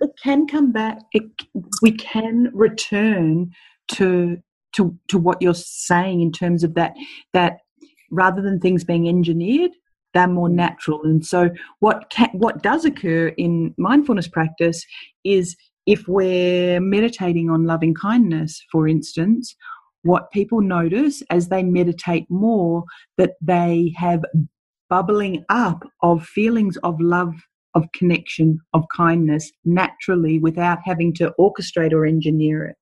it 0.00 0.10
can 0.22 0.46
come 0.46 0.70
back. 0.72 0.98
It, 1.12 1.22
we 1.82 1.92
can 1.92 2.50
return 2.52 3.52
to 3.92 4.36
to 4.74 4.94
to 5.08 5.18
what 5.18 5.40
you're 5.40 5.54
saying 5.54 6.20
in 6.20 6.30
terms 6.30 6.62
of 6.62 6.74
that 6.74 6.94
that 7.32 7.60
rather 8.10 8.42
than 8.42 8.60
things 8.60 8.84
being 8.84 9.08
engineered, 9.08 9.70
they're 10.14 10.28
more 10.28 10.48
mm. 10.48 10.54
natural. 10.54 11.02
And 11.04 11.24
so, 11.24 11.50
what 11.80 12.10
can, 12.10 12.28
what 12.32 12.62
does 12.62 12.84
occur 12.84 13.28
in 13.38 13.74
mindfulness 13.78 14.28
practice 14.28 14.84
is 15.24 15.56
if 15.86 16.06
we're 16.06 16.80
meditating 16.80 17.48
on 17.48 17.64
loving 17.64 17.94
kindness, 17.94 18.62
for 18.70 18.86
instance, 18.86 19.56
what 20.08 20.32
people 20.32 20.62
notice 20.62 21.22
as 21.30 21.48
they 21.48 21.62
meditate 21.62 22.24
more 22.30 22.84
that 23.18 23.32
they 23.42 23.92
have 23.96 24.24
bubbling 24.88 25.44
up 25.50 25.84
of 26.02 26.24
feelings 26.24 26.78
of 26.78 26.98
love 27.00 27.34
of 27.74 27.84
connection, 27.94 28.58
of 28.72 28.84
kindness 28.96 29.52
naturally 29.64 30.38
without 30.38 30.78
having 30.82 31.12
to 31.14 31.32
orchestrate 31.38 31.92
or 31.92 32.06
engineer 32.06 32.64
it. 32.64 32.76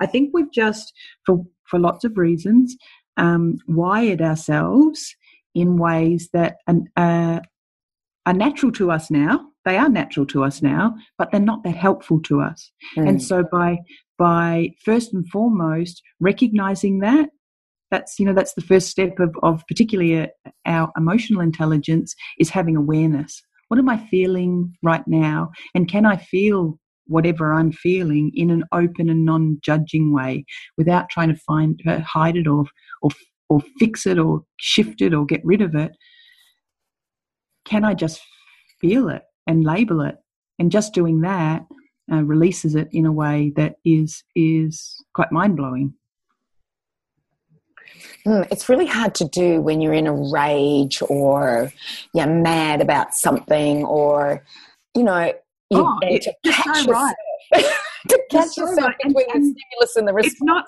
I 0.00 0.06
think 0.06 0.30
we've 0.32 0.52
just, 0.52 0.92
for, 1.26 1.44
for 1.68 1.78
lots 1.78 2.04
of 2.04 2.16
reasons, 2.16 2.76
um, 3.16 3.58
wired 3.66 4.22
ourselves 4.22 5.14
in 5.54 5.76
ways 5.76 6.30
that 6.32 6.58
are, 6.68 6.80
uh, 6.96 7.40
are 8.24 8.32
natural 8.32 8.72
to 8.72 8.92
us 8.92 9.10
now. 9.10 9.44
They 9.68 9.76
are 9.76 9.88
natural 9.88 10.26
to 10.26 10.44
us 10.44 10.62
now, 10.62 10.94
but 11.18 11.30
they're 11.30 11.40
not 11.40 11.62
that 11.64 11.76
helpful 11.76 12.20
to 12.22 12.40
us. 12.40 12.72
Mm. 12.96 13.08
And 13.08 13.22
so 13.22 13.44
by 13.50 13.78
by 14.18 14.70
first 14.84 15.12
and 15.12 15.28
foremost 15.28 16.02
recognizing 16.20 16.98
that 17.00 17.28
that's 17.90 18.18
you 18.18 18.26
know 18.26 18.34
that's 18.34 18.54
the 18.54 18.62
first 18.62 18.88
step 18.88 19.18
of, 19.18 19.34
of 19.42 19.62
particularly 19.68 20.14
a, 20.14 20.28
our 20.66 20.90
emotional 20.96 21.40
intelligence 21.40 22.14
is 22.38 22.50
having 22.50 22.76
awareness 22.76 23.40
what 23.68 23.78
am 23.78 23.88
i 23.88 23.96
feeling 23.96 24.74
right 24.82 25.06
now 25.06 25.50
and 25.74 25.88
can 25.88 26.04
i 26.04 26.16
feel 26.16 26.78
whatever 27.06 27.54
i'm 27.54 27.72
feeling 27.72 28.30
in 28.34 28.50
an 28.50 28.64
open 28.72 29.08
and 29.08 29.24
non-judging 29.24 30.12
way 30.12 30.44
without 30.76 31.08
trying 31.08 31.28
to 31.28 31.40
find 31.46 31.80
uh, 31.86 32.00
hide 32.00 32.36
it 32.36 32.46
or 32.46 32.64
or 33.02 33.10
or 33.48 33.60
fix 33.78 34.06
it 34.06 34.18
or 34.18 34.42
shift 34.58 35.00
it 35.00 35.14
or 35.14 35.24
get 35.24 35.40
rid 35.44 35.62
of 35.62 35.74
it 35.74 35.92
can 37.64 37.84
i 37.84 37.94
just 37.94 38.20
feel 38.80 39.08
it 39.08 39.22
and 39.48 39.64
label 39.64 40.02
it 40.02 40.16
and 40.58 40.70
just 40.70 40.94
doing 40.94 41.22
that 41.22 41.66
uh, 42.12 42.22
releases 42.22 42.74
it 42.74 42.88
in 42.92 43.06
a 43.06 43.12
way 43.12 43.52
that 43.56 43.76
is 43.84 44.22
is 44.36 45.02
quite 45.14 45.32
mind 45.32 45.56
blowing. 45.56 45.94
Mm, 48.26 48.46
it's 48.50 48.68
really 48.68 48.86
hard 48.86 49.14
to 49.16 49.24
do 49.24 49.60
when 49.60 49.80
you're 49.80 49.92
in 49.92 50.06
a 50.06 50.12
rage 50.12 51.02
or 51.08 51.72
you're 52.14 52.26
mad 52.26 52.80
about 52.80 53.14
something 53.14 53.84
or 53.84 54.44
you 54.94 55.02
know 55.02 55.32
you 55.70 55.80
oh, 55.80 55.98
need 56.02 56.22
to 56.22 56.32
catch 56.44 56.84
so 56.84 56.92
right. 56.92 57.14
to 58.08 58.22
catch 58.30 58.48
so 58.48 58.62
yourself 58.62 58.88
right. 58.88 58.96
And- 59.04 59.14
the 59.14 59.20
stimulus 59.20 59.96
and 59.96 60.08
the 60.08 60.12
response. 60.12 60.34
It's 60.34 60.42
not. 60.42 60.64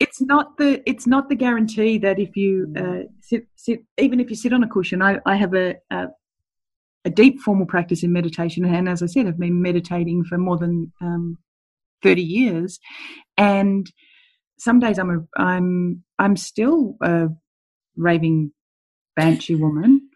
It's 0.00 0.20
not 0.22 0.56
the. 0.56 0.82
It's 0.88 1.06
not 1.06 1.28
the 1.28 1.34
guarantee 1.34 1.98
that 1.98 2.18
if 2.18 2.36
you 2.36 2.72
uh, 2.76 3.08
sit, 3.20 3.46
sit, 3.56 3.84
even 3.98 4.18
if 4.18 4.30
you 4.30 4.36
sit 4.36 4.52
on 4.52 4.62
a 4.62 4.68
cushion. 4.68 5.02
I, 5.02 5.18
I 5.26 5.36
have 5.36 5.54
a, 5.54 5.76
a 5.90 6.06
a 7.04 7.10
deep 7.10 7.40
formal 7.40 7.66
practice 7.66 8.02
in 8.02 8.12
meditation, 8.12 8.64
and 8.64 8.88
as 8.88 9.02
I 9.02 9.06
said, 9.06 9.26
I've 9.26 9.38
been 9.38 9.60
meditating 9.62 10.24
for 10.24 10.38
more 10.38 10.56
than 10.58 10.92
um, 11.00 11.38
thirty 12.02 12.22
years, 12.22 12.78
and 13.36 13.90
some 14.58 14.78
days 14.80 14.98
I'm 14.98 15.10
a, 15.10 15.42
I'm 15.42 16.02
I'm 16.18 16.36
still 16.36 16.96
a 17.02 17.28
raving 17.96 18.52
banshee 19.16 19.56
woman. 19.56 20.08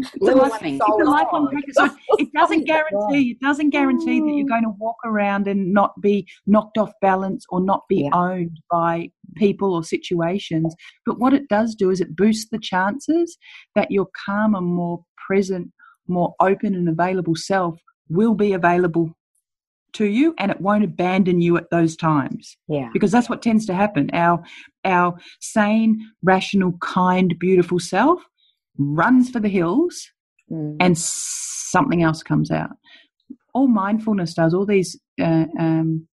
It's 0.00 0.12
a 0.14 0.24
Little 0.24 0.42
life- 0.42 0.50
one 0.62 0.64
it's 0.64 0.80
a 0.80 1.04
lifelong 1.10 1.48
practice. 1.50 1.74
So 1.76 1.88
it 2.18 2.28
doesn't 2.34 2.64
guarantee 2.66 3.30
it 3.32 3.40
doesn't 3.40 3.70
guarantee 3.70 4.20
that 4.20 4.32
you're 4.32 4.46
going 4.46 4.62
to 4.62 4.72
walk 4.78 4.96
around 5.04 5.48
and 5.48 5.72
not 5.72 6.00
be 6.00 6.26
knocked 6.46 6.78
off 6.78 6.92
balance 7.02 7.44
or 7.50 7.60
not 7.60 7.82
be 7.88 8.02
Yeah. 8.04 8.10
owned 8.12 8.58
by 8.70 9.10
people 9.36 9.74
or 9.74 9.82
situations. 9.82 10.74
But 11.04 11.18
what 11.18 11.34
it 11.34 11.48
does 11.48 11.74
do 11.74 11.90
is 11.90 12.00
it 12.00 12.14
boosts 12.14 12.48
the 12.50 12.60
chances 12.60 13.38
that 13.74 13.90
your 13.90 14.06
calmer, 14.24 14.60
more 14.60 15.02
present, 15.28 15.66
more 16.16 16.30
open 16.48 16.70
and 16.78 16.88
available 16.88 17.36
self 17.36 17.74
will 18.08 18.34
be 18.34 18.50
available 18.54 19.06
to 19.98 20.04
you 20.18 20.34
and 20.38 20.50
it 20.50 20.60
won't 20.60 20.84
abandon 20.84 21.40
you 21.46 21.56
at 21.60 21.70
those 21.70 21.94
times 21.96 22.56
Yeah. 22.76 22.90
because 22.92 23.10
that's 23.12 23.30
what 23.30 23.40
tends 23.42 23.64
to 23.66 23.74
happen 23.82 24.04
our 24.12 24.36
our 24.84 25.10
sane 25.40 25.92
rational 26.32 26.72
kind 26.96 27.28
beautiful 27.38 27.78
self 27.94 28.18
runs 29.02 29.30
for 29.32 29.40
the 29.40 29.54
hills 29.60 29.94
Mm. 30.50 30.76
and 30.80 30.96
something 30.96 32.02
else 32.02 32.22
comes 32.22 32.50
out. 32.50 32.74
All 33.52 33.68
mindfulness 33.68 34.32
does, 34.32 34.54
all 34.54 34.64
these 34.64 34.98
uh, 35.20 35.44
um, 35.58 36.08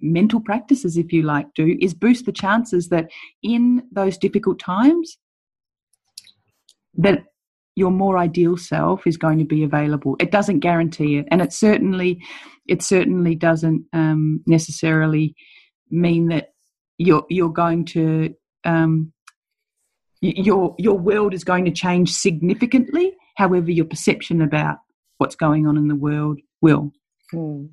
mental 0.00 0.40
practices, 0.40 0.96
if 0.96 1.12
you 1.12 1.22
like, 1.34 1.46
do 1.54 1.76
is 1.78 1.92
boost 1.92 2.24
the 2.24 2.32
chances 2.32 2.88
that 2.88 3.10
in 3.42 3.82
those 3.92 4.16
difficult 4.16 4.58
times, 4.58 5.18
that 6.94 7.18
your 7.80 7.90
more 7.90 8.18
ideal 8.18 8.56
self 8.58 9.06
is 9.06 9.16
going 9.16 9.38
to 9.38 9.44
be 9.44 9.64
available. 9.64 10.14
It 10.20 10.30
doesn't 10.30 10.60
guarantee 10.60 11.16
it, 11.16 11.26
and 11.30 11.40
it 11.40 11.52
certainly, 11.52 12.20
it 12.68 12.82
certainly 12.82 13.34
doesn't 13.34 13.86
um, 13.94 14.42
necessarily 14.46 15.34
mean 15.90 16.28
that 16.28 16.50
you're 16.98 17.24
you're 17.30 17.56
going 17.64 17.86
to 17.86 18.34
um, 18.64 19.12
your 20.20 20.74
your 20.78 20.98
world 20.98 21.32
is 21.32 21.42
going 21.42 21.64
to 21.64 21.70
change 21.70 22.12
significantly. 22.12 23.16
However, 23.36 23.70
your 23.70 23.86
perception 23.86 24.42
about 24.42 24.76
what's 25.16 25.36
going 25.36 25.66
on 25.66 25.78
in 25.78 25.88
the 25.88 25.96
world 25.96 26.38
will. 26.60 26.92
Mm. 27.32 27.70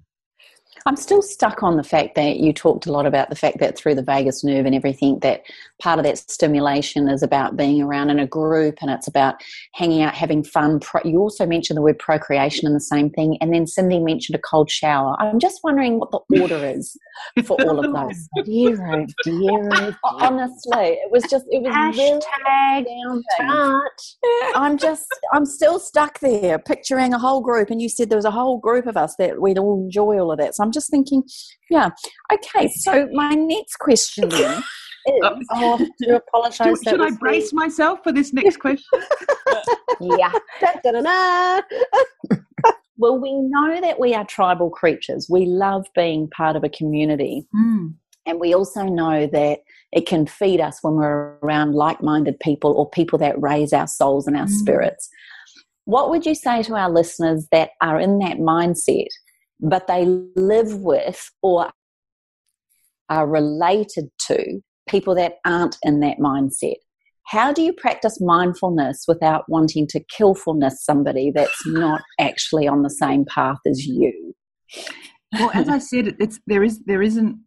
I'm 0.88 0.96
still 0.96 1.22
stuck 1.22 1.64
on 1.64 1.76
the 1.76 1.84
fact 1.84 2.16
that 2.16 2.38
you 2.38 2.54
talked 2.54 2.86
a 2.86 2.94
lot 2.94 3.06
about 3.06 3.30
the 3.30 3.36
fact 3.36 3.60
that 3.60 3.78
through 3.78 3.96
the 3.96 4.02
vagus 4.02 4.42
nerve 4.42 4.66
and 4.66 4.74
everything, 4.74 5.20
that 5.20 5.44
part 5.82 6.00
of 6.00 6.06
that 6.06 6.18
stimulation 6.18 7.10
is 7.10 7.22
about 7.22 7.58
being 7.58 7.82
around 7.82 8.10
in 8.10 8.20
a 8.20 8.26
group 8.26 8.78
and 8.80 8.90
it's 8.90 9.06
about 9.06 9.36
hanging 9.74 10.02
out, 10.02 10.14
having 10.14 10.46
fun. 10.46 10.80
You 11.04 11.20
also 11.20 11.46
mentioned 11.46 11.76
the 11.76 11.82
word 11.82 12.00
procreation 12.00 12.68
in 12.68 12.74
the 12.74 12.80
same 12.80 13.10
thing, 13.10 13.38
and 13.42 13.54
then 13.54 13.68
Cindy 13.68 14.00
mentioned 14.00 14.38
a 14.38 14.40
cold 14.40 14.72
shower. 14.72 15.18
I'm 15.20 15.40
just 15.40 15.60
wondering 15.62 16.00
what 16.00 16.10
the 16.12 16.42
order 16.42 16.66
is 16.66 16.98
for 17.44 17.62
all 17.64 17.84
of 17.84 17.94
those. 17.94 18.30
Dear, 18.46 18.78
oh 18.94 19.06
dear, 19.26 19.52
oh 19.52 19.70
dear. 19.70 19.98
Honestly, 20.04 20.72
it 20.72 21.12
was 21.12 21.24
just 21.24 21.46
it 21.50 21.64
was 21.64 21.98
really 21.98 22.22
Hashtag 22.22 22.86
I'm 24.56 24.78
just, 24.78 25.08
I'm 25.34 25.46
still 25.46 25.80
stuck 25.80 26.20
there, 26.20 26.60
picturing 26.60 27.14
a 27.14 27.20
whole 27.20 27.42
group, 27.42 27.70
and 27.70 27.82
you 27.82 27.90
said 27.90 28.10
there 28.10 28.18
was 28.18 28.26
a 28.26 28.32
whole 28.32 28.58
group 28.58 28.86
of 28.88 28.96
us 28.96 29.16
that 29.18 29.42
we'd 29.42 29.58
all 29.58 29.84
enjoy 29.84 30.20
all 30.20 30.32
of 30.32 30.38
that. 30.38 30.56
So 30.56 30.64
I'm 30.64 30.72
just 30.78 30.92
thinking, 30.92 31.24
yeah, 31.70 31.90
okay. 32.34 32.68
So 32.70 33.08
my 33.14 33.32
next 33.34 33.76
question 33.78 34.30
then 34.30 34.58
is, 35.08 35.48
Oh, 35.52 35.74
I 35.74 35.78
do 35.78 35.90
Should, 36.06 36.16
apologise. 36.16 36.84
should 36.84 37.02
I 37.02 37.06
was 37.06 37.18
brace 37.18 37.54
myself 37.54 38.00
for 38.04 38.12
this 38.12 38.34
next 38.34 38.58
question? 38.58 38.86
yeah. 40.02 40.32
Da, 40.62 40.72
da, 40.84 40.92
da, 40.92 41.02
da. 41.02 41.62
Well, 43.00 43.20
we 43.20 43.32
know 43.36 43.80
that 43.80 44.00
we 44.00 44.16
are 44.16 44.26
tribal 44.26 44.70
creatures. 44.72 45.28
We 45.30 45.46
love 45.46 45.86
being 45.96 46.30
part 46.30 46.56
of 46.56 46.64
a 46.64 46.70
community, 46.70 47.46
Hmm. 47.54 47.90
and 48.26 48.40
we 48.40 48.54
also 48.56 48.84
know 48.84 49.28
that 49.28 49.60
it 49.92 50.08
can 50.08 50.26
feed 50.26 50.60
us 50.60 50.80
when 50.82 50.96
we're 50.96 51.38
around 51.44 51.74
like-minded 51.76 52.40
people 52.40 52.74
or 52.74 52.90
people 52.90 53.20
that 53.20 53.40
raise 53.42 53.72
our 53.72 53.88
souls 53.88 54.26
and 54.28 54.36
our 54.36 54.48
Mm. 54.48 54.60
spirits. 54.62 55.10
What 55.86 56.10
would 56.10 56.26
you 56.26 56.36
say 56.36 56.64
to 56.64 56.76
our 56.76 56.90
listeners 56.90 57.48
that 57.54 57.70
are 57.82 58.00
in 58.00 58.18
that 58.20 58.38
mindset, 58.40 59.08
but 59.60 59.88
they 59.88 60.06
live 60.36 60.76
with 60.76 61.30
or 61.42 61.70
are 63.10 63.28
related 63.28 64.10
to 64.28 64.62
people 64.88 65.16
that 65.16 65.36
aren't 65.46 65.78
in 65.84 66.00
that 66.02 66.18
mindset? 66.20 66.76
How 67.28 67.52
do 67.52 67.62
you 67.62 67.74
practice 67.74 68.22
mindfulness 68.22 69.04
without 69.08 69.44
wanting 69.50 69.86
to 69.88 70.00
killfulness 70.16 70.84
somebody 70.84 71.32
that's 71.32 71.62
not 71.66 72.02
actually 72.20 72.68
on 72.68 72.84
the 72.84 72.90
same 72.90 73.26
path 73.26 73.60
as 73.68 73.86
you? 73.86 74.34
well, 75.34 75.52
as 75.54 75.70
I 75.70 75.80
said, 75.80 76.16
it's 76.20 76.40
there 76.48 76.64
is 76.64 76.84
there 76.86 77.02
isn't 77.02 77.38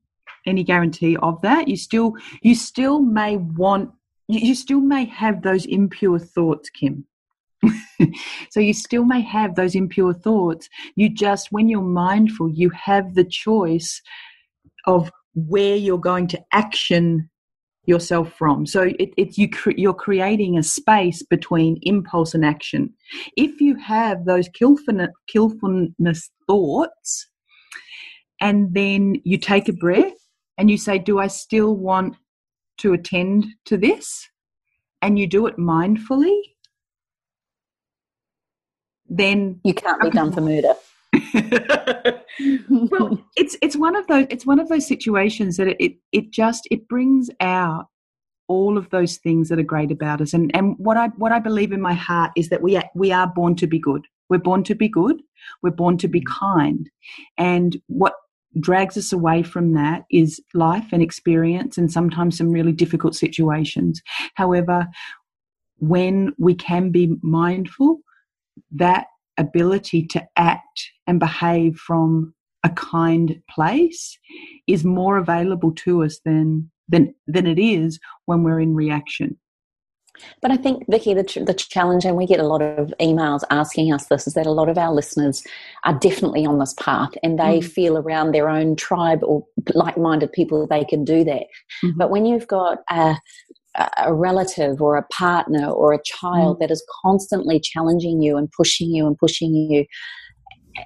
any 0.46 0.64
guarantee 0.64 1.16
of 1.18 1.40
that. 1.42 1.68
You 1.68 1.76
still 1.76 2.14
you 2.42 2.54
still 2.54 3.00
may 3.00 3.36
want 3.36 3.90
you, 4.28 4.40
you 4.40 4.54
still 4.54 4.80
may 4.80 5.06
have 5.06 5.42
those 5.42 5.64
impure 5.66 6.18
thoughts, 6.18 6.70
Kim. 6.70 7.06
so 8.50 8.60
you 8.60 8.72
still 8.72 9.04
may 9.04 9.20
have 9.20 9.54
those 9.54 9.74
impure 9.74 10.14
thoughts. 10.14 10.68
You 10.96 11.08
just 11.08 11.48
when 11.50 11.68
you're 11.68 11.82
mindful, 11.82 12.50
you 12.50 12.70
have 12.70 13.14
the 13.14 13.24
choice 13.24 14.00
of 14.86 15.10
where 15.34 15.76
you're 15.76 15.98
going 15.98 16.26
to 16.28 16.40
action 16.52 17.28
yourself 17.86 18.32
from. 18.34 18.66
So 18.66 18.82
it, 18.98 19.10
it's 19.16 19.38
you 19.38 19.48
cre- 19.48 19.76
you're 19.76 19.94
creating 19.94 20.58
a 20.58 20.62
space 20.62 21.22
between 21.22 21.78
impulse 21.82 22.34
and 22.34 22.44
action. 22.44 22.94
If 23.36 23.60
you 23.60 23.76
have 23.76 24.24
those 24.24 24.48
killfulness, 24.48 25.10
killfulness 25.28 26.30
thoughts, 26.46 27.26
and 28.40 28.72
then 28.74 29.16
you 29.24 29.38
take 29.38 29.68
a 29.68 29.72
breath 29.72 30.14
and 30.56 30.70
you 30.70 30.78
say, 30.78 30.98
Do 30.98 31.18
I 31.18 31.26
still 31.26 31.76
want 31.76 32.16
to 32.78 32.92
attend 32.92 33.46
to 33.66 33.76
this? 33.76 34.28
And 35.02 35.18
you 35.18 35.26
do 35.26 35.46
it 35.46 35.56
mindfully, 35.56 36.38
then 39.10 39.60
You 39.64 39.74
can't 39.74 40.00
be 40.00 40.10
done 40.10 40.32
for 40.32 40.40
murder. 40.40 40.74
well, 42.70 43.20
it's 43.36 43.56
it's 43.60 43.76
one 43.76 43.96
of 43.96 44.06
those 44.06 44.26
it's 44.30 44.46
one 44.46 44.60
of 44.60 44.68
those 44.68 44.86
situations 44.86 45.56
that 45.56 45.66
it, 45.66 45.76
it 45.80 45.92
it 46.12 46.30
just 46.30 46.68
it 46.70 46.88
brings 46.88 47.28
out 47.40 47.86
all 48.46 48.78
of 48.78 48.90
those 48.90 49.16
things 49.16 49.48
that 49.48 49.58
are 49.58 49.64
great 49.64 49.90
about 49.90 50.20
us. 50.20 50.32
And 50.32 50.54
and 50.54 50.76
what 50.78 50.96
I 50.96 51.08
what 51.08 51.32
I 51.32 51.40
believe 51.40 51.72
in 51.72 51.80
my 51.80 51.94
heart 51.94 52.30
is 52.36 52.48
that 52.48 52.62
we 52.62 52.76
are, 52.76 52.84
we 52.94 53.12
are 53.12 53.26
born 53.26 53.56
to 53.56 53.66
be 53.66 53.78
good. 53.78 54.06
We're 54.28 54.38
born 54.38 54.62
to 54.64 54.74
be 54.76 54.88
good. 54.88 55.20
We're 55.62 55.70
born 55.70 55.98
to 55.98 56.08
be 56.08 56.22
kind. 56.22 56.88
And 57.36 57.76
what 57.88 58.14
drags 58.58 58.96
us 58.96 59.12
away 59.12 59.42
from 59.42 59.74
that 59.74 60.04
is 60.10 60.40
life 60.54 60.86
and 60.92 61.02
experience 61.02 61.78
and 61.78 61.90
sometimes 61.90 62.38
some 62.38 62.50
really 62.50 62.72
difficult 62.72 63.14
situations. 63.14 64.02
However, 64.34 64.88
when 65.78 66.32
we 66.38 66.54
can 66.54 66.90
be 66.90 67.16
mindful, 67.22 68.00
that 68.72 69.06
ability 69.38 70.06
to 70.06 70.26
act 70.36 70.90
and 71.06 71.18
behave 71.18 71.76
from 71.76 72.34
a 72.62 72.70
kind 72.70 73.40
place 73.48 74.18
is 74.66 74.84
more 74.84 75.16
available 75.16 75.72
to 75.72 76.04
us 76.04 76.20
than 76.24 76.70
than 76.88 77.14
than 77.26 77.46
it 77.46 77.58
is 77.58 77.98
when 78.26 78.42
we're 78.42 78.60
in 78.60 78.74
reaction. 78.74 79.38
But 80.42 80.50
I 80.50 80.56
think, 80.56 80.84
Vicky, 80.90 81.14
the, 81.14 81.22
the 81.46 81.54
challenge, 81.54 82.04
and 82.04 82.16
we 82.16 82.26
get 82.26 82.40
a 82.40 82.46
lot 82.46 82.62
of 82.62 82.92
emails 83.00 83.42
asking 83.50 83.92
us 83.92 84.06
this, 84.06 84.26
is 84.26 84.34
that 84.34 84.46
a 84.46 84.50
lot 84.50 84.68
of 84.68 84.76
our 84.76 84.92
listeners 84.92 85.42
are 85.84 85.98
definitely 85.98 86.44
on 86.44 86.58
this 86.58 86.74
path 86.74 87.12
and 87.22 87.38
they 87.38 87.60
mm. 87.60 87.64
feel 87.64 87.96
around 87.96 88.32
their 88.32 88.48
own 88.48 88.76
tribe 88.76 89.20
or 89.22 89.44
like 89.74 89.96
minded 89.96 90.32
people 90.32 90.66
they 90.66 90.84
can 90.84 91.04
do 91.04 91.24
that. 91.24 91.44
Mm-hmm. 91.84 91.96
But 91.96 92.10
when 92.10 92.26
you've 92.26 92.48
got 92.48 92.78
a, 92.90 93.16
a 93.76 94.12
relative 94.12 94.80
or 94.80 94.96
a 94.96 95.06
partner 95.12 95.70
or 95.70 95.92
a 95.92 96.02
child 96.04 96.56
mm. 96.56 96.60
that 96.60 96.70
is 96.70 96.84
constantly 97.02 97.60
challenging 97.60 98.20
you 98.20 98.36
and 98.36 98.50
pushing 98.56 98.90
you 98.90 99.06
and 99.06 99.16
pushing 99.18 99.54
you, 99.54 99.84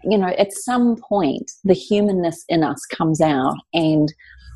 you 0.05 0.18
know, 0.18 0.28
at 0.39 0.53
some 0.53 0.97
point, 0.97 1.51
the 1.64 1.74
humanness 1.74 2.45
in 2.49 2.62
us 2.62 2.85
comes 2.87 3.20
out 3.20 3.57
and 3.72 4.12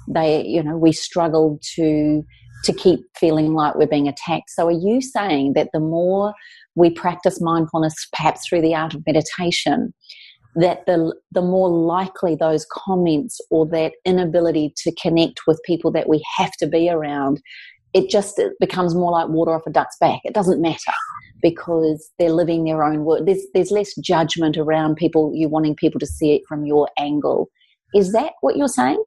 they, 0.08 0.44
you 0.44 0.62
know, 0.62 0.76
we 0.76 0.92
struggle 0.92 1.58
to 1.74 2.24
to 2.64 2.72
keep 2.72 3.00
feeling 3.16 3.54
like 3.54 3.76
we're 3.76 3.86
being 3.86 4.08
attacked. 4.08 4.50
So, 4.50 4.66
are 4.66 4.72
you 4.72 5.00
saying 5.00 5.52
that 5.54 5.70
the 5.72 5.80
more 5.80 6.34
we 6.74 6.90
practice 6.90 7.40
mindfulness, 7.40 7.94
perhaps 8.12 8.46
through 8.46 8.62
the 8.62 8.74
art 8.74 8.94
of 8.94 9.04
meditation, 9.06 9.94
that 10.56 10.84
the 10.86 11.14
the 11.30 11.42
more 11.42 11.70
likely 11.70 12.34
those 12.34 12.66
comments 12.70 13.40
or 13.50 13.66
that 13.68 13.92
inability 14.04 14.74
to 14.78 14.94
connect 15.00 15.40
with 15.46 15.60
people 15.64 15.90
that 15.92 16.08
we 16.08 16.22
have 16.36 16.52
to 16.58 16.66
be 16.66 16.90
around, 16.90 17.40
it 17.94 18.10
just 18.10 18.38
it 18.38 18.52
becomes 18.60 18.94
more 18.94 19.12
like 19.12 19.28
water 19.28 19.52
off 19.52 19.66
a 19.66 19.70
duck's 19.70 19.96
back. 19.98 20.20
It 20.24 20.34
doesn't 20.34 20.60
matter 20.60 20.92
because 21.40 22.10
they're 22.18 22.32
living 22.32 22.64
their 22.64 22.82
own 22.82 23.04
world. 23.04 23.26
There's 23.26 23.44
there's 23.54 23.70
less 23.70 23.94
judgment 23.96 24.56
around 24.56 24.96
people. 24.96 25.32
You 25.34 25.48
wanting 25.48 25.76
people 25.76 26.00
to 26.00 26.06
see 26.06 26.34
it 26.34 26.42
from 26.48 26.64
your 26.66 26.88
angle. 26.98 27.48
Is 27.94 28.12
that 28.12 28.32
what 28.40 28.56
you're 28.56 28.68
saying? 28.68 29.02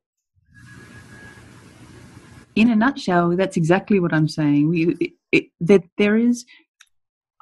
in 2.55 2.69
a 2.69 2.75
nutshell, 2.75 3.35
that's 3.35 3.57
exactly 3.57 3.99
what 3.99 4.13
I'm 4.13 4.27
saying. 4.27 4.97
It, 4.99 5.11
it, 5.31 5.45
that 5.61 5.83
there 5.97 6.17
is, 6.17 6.45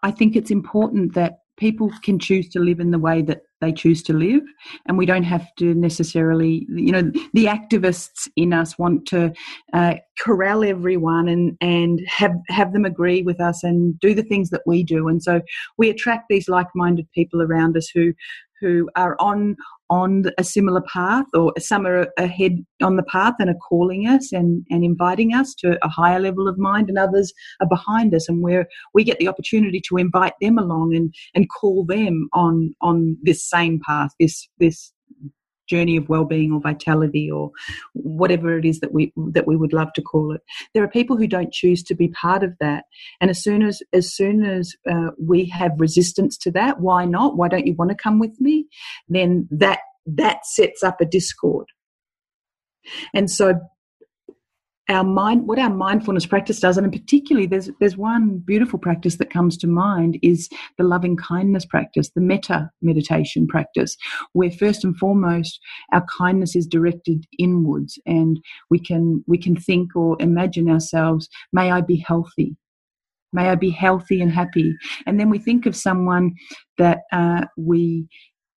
I 0.03 0.11
think 0.11 0.35
it's 0.35 0.51
important 0.51 1.13
that 1.15 1.39
people 1.57 1.91
can 2.03 2.19
choose 2.19 2.49
to 2.49 2.59
live 2.59 2.79
in 2.79 2.91
the 2.91 2.99
way 2.99 3.21
that 3.23 3.41
they 3.61 3.71
choose 3.71 4.01
to 4.03 4.13
live. 4.13 4.43
And 4.87 4.97
we 4.97 5.05
don't 5.05 5.23
have 5.23 5.47
to 5.57 5.73
necessarily 5.73 6.65
you 6.69 6.91
know 6.91 7.11
the 7.33 7.45
activists 7.45 8.27
in 8.35 8.53
us 8.53 8.77
want 8.77 9.05
to 9.07 9.33
uh, 9.73 9.95
corral 10.19 10.63
everyone 10.63 11.27
and 11.27 11.57
and 11.61 12.01
have 12.07 12.35
have 12.49 12.73
them 12.73 12.85
agree 12.85 13.21
with 13.21 13.39
us 13.39 13.63
and 13.63 13.99
do 13.99 14.13
the 14.13 14.23
things 14.23 14.49
that 14.49 14.61
we 14.65 14.83
do. 14.83 15.07
And 15.07 15.21
so 15.21 15.41
we 15.77 15.89
attract 15.89 16.25
these 16.29 16.49
like-minded 16.49 17.07
people 17.13 17.41
around 17.41 17.77
us 17.77 17.89
who 17.93 18.13
who 18.59 18.89
are 18.95 19.15
on 19.19 19.55
on 19.89 20.25
a 20.37 20.43
similar 20.43 20.81
path 20.81 21.25
or 21.33 21.53
some 21.57 21.85
are 21.85 22.07
ahead 22.17 22.63
on 22.81 22.95
the 22.95 23.03
path 23.03 23.33
and 23.39 23.49
are 23.49 23.55
calling 23.67 24.07
us 24.07 24.31
and, 24.31 24.65
and 24.69 24.83
inviting 24.83 25.33
us 25.33 25.53
to 25.55 25.77
a 25.83 25.89
higher 25.89 26.19
level 26.19 26.47
of 26.47 26.57
mind 26.57 26.89
and 26.89 26.97
others 26.97 27.33
are 27.59 27.67
behind 27.67 28.13
us. 28.13 28.29
And 28.29 28.43
where 28.43 28.67
we 28.93 29.03
get 29.03 29.19
the 29.19 29.27
opportunity 29.27 29.81
to 29.87 29.97
invite 29.97 30.33
them 30.41 30.57
along 30.57 30.95
and, 30.95 31.13
and 31.33 31.49
call 31.49 31.85
them 31.85 32.29
on 32.33 32.73
on 32.81 33.17
this 33.23 33.47
same 33.47 33.79
path 33.85 34.11
this 34.19 34.47
this 34.59 34.91
journey 35.69 35.97
of 35.97 36.09
well-being 36.09 36.51
or 36.51 36.59
vitality 36.59 37.29
or 37.29 37.51
whatever 37.93 38.57
it 38.57 38.65
is 38.65 38.79
that 38.79 38.93
we 38.93 39.13
that 39.31 39.47
we 39.47 39.55
would 39.55 39.73
love 39.73 39.93
to 39.93 40.01
call 40.01 40.33
it. 40.33 40.41
There 40.73 40.83
are 40.83 40.89
people 40.89 41.17
who 41.17 41.27
don't 41.27 41.53
choose 41.53 41.83
to 41.83 41.95
be 41.95 42.09
part 42.09 42.43
of 42.43 42.53
that. 42.59 42.85
And 43.21 43.29
as 43.29 43.41
soon 43.41 43.63
as 43.63 43.81
as 43.93 44.13
soon 44.13 44.43
as 44.43 44.75
uh, 44.89 45.11
we 45.17 45.45
have 45.45 45.71
resistance 45.77 46.37
to 46.39 46.51
that 46.51 46.79
why 46.79 47.05
not? 47.05 47.37
Why 47.37 47.47
don't 47.47 47.67
you 47.67 47.73
want 47.73 47.91
to 47.91 47.95
come 47.95 48.19
with 48.19 48.39
me? 48.39 48.67
Then 49.07 49.47
that 49.51 49.79
that 50.05 50.45
sets 50.45 50.83
up 50.83 50.99
a 51.01 51.05
discord. 51.05 51.67
And 53.13 53.29
so 53.29 53.59
our 54.89 55.03
mind 55.03 55.47
what 55.47 55.59
our 55.59 55.69
mindfulness 55.69 56.25
practice 56.25 56.59
does 56.59 56.77
and 56.77 56.91
particularly 56.91 57.47
there's 57.47 57.69
there's 57.79 57.97
one 57.97 58.39
beautiful 58.39 58.79
practice 58.79 59.17
that 59.17 59.29
comes 59.29 59.57
to 59.57 59.67
mind 59.67 60.17
is 60.21 60.49
the 60.77 60.83
loving 60.83 61.15
kindness 61.15 61.65
practice 61.65 62.09
the 62.15 62.21
metta 62.21 62.69
meditation 62.81 63.47
practice 63.47 63.95
where 64.33 64.51
first 64.51 64.83
and 64.83 64.97
foremost 64.97 65.59
our 65.93 66.05
kindness 66.17 66.55
is 66.55 66.67
directed 66.67 67.25
inwards 67.37 67.99
and 68.05 68.39
we 68.69 68.79
can 68.79 69.23
we 69.27 69.37
can 69.37 69.55
think 69.55 69.95
or 69.95 70.17
imagine 70.19 70.69
ourselves 70.69 71.29
may 71.53 71.71
i 71.71 71.81
be 71.81 71.97
healthy? 71.97 72.55
May 73.31 73.49
i 73.49 73.55
be 73.55 73.69
healthy 73.69 74.21
and 74.21 74.31
happy? 74.31 74.75
And 75.05 75.19
then 75.19 75.29
we 75.29 75.37
think 75.37 75.65
of 75.65 75.75
someone 75.75 76.33
that 76.77 77.01
uh, 77.11 77.45
we 77.57 78.07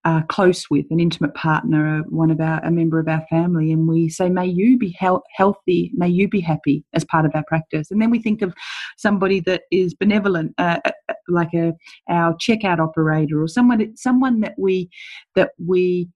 are 0.05 0.25
close 0.29 0.69
with, 0.69 0.87
an 0.91 0.99
intimate 0.99 1.35
partner, 1.35 2.03
one 2.09 2.31
of 2.31 2.41
our, 2.41 2.59
a 2.65 2.71
member 2.71 2.99
of 2.99 3.07
our 3.07 3.25
family, 3.31 3.71
and 3.71 3.87
we 3.87 4.09
say, 4.09 4.29
May 4.29 4.47
you 4.47 4.77
be 4.77 4.89
he- 4.89 5.19
healthy, 5.37 5.93
may 5.95 6.09
you 6.09 6.29
be 6.29 6.41
happy 6.41 6.85
as 6.93 7.05
part 7.05 7.25
of 7.25 7.33
our 7.35 7.45
practice. 7.47 7.91
And 7.91 8.03
then 8.03 8.11
we 8.11 8.19
think 8.19 8.43
of 8.43 8.53
somebody 8.97 9.41
that 9.41 9.63
is 9.71 9.95
benevolent, 9.95 10.55
uh, 10.59 10.79
uh, 10.85 10.91
uh 11.09 11.15
like 11.29 11.55
a, 11.55 11.73
our 12.09 12.35
checkout 12.35 12.81
operator 12.81 13.41
or 13.41 13.49
someone, 13.49 13.97
someone 13.97 14.41
that 14.41 14.55
we, 14.59 14.91
that 15.37 15.53
we 15.65 16.09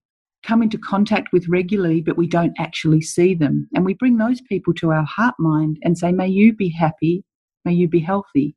come 0.43 0.62
into 0.62 0.78
contact 0.78 1.28
with 1.32 1.49
regularly, 1.49 2.01
but 2.01 2.16
we 2.16 2.26
don't 2.26 2.55
actually 2.59 3.01
see 3.01 3.34
them. 3.34 3.68
And 3.74 3.84
we 3.84 3.95
bring 3.95 4.16
those 4.16 4.41
people 4.43 4.74
to 4.74 4.91
our 4.91 5.05
heart 5.05 5.34
mind 5.39 5.78
and 5.82 5.97
say, 5.97 6.11
May 6.11 6.28
you 6.28 6.55
be 6.55 6.70
happy, 6.70 7.22
may 7.64 7.72
you 7.72 7.89
be 7.89 8.01
healthy. 8.01 8.57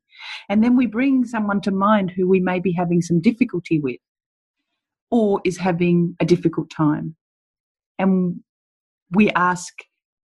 And 0.50 0.64
then 0.64 0.76
we 0.76 0.88
bring 0.88 1.24
someone 1.26 1.62
to 1.62 1.72
mind 1.72 2.12
who 2.12 2.28
we 2.28 2.40
may 2.40 2.60
be 2.60 2.72
having 2.72 3.02
some 3.02 3.22
difficulty 3.22 3.80
with 3.80 3.98
or 5.12 5.42
is 5.44 5.58
having 5.58 6.16
a 6.20 6.26
difficult 6.26 6.70
time. 6.70 7.16
And 7.98 8.42
we 9.12 9.30
ask, 9.32 9.74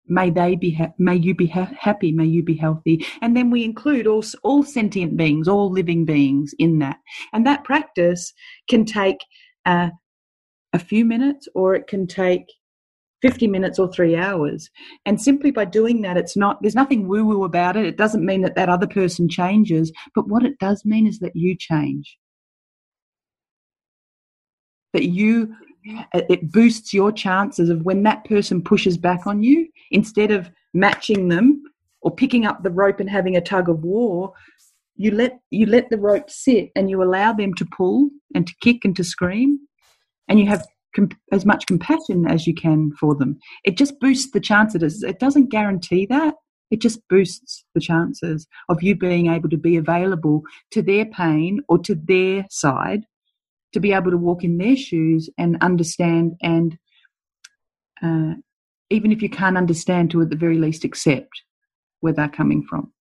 may 0.07 0.29
they 0.29 0.55
be, 0.55 0.71
ha- 0.73 0.93
may 0.97 1.15
you 1.15 1.33
be 1.33 1.47
ha- 1.47 1.71
happy, 1.77 2.11
may 2.11 2.25
you 2.25 2.43
be 2.43 2.55
healthy. 2.55 3.05
And 3.21 3.35
then 3.35 3.49
we 3.49 3.63
include 3.63 4.07
all, 4.07 4.23
all 4.43 4.63
sentient 4.63 5.17
beings, 5.17 5.47
all 5.47 5.71
living 5.71 6.05
beings 6.05 6.53
in 6.59 6.79
that. 6.79 6.97
And 7.33 7.45
that 7.45 7.63
practice 7.63 8.33
can 8.69 8.85
take 8.85 9.17
uh, 9.65 9.89
a 10.73 10.79
few 10.79 11.05
minutes 11.05 11.47
or 11.55 11.75
it 11.75 11.87
can 11.87 12.05
take 12.05 12.45
50 13.21 13.47
minutes 13.47 13.79
or 13.79 13.91
three 13.91 14.15
hours. 14.15 14.69
And 15.05 15.19
simply 15.19 15.49
by 15.49 15.65
doing 15.65 16.01
that, 16.03 16.17
it's 16.17 16.37
not, 16.37 16.61
there's 16.61 16.75
nothing 16.75 17.07
woo 17.07 17.25
woo 17.25 17.43
about 17.43 17.75
it. 17.75 17.85
It 17.85 17.97
doesn't 17.97 18.25
mean 18.25 18.41
that 18.41 18.55
that 18.55 18.69
other 18.69 18.87
person 18.87 19.27
changes, 19.27 19.91
but 20.13 20.27
what 20.27 20.43
it 20.43 20.59
does 20.59 20.83
mean 20.85 21.07
is 21.07 21.19
that 21.19 21.35
you 21.35 21.55
change 21.57 22.17
that 24.95 25.05
you 25.05 25.53
uh, 26.15 26.21
it 26.29 26.51
boosts 26.51 26.93
your 26.93 27.11
chances 27.11 27.69
of 27.69 27.83
when 27.83 28.01
that 28.03 28.25
person 28.25 28.61
pushes 28.61 28.97
back 28.97 29.27
on 29.27 29.43
you 29.43 29.67
instead 29.91 30.31
of 30.31 30.49
matching 30.73 31.27
them 31.27 31.61
or 32.01 32.15
picking 32.15 32.45
up 32.45 32.63
the 32.63 32.71
rope 32.71 32.99
and 32.99 33.09
having 33.09 33.35
a 33.35 33.41
tug 33.41 33.69
of 33.69 33.83
war 33.83 34.33
you 34.95 35.11
let 35.11 35.39
you 35.51 35.65
let 35.65 35.89
the 35.89 35.97
rope 35.97 36.29
sit 36.29 36.71
and 36.75 36.89
you 36.89 37.03
allow 37.03 37.33
them 37.33 37.53
to 37.53 37.65
pull 37.65 38.09
and 38.33 38.47
to 38.47 38.55
kick 38.61 38.85
and 38.85 38.95
to 38.95 39.03
scream 39.03 39.59
and 40.27 40.39
you 40.39 40.47
have 40.47 40.65
comp- 40.95 41.19
as 41.31 41.45
much 41.45 41.67
compassion 41.67 42.25
as 42.27 42.47
you 42.47 42.53
can 42.53 42.91
for 42.99 43.15
them. 43.15 43.37
It 43.63 43.77
just 43.77 43.99
boosts 43.99 44.31
the 44.31 44.39
chances. 44.39 45.03
It 45.03 45.19
doesn't 45.19 45.49
guarantee 45.49 46.05
that. 46.07 46.35
It 46.71 46.81
just 46.81 47.07
boosts 47.09 47.63
the 47.75 47.81
chances 47.81 48.47
of 48.69 48.81
you 48.81 48.95
being 48.95 49.27
able 49.27 49.49
to 49.49 49.57
be 49.57 49.77
available 49.77 50.41
to 50.71 50.81
their 50.81 51.05
pain 51.05 51.59
or 51.69 51.77
to 51.79 51.95
their 51.95 52.45
side 52.49 53.05
to 53.75 53.81
be 53.81 53.91
able 53.91 54.09
to 54.09 54.17
walk 54.17 54.45
in 54.45 54.57
their 54.57 54.77
shoes 54.77 55.29
and 55.37 55.57
understand 55.59 56.33
and 56.41 56.77
uh, 58.01 58.35
even 58.89 59.11
if 59.11 59.21
you 59.21 59.29
can't 59.29 59.57
understand 59.57 60.09
to 60.11 60.21
at 60.21 60.29
the 60.29 60.35
very 60.37 60.57
least 60.57 60.85
accept 60.85 61.43
where 61.99 62.13
they're 62.13 62.29
coming 62.29 62.63
from. 62.69 62.93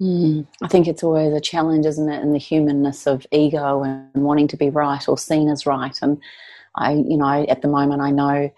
Mm, 0.00 0.46
i 0.62 0.68
think 0.68 0.86
it's 0.86 1.02
always 1.02 1.32
a 1.32 1.40
challenge 1.40 1.86
isn't 1.86 2.08
it 2.08 2.22
in 2.22 2.32
the 2.32 2.38
humanness 2.38 3.06
of 3.06 3.26
ego 3.30 3.82
and 3.82 4.10
wanting 4.14 4.48
to 4.48 4.56
be 4.56 4.70
right 4.70 5.08
or 5.08 5.18
seen 5.18 5.48
as 5.48 5.66
right. 5.66 5.96
And 6.02 6.18
i 6.76 6.92
you 6.92 7.16
know 7.16 7.44
at 7.48 7.62
the 7.62 7.68
moment 7.68 8.00
i 8.00 8.10
know 8.10 8.50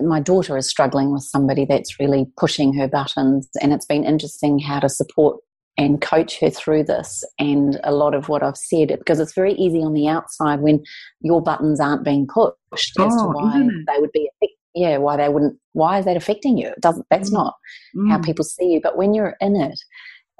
my 0.00 0.20
daughter 0.20 0.56
is 0.56 0.68
struggling 0.68 1.12
with 1.12 1.22
somebody 1.22 1.64
that's 1.64 2.00
really 2.00 2.26
pushing 2.36 2.74
her 2.74 2.88
buttons 2.88 3.48
and 3.60 3.72
it's 3.72 3.86
been 3.86 4.04
interesting 4.04 4.58
how 4.58 4.80
to 4.80 4.88
support 4.88 5.40
and 5.76 6.00
coach 6.00 6.38
her 6.40 6.50
through 6.50 6.84
this 6.84 7.24
and 7.38 7.80
a 7.82 7.92
lot 7.92 8.14
of 8.14 8.28
what 8.28 8.42
I've 8.42 8.56
said 8.56 8.88
because 8.88 9.18
it's 9.18 9.34
very 9.34 9.54
easy 9.54 9.78
on 9.78 9.92
the 9.92 10.08
outside 10.08 10.60
when 10.60 10.82
your 11.20 11.42
buttons 11.42 11.80
aren't 11.80 12.04
being 12.04 12.26
pushed 12.26 12.98
as 13.00 13.12
oh, 13.12 13.26
to 13.26 13.32
why 13.32 13.60
they 13.60 14.00
would 14.00 14.12
be 14.12 14.30
yeah 14.74 14.98
why 14.98 15.16
they 15.16 15.28
wouldn't 15.28 15.58
why 15.72 15.98
is 15.98 16.04
that 16.04 16.16
affecting 16.16 16.58
you 16.58 16.68
it 16.68 16.80
doesn't 16.80 17.06
that's 17.10 17.30
mm. 17.30 17.34
not 17.34 17.54
mm. 17.96 18.10
how 18.10 18.18
people 18.18 18.44
see 18.44 18.66
you 18.66 18.80
but 18.80 18.96
when 18.96 19.14
you're 19.14 19.36
in 19.40 19.56
it 19.56 19.78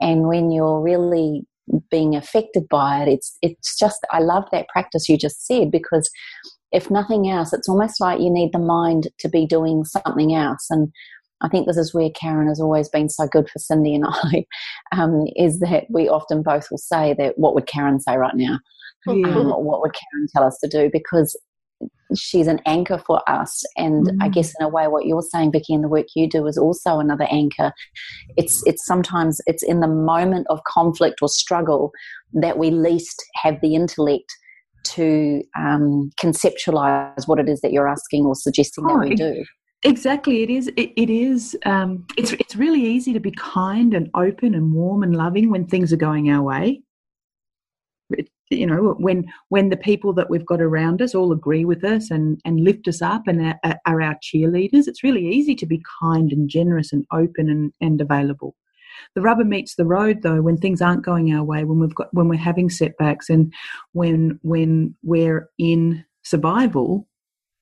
and 0.01 0.29
when 0.29 0.51
you're 0.51 0.81
really 0.81 1.43
being 1.91 2.15
affected 2.15 2.69
by 2.69 3.03
it 3.03 3.09
it's 3.09 3.37
it's 3.43 3.79
just 3.79 4.07
I 4.11 4.21
love 4.21 4.45
that 4.53 4.69
practice 4.69 5.09
you 5.09 5.17
just 5.17 5.47
said 5.47 5.71
because 5.71 6.09
if 6.73 6.91
nothing 6.91 7.29
else 7.29 7.53
it's 7.53 7.69
almost 7.69 8.01
like 8.01 8.21
you 8.21 8.31
need 8.31 8.53
the 8.53 8.59
mind 8.59 9.09
to 9.21 9.29
be 9.29 9.47
doing 9.47 9.85
something 9.85 10.35
else 10.35 10.67
and 10.71 10.93
I 11.45 11.49
think 11.49 11.67
this 11.67 11.77
is 11.77 11.93
where 11.93 12.11
Karen 12.11 12.49
has 12.49 12.61
always 12.61 12.89
been 12.89 13.09
so 13.09 13.27
good 13.27 13.49
for 13.49 13.59
Cindy 13.59 13.95
and 13.95 14.07
I, 14.09 14.47
um, 14.93 15.27
is 15.37 15.61
that 15.61 15.85
we 15.91 16.09
often 16.09 16.43
both 16.43 16.69
will 16.71 16.79
say 16.79 17.15
that 17.19 17.39
what 17.39 17.55
would 17.55 17.67
Karen 17.67 18.01
say 18.01 18.17
right 18.17 18.35
now? 18.35 18.59
Yeah. 19.07 19.29
Um, 19.29 19.51
what 19.51 19.83
would 19.83 19.93
Karen 19.93 20.27
tell 20.35 20.45
us 20.45 20.59
to 20.65 20.69
do? 20.69 20.89
Because 20.91 21.37
she's 22.17 22.47
an 22.47 22.61
anchor 22.67 22.99
for 22.99 23.29
us. 23.29 23.63
And 23.77 24.07
mm. 24.07 24.17
I 24.21 24.29
guess 24.29 24.53
in 24.59 24.65
a 24.65 24.69
way, 24.69 24.87
what 24.89 25.07
you're 25.07 25.23
saying, 25.23 25.53
Vicki, 25.53 25.75
and 25.75 25.85
the 25.85 25.89
work 25.89 26.07
you 26.15 26.29
do 26.29 26.47
is 26.47 26.57
also 26.57 26.99
another 26.99 27.27
anchor. 27.31 27.73
It's 28.37 28.63
it's 28.67 28.87
sometimes 28.87 29.41
it's 29.47 29.63
in 29.63 29.81
the 29.81 29.89
moment 29.89 30.47
of 30.49 30.61
conflict 30.67 31.21
or 31.23 31.29
struggle 31.29 31.93
that 32.33 32.59
we 32.59 32.71
least 32.71 33.23
have 33.43 33.61
the 33.61 33.75
intellect 33.75 34.33
to 34.85 35.43
um, 35.59 36.11
conceptualize 36.21 37.27
what 37.27 37.39
it 37.39 37.49
is 37.49 37.61
that 37.63 37.73
you're 37.73 37.89
asking 37.89 38.27
or 38.27 38.35
suggesting 38.35 38.85
oh, 38.89 39.01
that 39.01 39.09
we 39.09 39.15
do. 39.15 39.45
Exactly, 39.85 40.43
it 40.43 40.49
is. 40.51 40.69
It, 40.77 40.93
it 40.97 41.11
is. 41.11 41.57
Um, 41.67 42.07
it's 42.17 42.33
it's 42.33 42.57
really 42.57 42.83
easy 42.83 43.13
to 43.13 43.21
be 43.21 43.33
kind 43.33 43.93
and 43.93 44.11
open 44.15 44.55
and 44.55 44.73
warm 44.73 45.03
and 45.03 45.15
loving 45.15 45.51
when 45.51 45.67
things 45.67 45.93
are 45.93 45.97
going 45.99 46.31
our 46.31 46.43
way. 46.43 46.81
It, 48.11 48.31
you 48.51 48.67
know, 48.67 48.95
when 48.99 49.27
when 49.51 49.69
the 49.69 49.77
people 49.77 50.15
that 50.15 50.31
we've 50.31 50.47
got 50.47 50.63
around 50.63 51.03
us 51.03 51.15
all 51.15 51.33
agree 51.33 51.67
with 51.67 51.85
us 51.85 52.11
and 52.11 52.41
and 52.47 52.61
lift 52.65 52.89
us 52.89 53.03
up 53.03 53.27
and 53.27 53.55
are, 53.63 53.79
are 53.87 54.01
our 54.01 54.17
cheerleaders, 54.23 54.89
it's 54.89 55.05
really 55.05 55.29
easy 55.29 55.55
to 55.57 55.67
be 55.67 55.83
kind 56.01 56.33
and 56.33 56.49
generous 56.49 56.91
and 56.93 57.05
open 57.13 57.51
and, 57.51 57.73
and 57.83 58.01
available. 58.01 58.55
The 59.15 59.21
rubber 59.23 59.45
meets 59.45 59.75
the 59.75 59.85
road, 59.85 60.23
though, 60.23 60.41
when 60.41 60.57
things 60.57 60.81
aren't 60.81 61.05
going 61.05 61.35
our 61.35 61.45
way, 61.45 61.65
when 61.65 61.79
we've 61.79 61.95
got 61.95 62.13
when 62.15 62.29
we're 62.29 62.37
having 62.39 62.71
setbacks, 62.71 63.29
and 63.29 63.53
when 63.93 64.39
when 64.43 64.95
we're 65.03 65.51
in 65.59 66.05
survival 66.23 67.07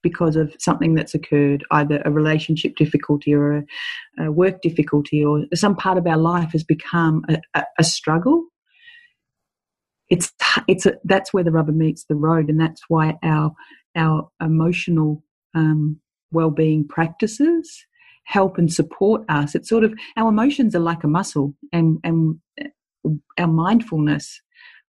because 0.03 0.37
of 0.37 0.55
something 0.59 0.95
that's 0.95 1.15
occurred, 1.15 1.65
either 1.71 2.03
a 2.05 2.11
relationship 2.11 2.77
difficulty 2.77 3.33
or 3.35 3.53
a, 3.53 3.65
a 4.19 4.33
work 4.33 4.61
difficulty, 4.63 5.25
or 5.25 5.45
some 5.55 5.77
part 5.77 5.99
of 5.99 6.07
our 6.07 6.17
life 6.17 6.53
has 6.53 6.65
become 6.65 7.25
a, 7.29 7.39
a, 7.55 7.65
a 7.79 7.85
struggle. 7.85 8.45
It's 10.09 10.33
it's 10.69 10.87
that's 11.05 11.33
where 11.33 11.45
the 11.45 11.53
rubber 11.53 11.73
meets 11.73 12.05
the 12.05 12.15
road, 12.15 12.49
and 12.49 12.61
that's 12.61 12.83
why 12.89 13.19
our 13.23 13.53
our 13.97 14.29
emotional 14.41 15.23
um, 15.55 16.01
well-being 16.31 16.87
practices 16.87 17.87
help 18.25 18.59
and 18.59 18.73
support 18.73 19.23
us. 19.29 19.55
It's 19.55 19.69
sort 19.69 19.85
of 19.85 19.95
our 20.17 20.29
emotions 20.29 20.75
are 20.75 20.81
like 20.81 21.05
a 21.05 21.09
muscle, 21.09 21.55
and 21.73 21.99
and 22.05 22.39
our 23.39 23.47
mindfulness. 23.47 24.41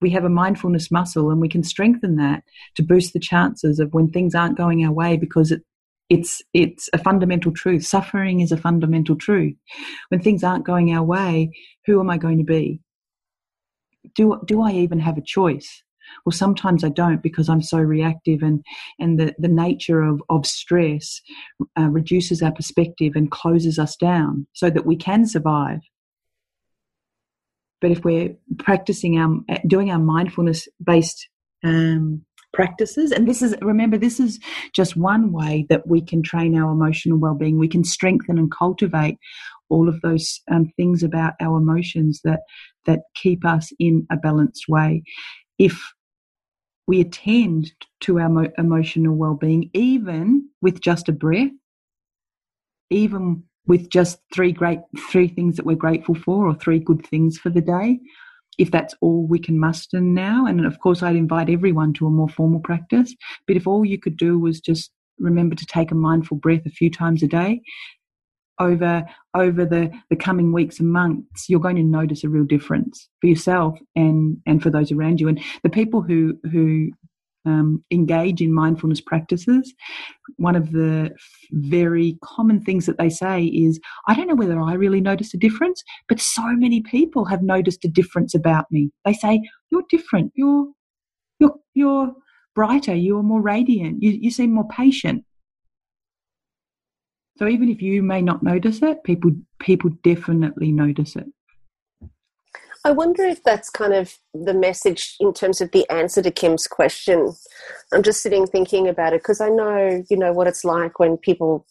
We 0.01 0.09
have 0.11 0.25
a 0.25 0.29
mindfulness 0.29 0.91
muscle, 0.91 1.31
and 1.31 1.39
we 1.39 1.49
can 1.49 1.63
strengthen 1.63 2.17
that 2.17 2.43
to 2.75 2.83
boost 2.83 3.13
the 3.13 3.19
chances 3.19 3.79
of 3.79 3.93
when 3.93 4.09
things 4.09 4.35
aren't 4.35 4.57
going 4.57 4.85
our 4.85 4.91
way 4.91 5.17
because 5.17 5.51
it, 5.51 5.61
it's 6.09 6.41
it's 6.53 6.89
a 6.93 6.97
fundamental 6.97 7.51
truth. 7.51 7.85
Suffering 7.85 8.41
is 8.41 8.51
a 8.51 8.57
fundamental 8.57 9.15
truth. 9.15 9.55
When 10.09 10.21
things 10.21 10.43
aren't 10.43 10.65
going 10.65 10.93
our 10.93 11.03
way, 11.03 11.51
who 11.85 11.99
am 11.99 12.09
I 12.09 12.17
going 12.17 12.37
to 12.37 12.43
be? 12.43 12.81
Do 14.15 14.41
do 14.45 14.61
I 14.61 14.71
even 14.71 14.99
have 14.99 15.17
a 15.17 15.21
choice? 15.21 15.83
well 16.25 16.33
sometimes 16.33 16.83
i 16.83 16.89
don't 16.89 17.21
because 17.21 17.49
i'm 17.49 17.61
so 17.61 17.77
reactive 17.77 18.41
and 18.41 18.63
and 18.99 19.19
the, 19.19 19.33
the 19.37 19.47
nature 19.47 20.01
of, 20.01 20.21
of 20.29 20.45
stress 20.45 21.21
uh, 21.77 21.87
reduces 21.89 22.41
our 22.41 22.51
perspective 22.51 23.13
and 23.15 23.31
closes 23.31 23.79
us 23.79 23.95
down 23.95 24.47
so 24.53 24.69
that 24.69 24.85
we 24.85 24.95
can 24.95 25.25
survive 25.25 25.79
but 27.84 27.91
if 27.91 28.05
we're 28.05 28.34
practicing 28.59 29.19
our 29.19 29.36
doing 29.67 29.91
our 29.91 29.99
mindfulness 29.99 30.69
based 30.84 31.27
um, 31.65 32.23
practices 32.53 33.11
and 33.11 33.27
this 33.27 33.41
is 33.41 33.55
remember 33.61 33.97
this 33.97 34.21
is 34.21 34.39
just 34.73 34.95
one 34.95 35.34
way 35.34 35.65
that 35.67 35.86
we 35.86 36.01
can 36.01 36.23
train 36.23 36.57
our 36.57 36.71
emotional 36.71 37.17
well-being. 37.19 37.59
We 37.59 37.67
can 37.67 37.84
strengthen 37.84 38.38
and 38.38 38.49
cultivate 38.49 39.17
all 39.67 39.89
of 39.89 39.99
those 39.99 40.39
um, 40.49 40.71
things 40.77 41.03
about 41.03 41.34
our 41.41 41.57
emotions 41.57 42.21
that 42.23 42.39
that 42.86 43.01
keep 43.15 43.45
us 43.45 43.73
in 43.79 44.07
a 44.09 44.15
balanced 44.15 44.69
way. 44.69 45.03
If 45.59 45.93
we 46.88 47.01
attend 47.01 47.73
to 48.01 48.19
our 48.19 48.29
mo- 48.29 48.51
emotional 48.57 49.15
well-being 49.15 49.69
even 49.73 50.47
with 50.61 50.79
just 50.79 51.09
a 51.09 51.13
breath 51.13 51.51
even 52.89 53.43
with 53.68 53.89
just 53.89 54.20
three 54.34 54.51
great 54.51 54.80
three 55.09 55.28
things 55.28 55.55
that 55.55 55.66
we're 55.66 55.76
grateful 55.76 56.16
for 56.16 56.47
or 56.47 56.55
three 56.55 56.80
good 56.80 57.05
things 57.05 57.38
for 57.38 57.49
the 57.49 57.61
day. 57.61 57.99
If 58.57 58.72
that's 58.72 58.93
all 59.01 59.26
we 59.26 59.39
can 59.39 59.59
muster 59.59 59.99
now 59.99 60.45
and 60.45 60.64
of 60.64 60.80
course 60.80 61.01
i'd 61.01 61.16
invite 61.16 61.49
everyone 61.49 61.91
to 61.93 62.05
a 62.05 62.11
more 62.11 62.30
formal 62.30 62.59
practice 62.59 63.16
but 63.47 63.55
if 63.55 63.66
all 63.66 63.84
you 63.84 63.97
could 63.99 64.16
do 64.16 64.38
was 64.38 64.61
just 64.61 64.91
remember 65.18 65.55
to 65.55 65.66
take 65.66 65.89
a 65.89 65.95
mindful 65.95 66.38
breath 66.38 66.61
a 66.68 66.70
few 66.70 66.91
times 66.91 67.24
a 67.24 67.28
day 67.28 67.64
over 68.59 69.03
over 69.36 69.66
the 69.66 69.91
the 70.09 70.16
coming 70.16 70.53
weeks 70.53 70.80
and 70.80 70.91
months 70.91 71.49
you're 71.49 71.59
going 71.59 71.76
to 71.76 71.84
notice 71.84 72.24
a 72.24 72.30
real 72.30 72.45
difference 72.45 73.09
for 73.20 73.28
yourself 73.28 73.80
and 73.95 74.38
and 74.45 74.61
for 74.61 74.70
those 74.70 74.91
around 74.91 75.20
you. 75.20 75.28
And 75.28 75.41
the 75.64 75.70
people 75.70 76.01
who 76.01 76.38
who 76.51 76.91
um, 77.45 77.83
engage 77.91 78.41
in 78.41 78.53
mindfulness 78.53 79.01
practices. 79.01 79.73
One 80.37 80.55
of 80.55 80.71
the 80.71 81.11
very 81.51 82.17
common 82.23 82.61
things 82.61 82.85
that 82.85 82.97
they 82.97 83.09
say 83.09 83.45
is 83.45 83.79
i 84.07 84.15
don't 84.15 84.27
know 84.27 84.35
whether 84.35 84.59
i 84.59 84.73
really 84.73 85.01
noticed 85.01 85.33
a 85.33 85.37
difference 85.37 85.83
but 86.07 86.19
so 86.19 86.43
many 86.55 86.81
people 86.81 87.25
have 87.25 87.41
noticed 87.41 87.85
a 87.85 87.87
difference 87.87 88.35
about 88.35 88.65
me. 88.71 88.91
They 89.05 89.13
say 89.13 89.41
you're 89.71 89.83
different. 89.89 90.31
You're 90.35 90.67
you're 91.39 91.55
you're 91.73 92.13
brighter. 92.55 92.95
You're 92.95 93.23
more 93.23 93.41
radiant. 93.41 94.01
You, 94.01 94.11
you 94.11 94.31
seem 94.31 94.53
more 94.53 94.67
patient. 94.67 95.23
So 97.37 97.47
even 97.47 97.69
if 97.69 97.81
you 97.81 98.03
may 98.03 98.21
not 98.21 98.43
notice 98.43 98.81
it, 98.81 99.03
people 99.03 99.31
people 99.59 99.91
definitely 100.03 100.71
notice 100.71 101.15
it. 101.15 101.25
I 102.86 102.91
wonder 102.91 103.23
if 103.23 103.43
that's 103.43 103.69
kind 103.69 103.93
of 103.93 104.17
the 104.34 104.53
message 104.53 105.15
in 105.19 105.34
terms 105.34 105.61
of 105.61 105.71
the 105.71 105.89
answer 105.89 106.21
to 106.21 106.31
Kim's 106.31 106.67
question. 106.67 107.34
I'm 107.93 108.03
just 108.03 108.21
sitting 108.21 108.45
thinking 108.45 108.89
about 108.89 109.13
it 109.13 109.21
because 109.21 109.39
I 109.39 109.49
know, 109.49 110.03
you 110.09 110.17
know, 110.17 110.34
what 110.34 110.47
it's 110.47 110.65
like 110.65 110.99
when 110.99 111.17
people 111.17 111.65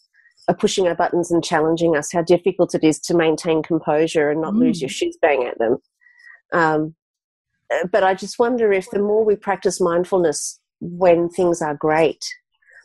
are 0.49 0.55
pushing 0.55 0.89
our 0.89 0.95
buttons 0.95 1.31
and 1.31 1.45
challenging 1.45 1.97
us, 1.97 2.13
how 2.13 2.23
difficult 2.23 2.75
it 2.75 2.83
is 2.83 2.99
to 3.01 3.17
maintain 3.17 3.63
composure 3.63 4.31
and 4.31 4.41
not 4.41 4.55
mm. 4.55 4.61
lose 4.61 4.81
your 4.81 4.89
mm. 4.89 4.95
shoes 4.95 5.19
bang 5.21 5.45
at 5.45 5.59
them. 5.59 5.79
Um, 6.53 6.95
uh, 7.73 7.87
but 7.93 8.03
I 8.03 8.15
just 8.15 8.39
wonder 8.39 8.73
if 8.73 8.91
the 8.91 8.99
more 8.99 9.25
we 9.25 9.37
practice 9.37 9.81
mindfulness 9.81 10.61
when 10.81 11.29
things 11.29 11.61
are 11.61 11.75
great, 11.75 12.25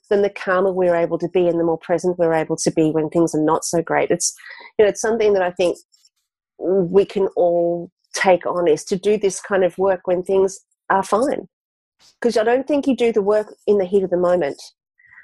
then 0.09 0.21
the 0.21 0.29
calmer 0.29 0.71
we're 0.71 0.95
able 0.95 1.17
to 1.17 1.29
be 1.29 1.47
and 1.47 1.59
the 1.59 1.63
more 1.63 1.77
present 1.77 2.19
we're 2.19 2.33
able 2.33 2.57
to 2.57 2.71
be 2.71 2.91
when 2.91 3.09
things 3.09 3.33
are 3.33 3.43
not 3.43 3.63
so 3.63 3.81
great. 3.81 4.11
It's 4.11 4.33
you 4.77 4.85
know, 4.85 4.89
it's 4.89 5.01
something 5.01 5.33
that 5.33 5.41
I 5.41 5.51
think 5.51 5.77
we 6.59 7.05
can 7.05 7.27
all 7.35 7.91
take 8.13 8.45
on 8.45 8.67
is 8.67 8.83
to 8.85 8.97
do 8.97 9.17
this 9.17 9.39
kind 9.39 9.63
of 9.63 9.77
work 9.77 10.01
when 10.05 10.23
things 10.23 10.59
are 10.89 11.03
fine. 11.03 11.47
Because 12.19 12.37
I 12.37 12.43
don't 12.43 12.67
think 12.67 12.87
you 12.87 12.95
do 12.95 13.11
the 13.11 13.21
work 13.21 13.53
in 13.65 13.77
the 13.77 13.85
heat 13.85 14.03
of 14.03 14.09
the 14.09 14.17
moment. 14.17 14.61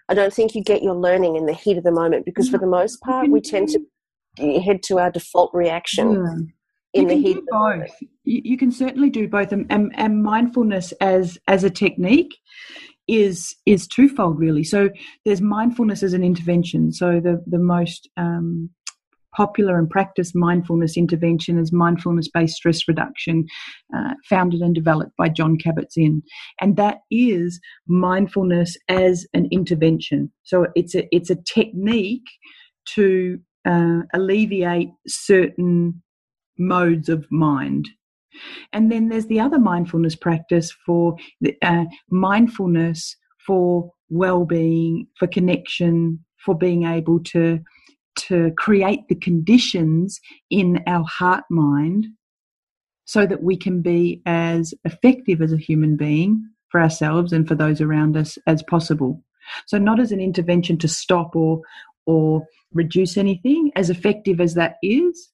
I 0.10 0.14
don't 0.14 0.34
think 0.34 0.54
you 0.56 0.64
get 0.64 0.84
your 0.84 0.96
learning 0.96 1.36
in 1.36 1.46
the 1.46 1.54
heat 1.54 1.78
of 1.78 1.84
the 1.84 1.92
moment 1.92 2.26
because 2.26 2.50
for 2.50 2.58
the 2.58 2.68
most 2.68 3.02
part 3.02 3.30
we 3.30 3.40
tend 3.40 3.70
to 3.70 4.60
head 4.60 4.84
to 4.84 5.00
our 5.00 5.12
default 5.12 5.52
reaction. 5.54 6.54
In 6.94 7.10
you 7.10 7.16
the 7.16 7.22
heat 7.22 7.40
both. 7.50 7.90
You, 8.24 8.42
you 8.44 8.58
can 8.58 8.72
certainly 8.72 9.10
do 9.10 9.28
both, 9.28 9.52
and, 9.52 9.66
and, 9.72 9.92
and 9.96 10.22
mindfulness 10.22 10.92
as 11.02 11.40
as 11.48 11.64
a 11.64 11.70
technique 11.70 12.36
is 13.08 13.56
is 13.66 13.88
twofold 13.88 14.40
really. 14.40 14.64
So 14.64 14.90
there's 15.26 15.42
mindfulness 15.42 16.04
as 16.04 16.14
an 16.14 16.24
intervention. 16.24 16.92
So 16.92 17.20
the 17.20 17.44
the 17.48 17.60
most 17.60 18.10
um, 18.18 18.70
popular 19.36 19.78
and 19.78 19.90
practiced 19.90 20.36
mindfulness 20.36 20.98
intervention 20.98 21.58
is 21.58 21.72
mindfulness 21.72 22.30
based 22.34 22.56
stress 22.56 22.88
reduction, 22.88 23.46
uh, 23.96 24.14
founded 24.28 24.62
and 24.62 24.76
developed 24.76 25.16
by 25.18 25.30
Jon 25.30 25.58
Kabat-Zinn, 25.58 26.22
and 26.62 26.76
that 26.78 27.00
is 27.12 27.60
mindfulness 27.88 28.78
as 28.90 29.26
an 29.34 29.48
intervention. 29.52 30.32
So 30.44 30.68
it's 30.76 30.96
a 30.96 31.08
it's 31.16 31.30
a 31.30 31.38
technique 31.44 32.28
to 32.96 33.40
uh, 33.66 34.02
alleviate 34.14 34.90
certain 35.08 36.02
modes 36.58 37.10
of 37.10 37.26
mind 37.32 37.90
and 38.72 38.92
then 38.92 39.10
there's 39.10 39.28
the 39.28 39.40
other 39.40 39.60
mindfulness 39.60 40.16
practice 40.16 40.76
for 40.86 41.16
uh, 41.62 41.86
mindfulness 42.10 43.16
for 43.46 43.92
well-being, 44.10 45.08
for 45.18 45.28
connection, 45.28 46.24
for 46.44 46.58
being 46.58 46.86
able 46.86 47.20
to 47.24 47.60
to 48.16 48.52
create 48.58 49.08
the 49.08 49.16
conditions 49.16 50.20
in 50.50 50.84
our 50.88 51.06
heart 51.06 51.44
mind 51.50 52.08
so 53.06 53.26
that 53.26 53.44
we 53.44 53.58
can 53.58 53.82
be 53.82 54.22
as 54.26 54.74
effective 54.86 55.42
as 55.42 55.52
a 55.52 55.58
human 55.58 55.98
being 55.98 56.48
for 56.70 56.82
ourselves 56.82 57.34
and 57.34 57.48
for 57.48 57.56
those 57.56 57.82
around 57.82 58.16
us 58.18 58.38
as 58.48 58.64
possible. 58.64 59.22
So 59.68 59.78
not 59.78 60.00
as 60.00 60.12
an 60.12 60.20
intervention 60.20 60.78
to 60.80 60.88
stop 60.88 61.36
or 61.36 61.62
or 62.06 62.46
reduce 62.74 63.18
anything, 63.18 63.72
as 63.76 63.90
effective 63.90 64.42
as 64.42 64.56
that 64.56 64.76
is, 64.84 65.32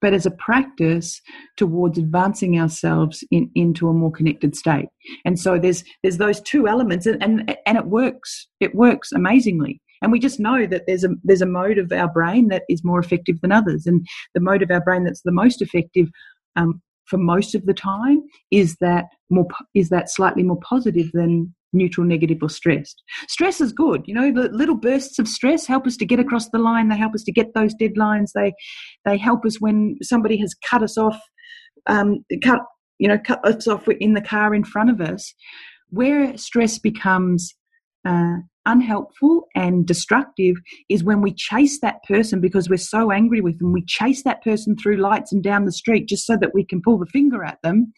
but 0.00 0.12
as 0.12 0.26
a 0.26 0.30
practice 0.30 1.20
towards 1.56 1.98
advancing 1.98 2.60
ourselves 2.60 3.24
in, 3.30 3.50
into 3.54 3.88
a 3.88 3.92
more 3.92 4.12
connected 4.12 4.54
state. 4.54 4.88
And 5.24 5.38
so 5.38 5.58
there's 5.58 5.84
there's 6.02 6.18
those 6.18 6.40
two 6.40 6.68
elements, 6.68 7.06
and, 7.06 7.22
and 7.22 7.56
and 7.66 7.78
it 7.78 7.86
works. 7.86 8.48
It 8.60 8.74
works 8.74 9.12
amazingly. 9.12 9.80
And 10.02 10.12
we 10.12 10.18
just 10.18 10.40
know 10.40 10.66
that 10.66 10.82
there's 10.86 11.04
a 11.04 11.10
there's 11.22 11.42
a 11.42 11.46
mode 11.46 11.78
of 11.78 11.92
our 11.92 12.08
brain 12.08 12.48
that 12.48 12.64
is 12.68 12.84
more 12.84 12.98
effective 12.98 13.40
than 13.40 13.52
others, 13.52 13.86
and 13.86 14.06
the 14.34 14.40
mode 14.40 14.62
of 14.62 14.70
our 14.70 14.80
brain 14.80 15.04
that's 15.04 15.22
the 15.22 15.32
most 15.32 15.62
effective 15.62 16.08
um, 16.56 16.82
for 17.06 17.18
most 17.18 17.54
of 17.54 17.66
the 17.66 17.74
time 17.74 18.22
is 18.50 18.76
that 18.80 19.06
more 19.30 19.46
is 19.74 19.88
that 19.90 20.10
slightly 20.10 20.42
more 20.42 20.60
positive 20.60 21.10
than 21.12 21.54
neutral, 21.72 22.06
negative, 22.06 22.38
or 22.42 22.50
stressed. 22.50 23.02
Stress 23.28 23.60
is 23.60 23.72
good. 23.72 24.02
You 24.06 24.14
know, 24.14 24.32
the 24.32 24.48
little 24.50 24.74
bursts 24.74 25.18
of 25.18 25.26
stress 25.26 25.66
help 25.66 25.86
us 25.86 25.96
to 25.96 26.04
get 26.04 26.20
across 26.20 26.48
the 26.50 26.58
line. 26.58 26.88
They 26.88 26.96
help 26.96 27.14
us 27.14 27.24
to 27.24 27.32
get 27.32 27.54
those 27.54 27.74
deadlines. 27.74 28.30
They 28.34 28.52
they 29.04 29.16
help 29.16 29.44
us 29.44 29.60
when 29.60 29.96
somebody 30.02 30.36
has 30.38 30.54
cut 30.68 30.82
us 30.82 30.98
off, 30.98 31.18
um, 31.86 32.24
cut 32.42 32.60
you 32.98 33.08
know, 33.08 33.18
cut 33.18 33.44
us 33.44 33.66
off 33.66 33.88
in 33.88 34.14
the 34.14 34.20
car 34.20 34.54
in 34.54 34.64
front 34.64 34.90
of 34.90 35.00
us. 35.00 35.34
Where 35.90 36.36
stress 36.38 36.78
becomes 36.78 37.54
uh, 38.04 38.36
unhelpful 38.66 39.46
and 39.54 39.86
destructive 39.86 40.56
is 40.88 41.02
when 41.02 41.20
we 41.20 41.34
chase 41.34 41.80
that 41.80 42.02
person 42.06 42.40
because 42.40 42.68
we're 42.68 42.76
so 42.76 43.10
angry 43.10 43.40
with 43.40 43.58
them. 43.58 43.72
We 43.72 43.84
chase 43.84 44.22
that 44.24 44.42
person 44.42 44.76
through 44.76 44.96
lights 44.98 45.32
and 45.32 45.42
down 45.42 45.64
the 45.64 45.72
street 45.72 46.08
just 46.08 46.26
so 46.26 46.36
that 46.40 46.54
we 46.54 46.64
can 46.64 46.80
pull 46.82 46.98
the 46.98 47.06
finger 47.06 47.44
at 47.44 47.58
them 47.62 47.92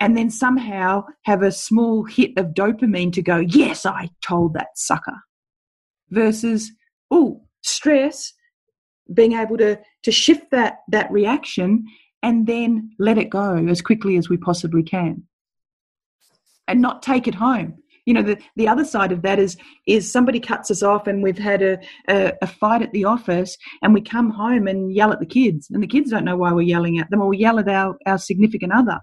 and 0.00 0.16
then 0.16 0.30
somehow 0.30 1.04
have 1.24 1.42
a 1.42 1.52
small 1.52 2.04
hit 2.04 2.32
of 2.38 2.54
dopamine 2.54 3.12
to 3.12 3.22
go, 3.22 3.36
yes, 3.36 3.84
I 3.84 4.08
told 4.26 4.54
that 4.54 4.68
sucker. 4.74 5.18
Versus, 6.08 6.72
oh, 7.10 7.42
stress, 7.62 8.32
being 9.12 9.34
able 9.34 9.58
to, 9.58 9.78
to 10.02 10.10
shift 10.10 10.50
that, 10.52 10.78
that 10.90 11.10
reaction 11.12 11.84
and 12.22 12.46
then 12.46 12.90
let 12.98 13.18
it 13.18 13.28
go 13.30 13.66
as 13.68 13.82
quickly 13.82 14.16
as 14.16 14.28
we 14.28 14.38
possibly 14.38 14.82
can 14.82 15.24
and 16.66 16.80
not 16.80 17.02
take 17.02 17.28
it 17.28 17.34
home 17.34 17.74
you 18.10 18.14
know 18.14 18.22
the, 18.22 18.36
the 18.56 18.66
other 18.66 18.84
side 18.84 19.12
of 19.12 19.22
that 19.22 19.38
is 19.38 19.56
is 19.86 20.10
somebody 20.10 20.40
cuts 20.40 20.68
us 20.68 20.82
off 20.82 21.06
and 21.06 21.22
we've 21.22 21.38
had 21.38 21.62
a, 21.62 21.78
a, 22.08 22.32
a, 22.42 22.46
fight 22.48 22.82
at 22.82 22.90
the 22.90 23.04
office 23.04 23.56
and 23.82 23.94
we 23.94 24.00
come 24.00 24.30
home 24.30 24.66
and 24.66 24.92
yell 24.92 25.12
at 25.12 25.20
the 25.20 25.26
kids 25.26 25.70
and 25.70 25.80
the 25.80 25.86
kids 25.86 26.10
don't 26.10 26.24
know 26.24 26.36
why 26.36 26.52
we're 26.52 26.62
yelling 26.62 26.98
at 26.98 27.08
them 27.10 27.22
or 27.22 27.28
we 27.28 27.38
yell 27.38 27.60
at 27.60 27.68
our, 27.68 27.96
our 28.06 28.18
significant 28.18 28.72
other. 28.72 28.98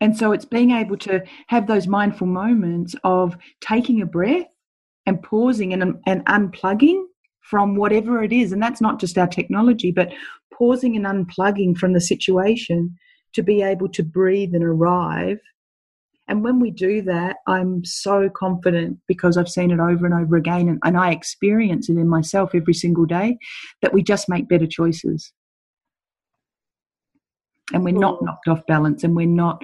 And 0.00 0.16
so 0.16 0.32
it's 0.32 0.46
being 0.46 0.70
able 0.70 0.96
to 0.96 1.22
have 1.48 1.66
those 1.66 1.86
mindful 1.86 2.26
moments 2.26 2.94
of 3.04 3.36
taking 3.60 4.00
a 4.00 4.06
breath 4.06 4.46
and 5.04 5.22
pausing 5.22 5.74
and, 5.74 5.96
and 6.06 6.24
unplugging 6.24 7.02
from 7.42 7.76
whatever 7.76 8.22
it 8.22 8.32
is. 8.32 8.50
And 8.50 8.62
that's 8.62 8.80
not 8.80 8.98
just 8.98 9.18
our 9.18 9.26
technology 9.26 9.92
but 9.92 10.10
pausing 10.54 10.96
and 10.96 11.04
unplugging 11.04 11.76
from 11.76 11.92
the 11.92 12.00
situation 12.00 12.96
to 13.34 13.42
be 13.42 13.60
able 13.60 13.90
to 13.90 14.02
breathe 14.02 14.54
and 14.54 14.64
arrive 14.64 15.38
and 16.28 16.44
when 16.44 16.60
we 16.60 16.70
do 16.70 17.00
that, 17.02 17.36
I'm 17.46 17.84
so 17.84 18.28
confident 18.28 18.98
because 19.08 19.38
I've 19.38 19.48
seen 19.48 19.70
it 19.70 19.80
over 19.80 20.04
and 20.04 20.14
over 20.14 20.36
again 20.36 20.68
and, 20.68 20.78
and 20.84 20.96
I 20.96 21.10
experience 21.10 21.88
it 21.88 21.96
in 21.96 22.06
myself 22.06 22.54
every 22.54 22.74
single 22.74 23.06
day 23.06 23.38
that 23.80 23.94
we 23.94 24.02
just 24.02 24.28
make 24.28 24.48
better 24.48 24.66
choices. 24.66 25.32
And 27.72 27.82
we're 27.82 27.94
not 27.94 28.22
knocked 28.22 28.48
off 28.48 28.64
balance 28.66 29.04
and 29.04 29.16
we're 29.16 29.26
not 29.26 29.62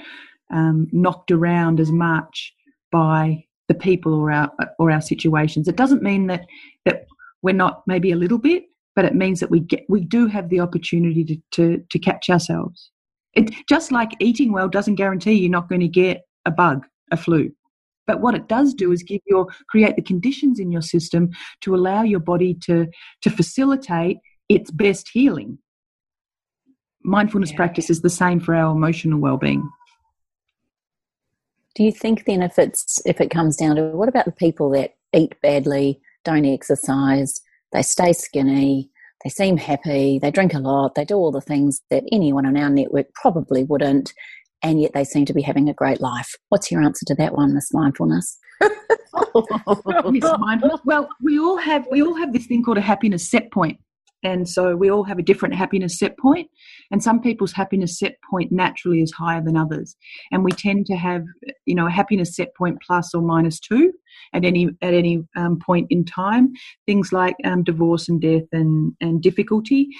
um, 0.50 0.88
knocked 0.90 1.30
around 1.30 1.80
as 1.80 1.92
much 1.92 2.52
by 2.90 3.44
the 3.68 3.74
people 3.74 4.14
or 4.14 4.30
our 4.30 4.50
or 4.78 4.90
our 4.90 5.00
situations. 5.00 5.68
It 5.68 5.76
doesn't 5.76 6.02
mean 6.02 6.26
that 6.28 6.46
that 6.84 7.06
we're 7.42 7.54
not 7.54 7.82
maybe 7.86 8.12
a 8.12 8.16
little 8.16 8.38
bit, 8.38 8.64
but 8.94 9.04
it 9.06 9.14
means 9.14 9.40
that 9.40 9.50
we 9.50 9.60
get 9.60 9.84
we 9.88 10.00
do 10.00 10.26
have 10.26 10.48
the 10.48 10.60
opportunity 10.60 11.24
to 11.24 11.36
to, 11.52 11.84
to 11.90 11.98
catch 11.98 12.28
ourselves. 12.28 12.90
It 13.32 13.50
just 13.68 13.90
like 13.90 14.12
eating 14.20 14.52
well 14.52 14.68
doesn't 14.68 14.94
guarantee 14.96 15.32
you're 15.32 15.50
not 15.50 15.68
going 15.68 15.80
to 15.80 15.88
get 15.88 16.24
a 16.44 16.50
bug, 16.50 16.86
a 17.10 17.16
flu. 17.16 17.50
But 18.06 18.20
what 18.20 18.34
it 18.34 18.48
does 18.48 18.74
do 18.74 18.92
is 18.92 19.02
give 19.02 19.22
your 19.26 19.46
create 19.68 19.96
the 19.96 20.02
conditions 20.02 20.58
in 20.58 20.70
your 20.70 20.82
system 20.82 21.30
to 21.62 21.74
allow 21.74 22.02
your 22.02 22.20
body 22.20 22.54
to 22.64 22.86
to 23.22 23.30
facilitate 23.30 24.18
its 24.48 24.70
best 24.70 25.08
healing. 25.12 25.58
Mindfulness 27.02 27.50
yeah. 27.50 27.56
practice 27.56 27.90
is 27.90 28.02
the 28.02 28.10
same 28.10 28.40
for 28.40 28.54
our 28.54 28.74
emotional 28.74 29.18
well-being. 29.18 29.68
Do 31.74 31.82
you 31.82 31.92
think 31.92 32.24
then 32.24 32.42
if 32.42 32.58
it's 32.58 33.00
if 33.04 33.20
it 33.20 33.30
comes 33.30 33.56
down 33.56 33.76
to 33.76 33.88
what 33.88 34.08
about 34.08 34.26
the 34.26 34.32
people 34.32 34.70
that 34.70 34.94
eat 35.14 35.34
badly, 35.42 36.00
don't 36.24 36.44
exercise, 36.44 37.40
they 37.72 37.82
stay 37.82 38.12
skinny, 38.12 38.90
they 39.24 39.30
seem 39.30 39.56
happy, 39.56 40.18
they 40.18 40.30
drink 40.30 40.54
a 40.54 40.58
lot, 40.58 40.94
they 40.94 41.04
do 41.04 41.16
all 41.16 41.32
the 41.32 41.40
things 41.40 41.80
that 41.90 42.04
anyone 42.12 42.46
on 42.46 42.56
our 42.56 42.70
network 42.70 43.12
probably 43.14 43.64
wouldn't, 43.64 44.12
and 44.64 44.80
yet 44.80 44.94
they 44.94 45.04
seem 45.04 45.26
to 45.26 45.34
be 45.34 45.42
having 45.42 45.68
a 45.68 45.74
great 45.74 46.00
life. 46.00 46.34
What's 46.48 46.72
your 46.72 46.82
answer 46.82 47.04
to 47.06 47.14
that 47.16 47.34
one, 47.34 47.54
Miss 47.54 47.72
Mindfulness? 47.72 48.38
Miss 48.60 50.24
Mindfulness. 50.38 50.80
Well, 50.84 51.08
we 51.22 51.38
all 51.38 51.58
have 51.58 51.86
we 51.90 52.02
all 52.02 52.16
have 52.16 52.32
this 52.32 52.46
thing 52.46 52.64
called 52.64 52.78
a 52.78 52.82
happiness 52.82 53.30
set 53.30 53.52
point. 53.52 53.78
And 54.24 54.48
so 54.48 54.74
we 54.74 54.90
all 54.90 55.04
have 55.04 55.18
a 55.18 55.22
different 55.22 55.54
happiness 55.54 55.98
set 55.98 56.18
point, 56.18 56.48
and 56.90 57.02
some 57.02 57.20
people's 57.20 57.52
happiness 57.52 57.98
set 57.98 58.16
point 58.30 58.50
naturally 58.50 59.02
is 59.02 59.12
higher 59.12 59.42
than 59.42 59.54
others. 59.54 59.96
And 60.32 60.42
we 60.42 60.50
tend 60.52 60.86
to 60.86 60.96
have, 60.96 61.24
you 61.66 61.74
know, 61.74 61.88
a 61.88 61.90
happiness 61.90 62.34
set 62.34 62.54
point 62.56 62.78
plus 62.80 63.14
or 63.14 63.20
minus 63.20 63.60
two 63.60 63.92
at 64.32 64.46
any 64.46 64.70
at 64.80 64.94
any 64.94 65.22
um, 65.36 65.58
point 65.58 65.88
in 65.90 66.06
time. 66.06 66.54
Things 66.86 67.12
like 67.12 67.36
um, 67.44 67.64
divorce 67.64 68.08
and 68.08 68.18
death 68.18 68.48
and 68.50 68.94
and 69.02 69.22
difficulty 69.22 69.90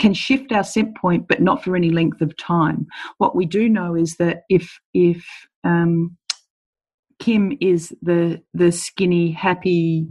can 0.00 0.14
shift 0.14 0.50
our 0.50 0.64
set 0.64 0.96
point, 0.96 1.28
but 1.28 1.40
not 1.40 1.62
for 1.62 1.76
any 1.76 1.90
length 1.90 2.20
of 2.22 2.36
time. 2.36 2.86
What 3.18 3.36
we 3.36 3.46
do 3.46 3.68
know 3.68 3.94
is 3.94 4.16
that 4.16 4.42
if 4.48 4.80
if 4.94 5.24
um, 5.62 6.16
Kim 7.20 7.56
is 7.60 7.94
the 8.02 8.42
the 8.54 8.72
skinny, 8.72 9.30
happy, 9.30 10.08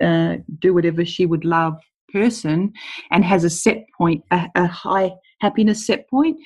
uh, 0.00 0.36
do 0.60 0.74
whatever 0.74 1.04
she 1.04 1.26
would 1.26 1.44
love 1.44 1.74
person, 2.12 2.72
and 3.10 3.24
has 3.24 3.44
a 3.44 3.50
set 3.50 3.84
point, 3.96 4.22
a, 4.30 4.46
a 4.54 4.66
high 4.66 5.10
happiness 5.40 5.86
set 5.86 6.08
point, 6.10 6.36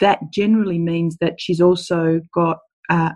that 0.00 0.20
generally 0.32 0.78
means 0.78 1.18
that 1.20 1.34
she's 1.38 1.60
also 1.60 2.20
got 2.32 2.58
uh, 2.88 3.10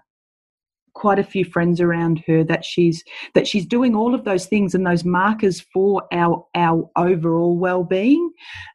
quite 0.98 1.18
a 1.20 1.22
few 1.24 1.44
friends 1.44 1.80
around 1.80 2.20
her 2.26 2.42
that 2.42 2.64
she's 2.64 3.04
that 3.34 3.46
she's 3.46 3.64
doing 3.64 3.94
all 3.94 4.16
of 4.16 4.24
those 4.24 4.46
things 4.46 4.74
and 4.74 4.84
those 4.84 5.04
markers 5.04 5.64
for 5.72 6.02
our 6.12 6.44
our 6.56 6.90
overall 6.96 7.56
well-being 7.56 8.30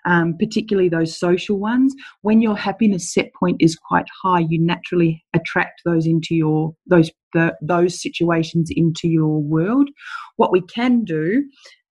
um, 0.05 0.34
particularly 0.39 0.88
those 0.88 1.19
social 1.19 1.59
ones 1.59 1.93
when 2.21 2.41
your 2.41 2.55
happiness 2.55 3.13
set 3.13 3.34
point 3.34 3.57
is 3.59 3.76
quite 3.76 4.05
high 4.24 4.39
you 4.39 4.57
naturally 4.57 5.21
attract 5.34 5.82
those 5.84 6.07
into 6.07 6.34
your 6.34 6.74
those 6.88 7.11
the, 7.34 7.53
those 7.61 8.01
situations 8.01 8.69
into 8.74 9.09
your 9.09 9.41
world 9.41 9.89
what 10.38 10.51
we 10.51 10.61
can 10.61 11.03
do 11.03 11.43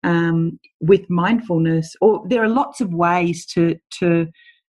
um, 0.03 0.59
with 0.82 1.09
mindfulness 1.09 1.95
or 2.01 2.21
there 2.28 2.43
are 2.43 2.49
lots 2.49 2.82
of 2.82 2.93
ways 2.93 3.45
to 3.45 3.78
to 3.91 4.28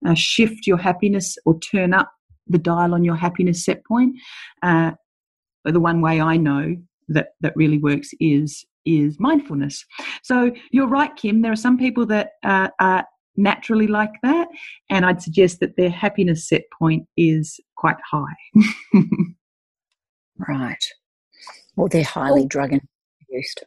uh, 0.06 0.14
shift 0.14 0.66
your 0.66 0.76
happiness 0.76 1.38
or 1.46 1.58
turn 1.60 1.94
up 1.94 2.12
the 2.46 2.58
dial 2.58 2.94
on 2.94 3.04
your 3.04 3.16
happiness 3.16 3.64
set 3.64 3.84
point. 3.84 4.14
Uh, 4.62 4.92
the 5.72 5.80
one 5.80 6.00
way 6.00 6.20
I 6.20 6.36
know 6.36 6.76
that 7.08 7.28
that 7.40 7.56
really 7.56 7.78
works 7.78 8.10
is 8.20 8.64
is 8.84 9.18
mindfulness. 9.18 9.84
So 10.22 10.52
you're 10.70 10.86
right, 10.86 11.14
Kim. 11.16 11.42
There 11.42 11.52
are 11.52 11.56
some 11.56 11.76
people 11.76 12.06
that 12.06 12.32
uh, 12.44 12.68
are 12.80 13.04
naturally 13.36 13.86
like 13.86 14.12
that, 14.22 14.48
and 14.90 15.04
I'd 15.04 15.22
suggest 15.22 15.60
that 15.60 15.76
their 15.76 15.90
happiness 15.90 16.48
set 16.48 16.62
point 16.78 17.06
is 17.16 17.60
quite 17.76 17.96
high. 18.10 18.36
right. 20.48 20.84
Or 21.76 21.88
they're 21.88 22.04
highly 22.04 22.42
oh. 22.42 22.48
drug 22.48 22.72
induced. 22.72 23.64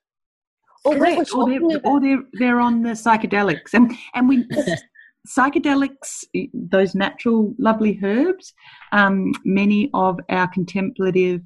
Or, 0.86 0.96
they're, 0.98 1.24
or, 1.36 1.50
they're, 1.50 1.82
or 1.84 2.00
they're, 2.00 2.24
they're 2.34 2.60
on 2.62 2.84
the 2.84 2.92
psychedelics, 2.92 3.74
and 3.74 3.92
and 4.16 4.30
we 4.30 4.46
psychedelics, 5.28 6.24
those 6.54 6.96
natural 6.96 7.54
lovely 7.60 8.00
herbs. 8.02 8.54
Um, 8.92 9.34
many 9.44 9.90
of 9.94 10.20
our 10.30 10.48
contemplative 10.48 11.42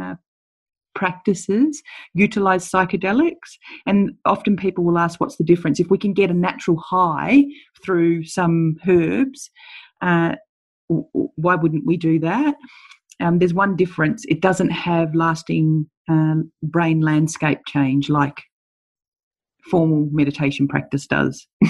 uh, 0.00 0.14
practices 0.94 1.80
utilize 2.14 2.68
psychedelics 2.68 3.56
and 3.86 4.10
often 4.24 4.56
people 4.56 4.82
will 4.82 4.98
ask 4.98 5.20
what's 5.20 5.36
the 5.36 5.44
difference? 5.44 5.78
If 5.78 5.90
we 5.90 5.98
can 5.98 6.12
get 6.12 6.30
a 6.30 6.34
natural 6.34 6.76
high 6.78 7.44
through 7.84 8.24
some 8.24 8.76
herbs 8.88 9.50
uh, 10.00 10.34
why 10.88 11.54
wouldn't 11.54 11.86
we 11.86 11.96
do 11.96 12.18
that? 12.20 12.54
Um, 13.20 13.38
there's 13.38 13.54
one 13.54 13.76
difference. 13.76 14.24
It 14.28 14.40
doesn't 14.40 14.70
have 14.70 15.14
lasting 15.14 15.88
uh, 16.08 16.36
brain 16.62 17.00
landscape 17.00 17.60
change 17.66 18.08
like 18.08 18.42
formal 19.70 20.08
meditation 20.10 20.68
practice 20.68 21.06
does. 21.06 21.46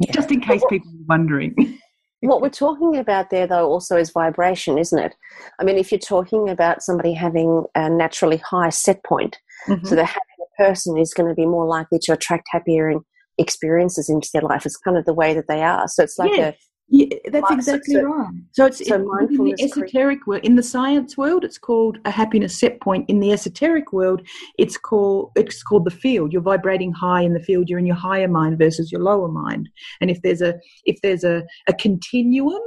Yeah. 0.00 0.10
just 0.12 0.32
in 0.32 0.40
case 0.40 0.62
people 0.70 0.88
are 0.88 1.04
wondering 1.06 1.54
what 2.20 2.40
we're 2.40 2.48
talking 2.48 2.96
about 2.96 3.30
there, 3.30 3.46
though, 3.46 3.68
also 3.68 3.96
is 3.96 4.10
vibration, 4.10 4.78
isn't 4.78 4.98
it? 4.98 5.14
I 5.60 5.64
mean, 5.64 5.76
if 5.76 5.92
you're 5.92 5.98
talking 5.98 6.48
about 6.48 6.82
somebody 6.82 7.12
having 7.12 7.64
a 7.74 7.90
naturally 7.90 8.38
high 8.38 8.70
set 8.70 9.04
point, 9.04 9.38
mm-hmm. 9.68 9.86
so 9.86 9.94
the 9.94 10.04
happier 10.04 10.20
person 10.56 10.96
is 10.96 11.14
going 11.14 11.28
to 11.28 11.34
be 11.34 11.46
more 11.46 11.66
likely 11.66 11.98
to 12.00 12.12
attract 12.12 12.48
happier 12.50 12.94
experiences 13.38 14.08
into 14.08 14.30
their 14.32 14.42
life. 14.42 14.64
It's 14.64 14.76
kind 14.76 14.96
of 14.96 15.04
the 15.04 15.14
way 15.14 15.34
that 15.34 15.48
they 15.48 15.62
are. 15.62 15.86
So 15.88 16.02
it's 16.02 16.18
like 16.18 16.30
yes. 16.32 16.56
Yeah, 16.88 17.06
that's 17.32 17.50
Like, 17.50 17.58
exactly 17.58 17.94
so- 17.94 18.02
right. 18.04 18.32
So 18.52 18.66
it's 18.66 18.78
so 18.78 18.94
it- 18.94 18.98
within 19.00 19.06
mindfulness 19.08 19.60
the 19.60 19.68
cre- 19.70 19.84
esoteric 19.86 20.26
world. 20.26 20.44
In 20.44 20.54
the 20.54 20.62
science 20.62 21.16
world, 21.16 21.42
it's 21.44 21.58
called 21.58 21.98
a 22.04 22.10
happiness 22.12 22.56
set 22.58 22.80
point. 22.80 23.10
In 23.10 23.18
the 23.18 23.32
esoteric 23.32 23.92
world, 23.92 24.22
it's 24.56 24.76
called 24.78 25.32
it's 25.34 25.62
called 25.64 25.84
the 25.84 25.90
field. 25.90 26.32
You're 26.32 26.42
vibrating 26.42 26.92
high 26.92 27.22
in 27.22 27.34
the 27.34 27.40
field. 27.40 27.68
You're 27.68 27.80
in 27.80 27.86
your 27.86 27.96
higher 27.96 28.28
mind 28.28 28.58
versus 28.58 28.92
your 28.92 29.00
lower 29.00 29.26
mind. 29.28 29.68
And 30.00 30.10
if 30.10 30.22
there's 30.22 30.42
a 30.42 30.54
if 30.84 31.00
there's 31.02 31.24
a, 31.24 31.44
a 31.68 31.72
continuum, 31.74 32.62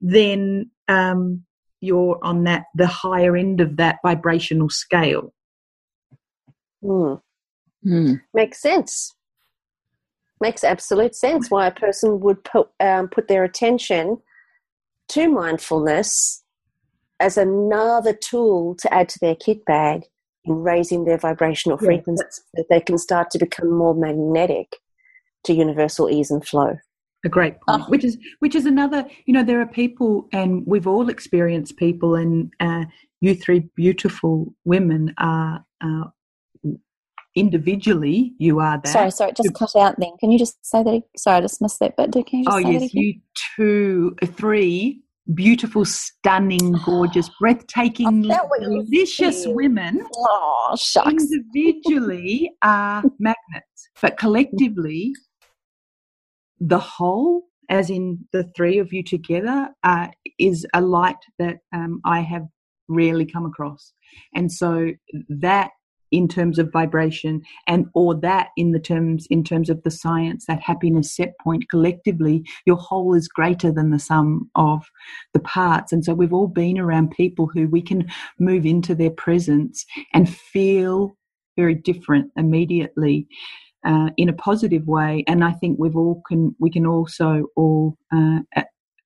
then 0.00 0.70
um, 0.88 1.42
you're 1.80 2.18
on 2.22 2.44
that 2.44 2.64
the 2.74 2.86
higher 2.86 3.34
end 3.34 3.62
of 3.62 3.78
that 3.78 3.96
vibrational 4.04 4.68
scale. 4.68 5.32
Hmm. 6.82 7.14
Hmm. 7.82 8.14
Makes 8.34 8.60
sense. 8.60 9.14
Makes 10.40 10.64
absolute 10.64 11.14
sense 11.14 11.50
why 11.50 11.66
a 11.66 11.70
person 11.70 12.20
would 12.20 12.42
put, 12.44 12.68
um, 12.80 13.08
put 13.08 13.28
their 13.28 13.44
attention 13.44 14.18
to 15.08 15.28
mindfulness 15.28 16.42
as 17.20 17.36
another 17.36 18.12
tool 18.12 18.74
to 18.76 18.92
add 18.92 19.08
to 19.10 19.18
their 19.20 19.34
kit 19.34 19.64
bag 19.64 20.02
in 20.44 20.54
raising 20.62 21.04
their 21.04 21.18
vibrational 21.18 21.78
Yeah, 21.80 21.86
frequency 21.86 22.24
so 22.30 22.42
that 22.54 22.66
they 22.68 22.80
can 22.80 22.98
start 22.98 23.30
to 23.30 23.38
become 23.38 23.70
more 23.70 23.94
magnetic 23.94 24.76
to 25.44 25.54
universal 25.54 26.10
ease 26.10 26.30
and 26.30 26.46
flow. 26.46 26.76
A 27.24 27.28
great 27.28 27.54
point. 27.60 27.82
Oh. 27.82 27.84
Which 27.88 28.04
is 28.04 28.18
which 28.40 28.54
is 28.54 28.66
another. 28.66 29.06
You 29.24 29.32
know, 29.32 29.42
there 29.42 29.60
are 29.62 29.66
people, 29.66 30.28
and 30.32 30.62
we've 30.66 30.86
all 30.86 31.08
experienced 31.08 31.78
people, 31.78 32.14
and 32.14 32.52
uh, 32.60 32.84
you 33.22 33.34
three 33.34 33.70
beautiful 33.74 34.52
women 34.64 35.14
are 35.16 35.64
uh, 35.80 36.04
individually. 37.34 38.34
You 38.38 38.60
are 38.60 38.80
that. 38.82 38.92
Sorry, 38.92 39.10
sorry, 39.10 39.30
it 39.30 39.36
just 39.36 39.54
cut 39.54 39.74
out 39.76 39.96
then. 39.98 40.12
Can 40.20 40.30
you 40.30 40.38
just 40.38 40.64
say 40.64 40.82
that? 40.82 41.02
Sorry, 41.16 41.38
I 41.38 41.40
just 41.40 41.60
missed 41.60 41.80
that 41.80 41.96
bit. 41.96 42.12
Can 42.12 42.40
you 42.40 42.44
just 42.44 42.56
oh 42.56 42.60
say 42.60 42.78
that 42.78 42.82
yes, 42.82 42.94
you 42.94 43.14
two, 43.56 44.16
three 44.24 45.04
beautiful, 45.32 45.84
stunning, 45.84 46.72
gorgeous, 46.84 47.30
breathtaking, 47.40 48.30
I 48.30 48.34
felt 48.34 48.50
what 48.50 48.62
you 48.62 48.82
delicious 48.82 49.46
women. 49.46 50.06
Oh, 50.16 50.76
shucks. 50.78 51.10
individually 51.10 52.52
are 52.62 53.02
magnets, 53.18 53.88
but 54.00 54.18
collectively, 54.18 55.12
the 56.60 56.78
whole, 56.78 57.44
as 57.68 57.90
in 57.90 58.26
the 58.32 58.50
three 58.56 58.78
of 58.78 58.92
you 58.92 59.02
together, 59.02 59.70
uh, 59.82 60.08
is 60.38 60.66
a 60.74 60.80
light 60.80 61.16
that 61.38 61.58
um, 61.72 62.00
I 62.04 62.20
have 62.20 62.42
rarely 62.88 63.24
come 63.24 63.46
across. 63.46 63.92
And 64.34 64.52
so 64.52 64.90
that 65.28 65.70
in 66.14 66.28
terms 66.28 66.58
of 66.58 66.72
vibration 66.72 67.42
and 67.66 67.86
or 67.94 68.14
that 68.14 68.48
in 68.56 68.72
the 68.72 68.78
terms 68.78 69.26
in 69.30 69.42
terms 69.42 69.68
of 69.68 69.82
the 69.82 69.90
science 69.90 70.46
that 70.46 70.60
happiness 70.60 71.14
set 71.14 71.34
point 71.42 71.68
collectively 71.70 72.44
your 72.66 72.76
whole 72.76 73.14
is 73.14 73.28
greater 73.28 73.72
than 73.72 73.90
the 73.90 73.98
sum 73.98 74.50
of 74.54 74.90
the 75.32 75.40
parts 75.40 75.92
and 75.92 76.04
so 76.04 76.14
we've 76.14 76.32
all 76.32 76.48
been 76.48 76.78
around 76.78 77.10
people 77.10 77.48
who 77.52 77.68
we 77.68 77.82
can 77.82 78.06
move 78.38 78.64
into 78.64 78.94
their 78.94 79.10
presence 79.10 79.84
and 80.12 80.28
feel 80.28 81.16
very 81.56 81.74
different 81.74 82.30
immediately 82.36 83.26
uh, 83.84 84.08
in 84.16 84.28
a 84.28 84.32
positive 84.32 84.86
way. 84.86 85.24
And 85.28 85.44
I 85.44 85.52
think 85.52 85.78
we've 85.78 85.96
all 85.96 86.22
can 86.26 86.54
we 86.58 86.70
can 86.70 86.86
also 86.86 87.46
all 87.54 87.96
uh, 88.12 88.40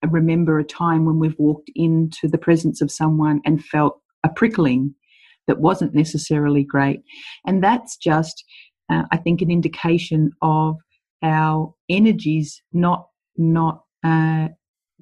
remember 0.08 0.58
a 0.58 0.64
time 0.64 1.04
when 1.04 1.18
we've 1.18 1.38
walked 1.38 1.70
into 1.74 2.28
the 2.28 2.38
presence 2.38 2.80
of 2.80 2.90
someone 2.90 3.40
and 3.44 3.64
felt 3.64 4.00
a 4.24 4.28
prickling 4.28 4.94
that 5.48 5.58
wasn't 5.60 5.94
necessarily 5.94 6.62
great, 6.62 7.00
and 7.46 7.62
that's 7.62 7.96
just 7.96 8.44
uh, 8.90 9.02
I 9.10 9.16
think 9.16 9.42
an 9.42 9.50
indication 9.50 10.30
of 10.42 10.76
our 11.22 11.74
energies 11.88 12.62
not 12.72 13.08
not 13.36 13.82
uh, 14.04 14.48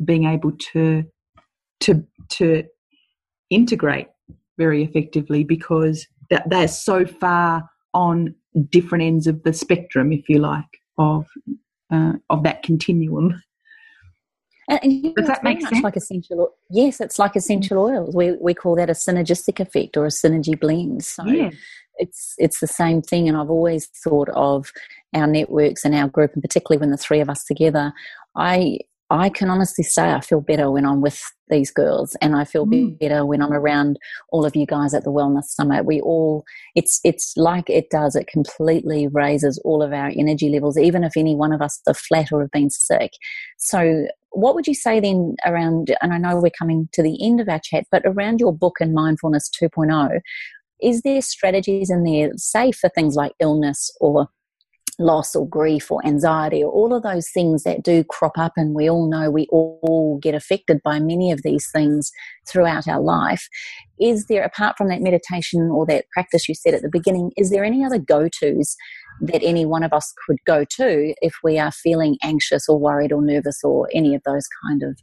being 0.04 0.24
able 0.24 0.52
to 0.72 1.04
to 1.80 2.04
to 2.30 2.64
integrate 3.50 4.08
very 4.58 4.82
effectively 4.82 5.44
because 5.44 6.06
that 6.30 6.48
they're 6.48 6.68
so 6.68 7.06
far 7.06 7.68
on 7.94 8.34
different 8.70 9.04
ends 9.04 9.26
of 9.26 9.42
the 9.42 9.52
spectrum, 9.52 10.12
if 10.12 10.28
you 10.28 10.38
like, 10.38 10.64
of 10.98 11.26
uh, 11.92 12.14
of 12.30 12.42
that 12.42 12.62
continuum. 12.62 13.40
And, 14.68 14.80
and 14.82 14.92
you 14.92 15.02
know, 15.02 15.12
Does 15.16 15.26
that 15.28 15.44
make 15.44 15.60
sense? 15.62 15.82
like 15.82 15.96
essential. 15.96 16.50
Yes, 16.70 17.00
it's 17.00 17.18
like 17.18 17.36
essential 17.36 17.78
oils. 17.78 18.14
We 18.14 18.32
we 18.32 18.54
call 18.54 18.76
that 18.76 18.90
a 18.90 18.94
synergistic 18.94 19.60
effect 19.60 19.96
or 19.96 20.04
a 20.06 20.10
synergy 20.10 20.58
blend. 20.58 21.04
So 21.04 21.24
Yeah, 21.24 21.50
it's 21.98 22.34
it's 22.38 22.60
the 22.60 22.66
same 22.66 23.02
thing. 23.02 23.28
And 23.28 23.36
I've 23.36 23.50
always 23.50 23.86
thought 23.86 24.28
of 24.30 24.72
our 25.14 25.26
networks 25.26 25.84
and 25.84 25.94
our 25.94 26.08
group, 26.08 26.32
and 26.34 26.42
particularly 26.42 26.80
when 26.80 26.90
the 26.90 26.96
three 26.96 27.20
of 27.20 27.30
us 27.30 27.44
together, 27.44 27.92
I 28.34 28.80
I 29.10 29.28
can 29.28 29.50
honestly 29.50 29.84
say 29.84 30.12
I 30.12 30.20
feel 30.20 30.40
better 30.40 30.70
when 30.70 30.84
I'm 30.84 31.00
with 31.00 31.22
these 31.48 31.70
girls, 31.70 32.16
and 32.20 32.34
I 32.34 32.44
feel 32.44 32.66
Mm. 32.66 32.98
better 32.98 33.24
when 33.24 33.40
I'm 33.40 33.52
around 33.52 33.98
all 34.32 34.44
of 34.44 34.56
you 34.56 34.66
guys 34.66 34.94
at 34.94 35.04
the 35.04 35.12
Wellness 35.12 35.44
Summit. 35.44 35.86
We 35.86 36.00
all 36.00 36.44
it's 36.74 36.98
it's 37.04 37.32
like 37.36 37.70
it 37.70 37.88
does. 37.90 38.16
It 38.16 38.26
completely 38.26 39.06
raises 39.06 39.58
all 39.64 39.82
of 39.82 39.92
our 39.92 40.10
energy 40.16 40.48
levels, 40.48 40.76
even 40.76 41.04
if 41.04 41.16
any 41.16 41.36
one 41.36 41.52
of 41.52 41.62
us 41.62 41.80
are 41.86 41.94
flat 41.94 42.32
or 42.32 42.40
have 42.40 42.50
been 42.50 42.70
sick. 42.70 43.12
So. 43.58 44.06
What 44.32 44.54
would 44.54 44.66
you 44.66 44.74
say 44.74 45.00
then 45.00 45.34
around, 45.46 45.96
and 46.02 46.12
I 46.12 46.18
know 46.18 46.38
we're 46.38 46.50
coming 46.50 46.90
to 46.92 47.02
the 47.02 47.16
end 47.26 47.40
of 47.40 47.48
our 47.48 47.58
chat, 47.58 47.86
but 47.90 48.02
around 48.04 48.38
your 48.38 48.52
book 48.52 48.74
and 48.80 48.92
Mindfulness 48.92 49.48
2.0, 49.58 50.20
is 50.82 51.00
there 51.00 51.22
strategies 51.22 51.88
in 51.88 52.02
there, 52.04 52.32
say 52.36 52.70
for 52.70 52.90
things 52.90 53.14
like 53.14 53.32
illness 53.40 53.90
or 53.98 54.28
loss 54.98 55.36
or 55.36 55.46
grief 55.46 55.90
or 55.90 56.04
anxiety 56.06 56.62
or 56.64 56.72
all 56.72 56.94
of 56.94 57.02
those 57.02 57.28
things 57.30 57.64
that 57.64 57.82
do 57.82 58.02
crop 58.04 58.38
up 58.38 58.52
and 58.56 58.74
we 58.74 58.88
all 58.88 59.08
know 59.08 59.30
we 59.30 59.46
all 59.50 60.18
get 60.22 60.34
affected 60.34 60.80
by 60.82 60.98
many 60.98 61.30
of 61.30 61.42
these 61.42 61.68
things 61.70 62.10
throughout 62.48 62.88
our 62.88 63.00
life. 63.00 63.48
Is 64.00 64.26
there 64.26 64.42
apart 64.42 64.76
from 64.78 64.88
that 64.88 65.02
meditation 65.02 65.70
or 65.70 65.84
that 65.86 66.06
practice 66.12 66.48
you 66.48 66.54
said 66.54 66.74
at 66.74 66.82
the 66.82 66.88
beginning 66.90 67.32
is 67.36 67.50
there 67.50 67.64
any 67.64 67.84
other 67.84 67.98
go-to's 67.98 68.76
that 69.20 69.42
any 69.42 69.66
one 69.66 69.82
of 69.82 69.92
us 69.92 70.12
could 70.26 70.38
go 70.46 70.64
to 70.64 71.14
if 71.20 71.34
we 71.42 71.58
are 71.58 71.72
feeling 71.72 72.16
anxious 72.22 72.68
or 72.68 72.78
worried 72.78 73.12
or 73.12 73.22
nervous 73.22 73.60
or 73.64 73.88
any 73.94 74.14
of 74.14 74.22
those 74.24 74.46
kind 74.66 74.82
of 74.82 74.98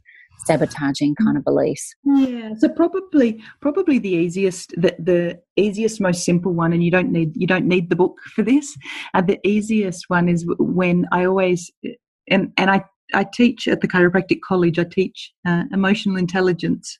sabotaging 0.46 1.14
kind 1.14 1.36
of 1.36 1.44
beliefs 1.44 1.94
yeah. 2.04 2.54
So 2.58 2.68
probably 2.68 3.42
probably 3.60 3.98
the 3.98 4.10
easiest 4.10 4.70
the, 4.76 4.94
the 4.98 5.40
easiest 5.56 6.00
most 6.00 6.24
simple 6.24 6.52
one, 6.52 6.72
and 6.72 6.84
you 6.84 6.90
don't 6.90 7.10
need 7.10 7.32
you 7.34 7.46
don't 7.46 7.66
need 7.66 7.90
the 7.90 7.96
book 7.96 8.18
for 8.34 8.42
this. 8.42 8.76
Uh, 9.14 9.22
the 9.22 9.40
easiest 9.46 10.04
one 10.08 10.28
is 10.28 10.46
when 10.58 11.06
I 11.12 11.24
always 11.24 11.70
and 12.28 12.52
and 12.56 12.70
I 12.70 12.84
I 13.12 13.24
teach 13.32 13.68
at 13.68 13.80
the 13.80 13.88
chiropractic 13.88 14.40
college. 14.46 14.78
I 14.78 14.84
teach 14.84 15.32
uh, 15.46 15.64
emotional 15.72 16.16
intelligence 16.16 16.96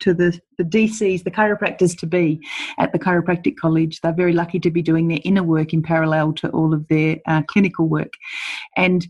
to 0.00 0.12
the, 0.12 0.38
the 0.58 0.64
DCs, 0.64 1.22
the 1.22 1.30
chiropractors 1.30 1.96
to 1.98 2.06
be 2.06 2.40
at 2.78 2.92
the 2.92 2.98
chiropractic 2.98 3.56
college. 3.56 4.00
They're 4.00 4.12
very 4.12 4.32
lucky 4.32 4.58
to 4.60 4.70
be 4.70 4.82
doing 4.82 5.08
their 5.08 5.20
inner 5.24 5.44
work 5.44 5.72
in 5.72 5.82
parallel 5.82 6.32
to 6.34 6.48
all 6.50 6.74
of 6.74 6.86
their 6.88 7.18
uh, 7.26 7.42
clinical 7.46 7.88
work. 7.88 8.12
And 8.76 9.06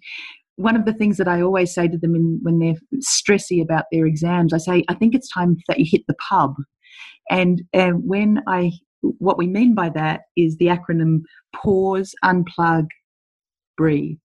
one 0.56 0.76
of 0.76 0.84
the 0.84 0.92
things 0.92 1.16
that 1.16 1.28
I 1.28 1.42
always 1.42 1.74
say 1.74 1.88
to 1.88 1.98
them 1.98 2.14
in, 2.14 2.38
when 2.42 2.58
they're 2.58 3.00
stressy 3.00 3.62
about 3.62 3.84
their 3.90 4.06
exams, 4.06 4.52
I 4.52 4.58
say, 4.58 4.84
I 4.88 4.94
think 4.94 5.14
it's 5.14 5.28
time 5.32 5.56
that 5.68 5.78
you 5.78 5.86
hit 5.88 6.02
the 6.06 6.14
pub. 6.28 6.54
And 7.30 7.62
uh, 7.74 7.90
when 7.90 8.42
I, 8.46 8.72
what 9.00 9.38
we 9.38 9.46
mean 9.46 9.74
by 9.74 9.88
that 9.90 10.22
is 10.36 10.56
the 10.56 10.66
acronym 10.66 11.22
pause, 11.54 12.14
unplug, 12.24 12.86
breathe. 13.76 14.18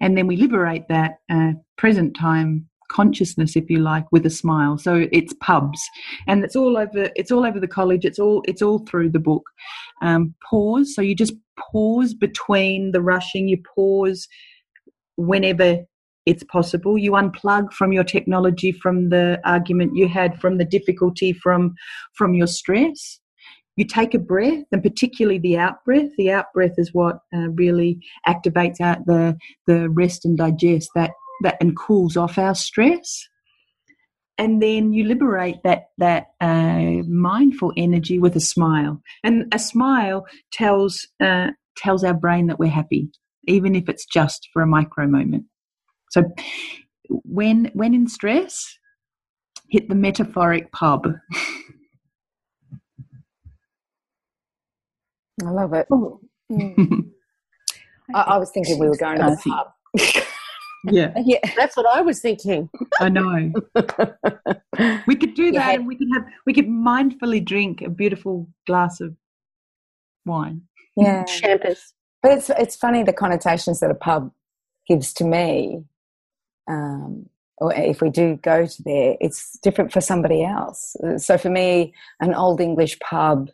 And 0.00 0.16
then 0.18 0.26
we 0.26 0.36
liberate 0.36 0.88
that 0.88 1.12
uh, 1.30 1.52
present 1.78 2.14
time 2.16 2.68
consciousness 2.90 3.56
if 3.56 3.70
you 3.70 3.78
like 3.78 4.04
with 4.12 4.26
a 4.26 4.30
smile. 4.30 4.76
So 4.76 5.06
it's 5.10 5.32
pubs. 5.40 5.80
And 6.26 6.44
it's 6.44 6.54
all 6.54 6.76
over 6.76 7.08
it's 7.16 7.30
all 7.30 7.46
over 7.46 7.58
the 7.58 7.66
college. 7.66 8.04
It's 8.04 8.18
all 8.18 8.42
it's 8.46 8.60
all 8.60 8.80
through 8.80 9.10
the 9.10 9.18
book. 9.18 9.44
Um, 10.02 10.34
pause. 10.48 10.94
So 10.94 11.00
you 11.00 11.14
just 11.14 11.32
pause 11.58 12.12
between 12.12 12.92
the 12.92 13.00
rushing. 13.00 13.48
You 13.48 13.62
pause 13.74 14.28
whenever 15.16 15.84
it's 16.26 16.44
possible. 16.44 16.96
You 16.96 17.12
unplug 17.12 17.72
from 17.72 17.92
your 17.92 18.04
technology 18.04 18.72
from 18.72 19.08
the 19.08 19.40
argument 19.44 19.96
you 19.96 20.08
had 20.08 20.40
from 20.40 20.58
the 20.58 20.64
difficulty 20.64 21.32
from 21.32 21.74
from 22.14 22.34
your 22.34 22.46
stress. 22.46 23.18
You 23.76 23.86
take 23.86 24.14
a 24.14 24.18
breath 24.18 24.64
and 24.70 24.82
particularly 24.82 25.38
the 25.38 25.56
out 25.56 25.84
breath. 25.84 26.10
The 26.18 26.30
out 26.30 26.46
breath 26.54 26.74
is 26.76 26.92
what 26.92 27.20
uh, 27.34 27.48
really 27.50 28.00
activates 28.28 28.80
out 28.80 29.06
the 29.06 29.36
the 29.66 29.88
rest 29.90 30.24
and 30.24 30.36
digest 30.36 30.90
that 30.94 31.12
that 31.42 31.56
and 31.60 31.76
cools 31.76 32.16
off 32.16 32.38
our 32.38 32.54
stress. 32.54 33.28
And 34.38 34.62
then 34.62 34.92
you 34.92 35.04
liberate 35.04 35.62
that 35.64 35.86
that 35.98 36.28
uh, 36.40 37.02
mindful 37.08 37.72
energy 37.76 38.18
with 38.18 38.36
a 38.36 38.40
smile. 38.40 39.02
And 39.24 39.52
a 39.52 39.58
smile 39.58 40.26
tells 40.52 41.06
uh, 41.20 41.48
tells 41.76 42.04
our 42.04 42.14
brain 42.14 42.46
that 42.46 42.58
we're 42.58 42.70
happy 42.70 43.10
even 43.46 43.74
if 43.74 43.88
it's 43.88 44.04
just 44.06 44.48
for 44.52 44.62
a 44.62 44.66
micro 44.66 45.06
moment 45.06 45.44
so 46.10 46.22
when 47.08 47.70
when 47.74 47.94
in 47.94 48.06
stress 48.08 48.78
hit 49.70 49.88
the 49.88 49.94
metaphoric 49.94 50.70
pub 50.72 51.06
I 55.44 55.50
love 55.50 55.72
it. 55.74 55.86
Mm. 55.90 57.08
I, 58.14 58.20
I 58.20 58.38
was 58.38 58.50
thinking 58.50 58.78
we 58.78 58.88
were 58.88 58.96
going 58.96 59.18
to 59.18 59.36
the 59.44 59.50
pub. 59.50 60.24
Yeah, 60.84 61.12
Yeah. 61.24 61.38
That's 61.56 61.76
what 61.76 61.86
I 61.86 62.00
was 62.00 62.18
thinking. 62.20 62.68
I 62.98 63.08
know. 63.08 63.52
We 65.06 65.14
could 65.14 65.34
do 65.34 65.52
that, 65.52 65.62
had- 65.62 65.74
and 65.76 65.86
we 65.86 65.96
could 65.96 66.08
have 66.12 66.24
we 66.44 66.52
could 66.52 66.66
mindfully 66.66 67.44
drink 67.44 67.82
a 67.82 67.88
beautiful 67.88 68.48
glass 68.66 69.00
of 69.00 69.14
wine. 70.26 70.62
Yeah. 70.96 71.22
Champers. 71.24 71.94
But 72.22 72.32
it's 72.32 72.50
it's 72.50 72.76
funny 72.76 73.02
the 73.02 73.12
connotations 73.12 73.80
that 73.80 73.90
a 73.90 73.94
pub 73.94 74.30
gives 74.88 75.12
to 75.14 75.24
me. 75.24 75.84
Um, 76.68 77.26
or 77.58 77.72
if 77.74 78.00
we 78.00 78.10
do 78.10 78.36
go 78.42 78.66
to 78.66 78.82
there, 78.82 79.16
it's 79.20 79.58
different 79.62 79.92
for 79.92 80.00
somebody 80.00 80.44
else. 80.44 80.96
So 81.18 81.38
for 81.38 81.50
me, 81.50 81.94
an 82.20 82.34
old 82.34 82.60
English 82.60 82.98
pub, 83.00 83.50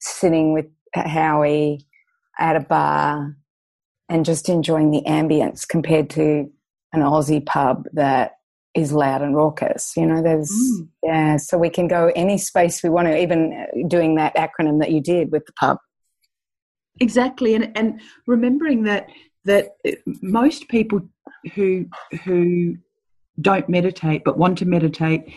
sitting 0.00 0.52
with 0.52 0.66
Howie 0.94 1.84
at 2.38 2.56
a 2.56 2.60
bar, 2.60 3.36
and 4.08 4.24
just 4.24 4.48
enjoying 4.48 4.90
the 4.90 5.02
ambience 5.02 5.66
compared 5.66 6.10
to 6.10 6.50
an 6.92 7.00
Aussie 7.00 7.44
pub 7.44 7.86
that 7.92 8.32
is 8.74 8.92
loud 8.92 9.22
and 9.22 9.34
raucous. 9.34 9.96
You 9.96 10.06
know, 10.06 10.22
there's 10.22 10.50
Mm. 10.50 10.88
yeah. 11.02 11.36
So 11.36 11.58
we 11.58 11.70
can 11.70 11.88
go 11.88 12.12
any 12.14 12.38
space 12.38 12.82
we 12.82 12.90
want 12.90 13.08
to, 13.08 13.20
even 13.20 13.66
doing 13.88 14.14
that 14.16 14.34
acronym 14.36 14.78
that 14.80 14.90
you 14.90 15.00
did 15.00 15.32
with 15.32 15.44
the 15.46 15.52
pub. 15.54 15.78
Exactly, 16.98 17.54
and 17.54 17.76
and 17.76 18.00
remembering 18.26 18.82
that 18.84 19.08
that 19.44 19.70
uh, 19.86 19.92
most 20.22 20.68
people 20.68 21.00
who 21.54 21.86
who 22.24 22.76
don't 23.40 23.68
meditate 23.68 24.22
but 24.24 24.36
want 24.36 24.58
to 24.58 24.66
meditate 24.66 25.32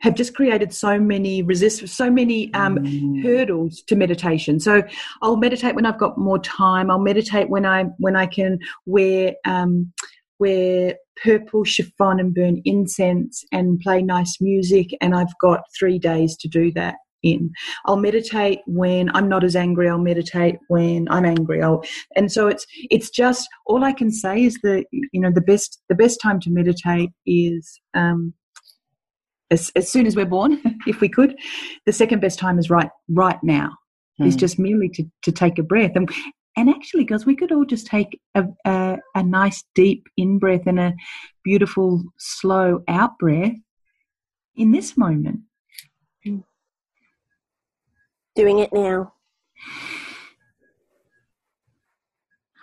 have 0.00 0.14
just 0.14 0.34
created 0.34 0.72
so 0.72 0.98
many 0.98 1.42
resist 1.42 1.86
so 1.88 2.10
many 2.10 2.52
um, 2.54 3.22
hurdles 3.22 3.82
to 3.86 3.96
meditation. 3.96 4.60
So 4.60 4.82
I'll 5.22 5.36
meditate 5.36 5.74
when 5.74 5.86
I've 5.86 5.98
got 5.98 6.18
more 6.18 6.38
time. 6.38 6.90
I'll 6.90 6.98
meditate 6.98 7.48
when 7.48 7.64
I 7.64 7.84
when 7.98 8.16
I 8.16 8.26
can 8.26 8.58
wear 8.84 9.34
um, 9.46 9.92
wear 10.38 10.96
purple 11.22 11.64
chiffon 11.64 12.20
and 12.20 12.34
burn 12.34 12.60
incense 12.64 13.42
and 13.52 13.80
play 13.80 14.02
nice 14.02 14.38
music, 14.40 14.88
and 15.00 15.14
I've 15.14 15.38
got 15.40 15.62
three 15.78 15.98
days 15.98 16.36
to 16.38 16.48
do 16.48 16.72
that 16.72 16.96
in. 17.32 17.50
I'll 17.86 17.96
meditate 18.08 18.60
when 18.66 19.10
I'm 19.16 19.28
not 19.28 19.44
as 19.44 19.56
angry. 19.56 19.88
I'll 19.88 19.98
meditate 20.12 20.56
when 20.68 21.08
I'm 21.10 21.24
angry. 21.24 21.62
I'll, 21.62 21.82
and 22.16 22.30
so 22.30 22.48
it's 22.48 22.66
it's 22.90 23.10
just 23.10 23.48
all 23.66 23.84
I 23.84 23.92
can 23.92 24.10
say 24.10 24.44
is 24.44 24.58
that 24.62 24.84
you 24.92 25.20
know 25.20 25.32
the 25.32 25.40
best 25.52 25.80
the 25.88 25.94
best 25.94 26.20
time 26.20 26.40
to 26.40 26.50
meditate 26.50 27.10
is 27.26 27.80
um, 27.94 28.34
as 29.50 29.70
as 29.76 29.90
soon 29.90 30.06
as 30.06 30.16
we're 30.16 30.26
born, 30.26 30.60
if 30.86 31.00
we 31.00 31.08
could. 31.08 31.36
The 31.86 31.92
second 31.92 32.20
best 32.20 32.38
time 32.38 32.58
is 32.58 32.70
right 32.70 32.90
right 33.08 33.42
now. 33.42 33.70
Is 34.24 34.34
Hmm. 34.34 34.38
just 34.44 34.58
merely 34.58 34.88
to 34.90 35.04
to 35.22 35.32
take 35.32 35.58
a 35.58 35.62
breath 35.62 35.92
and. 35.94 36.10
And 36.58 36.70
actually, 36.70 37.04
guys, 37.04 37.26
we 37.26 37.36
could 37.36 37.52
all 37.52 37.66
just 37.66 37.86
take 37.86 38.18
a, 38.34 38.44
a, 38.64 38.96
a 39.14 39.22
nice 39.22 39.62
deep 39.74 40.04
in 40.16 40.38
breath 40.38 40.66
and 40.66 40.80
a 40.80 40.94
beautiful 41.44 42.02
slow 42.16 42.80
out 42.88 43.18
breath 43.18 43.52
in 44.56 44.72
this 44.72 44.96
moment. 44.96 45.40
Doing 48.36 48.58
it 48.60 48.72
now. 48.72 49.12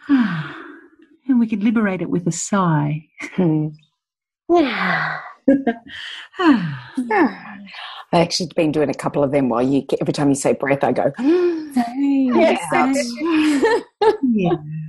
and 0.09 1.39
we 1.39 1.47
could 1.47 1.63
liberate 1.63 2.01
it 2.01 2.09
with 2.09 2.27
a 2.27 2.31
sigh. 2.31 3.07
Hmm. 3.33 3.69
I've 8.13 8.21
actually 8.21 8.51
been 8.55 8.71
doing 8.71 8.89
a 8.89 8.93
couple 8.93 9.23
of 9.23 9.31
them 9.31 9.49
while 9.49 9.63
you 9.63 9.83
every 9.99 10.13
time 10.13 10.29
you 10.29 10.35
say 10.35 10.53
breath, 10.53 10.83
I 10.83 10.91
go. 10.91 11.11
yeah. 14.23 14.51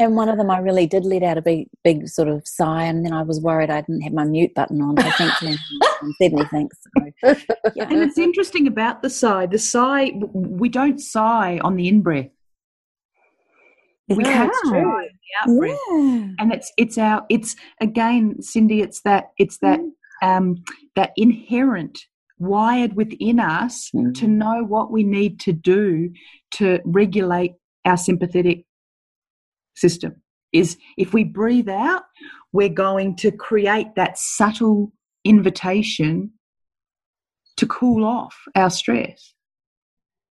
And 0.00 0.16
one 0.16 0.30
of 0.30 0.38
them, 0.38 0.50
I 0.50 0.58
really 0.58 0.86
did 0.86 1.04
let 1.04 1.22
out 1.22 1.36
a 1.36 1.42
big, 1.42 1.68
big 1.84 2.08
sort 2.08 2.28
of 2.28 2.42
sigh, 2.48 2.84
and 2.84 3.04
then 3.04 3.12
I 3.12 3.22
was 3.22 3.38
worried 3.40 3.68
I 3.70 3.82
didn't 3.82 4.00
have 4.00 4.14
my 4.14 4.24
mute 4.24 4.54
button 4.54 4.80
on. 4.80 4.96
So 4.96 5.10
thankfully, 5.10 5.56
no 6.02 6.12
said 6.20 6.32
anything. 6.32 6.68
So, 7.22 7.36
yeah. 7.76 7.86
And 7.90 8.02
it's 8.02 8.16
interesting 8.16 8.66
about 8.66 9.02
the 9.02 9.10
sigh. 9.10 9.44
The 9.46 9.58
sigh, 9.58 10.12
we 10.32 10.70
don't 10.70 10.98
sigh 10.98 11.60
on 11.62 11.76
the 11.76 11.86
in 11.86 12.00
breath. 12.00 12.30
We 14.08 14.24
No, 14.24 14.30
can't 14.30 14.48
it's 14.50 14.68
sigh 14.70 14.78
on 14.82 15.06
the 15.06 15.52
out 15.52 15.58
breath. 15.58 16.34
And 16.40 16.52
it's 16.52 16.72
it's 16.78 16.96
our 16.98 17.24
it's 17.28 17.54
again, 17.80 18.40
Cindy. 18.40 18.80
It's 18.80 19.02
that 19.02 19.32
it's 19.38 19.58
that 19.58 19.80
um, 20.22 20.64
that 20.96 21.12
inherent 21.16 21.98
wired 22.38 22.94
within 22.96 23.38
us 23.38 23.90
Mm. 23.94 24.14
to 24.14 24.26
know 24.26 24.64
what 24.64 24.90
we 24.90 25.04
need 25.04 25.38
to 25.40 25.52
do 25.52 26.10
to 26.52 26.80
regulate 26.86 27.52
our 27.84 27.98
sympathetic 27.98 28.64
system 29.80 30.14
is 30.52 30.76
if 30.96 31.12
we 31.12 31.24
breathe 31.24 31.68
out 31.68 32.02
we're 32.52 32.68
going 32.68 33.16
to 33.16 33.30
create 33.30 33.94
that 33.96 34.18
subtle 34.18 34.92
invitation 35.24 36.30
to 37.56 37.66
cool 37.66 38.04
off 38.04 38.36
our 38.54 38.70
stress 38.70 39.34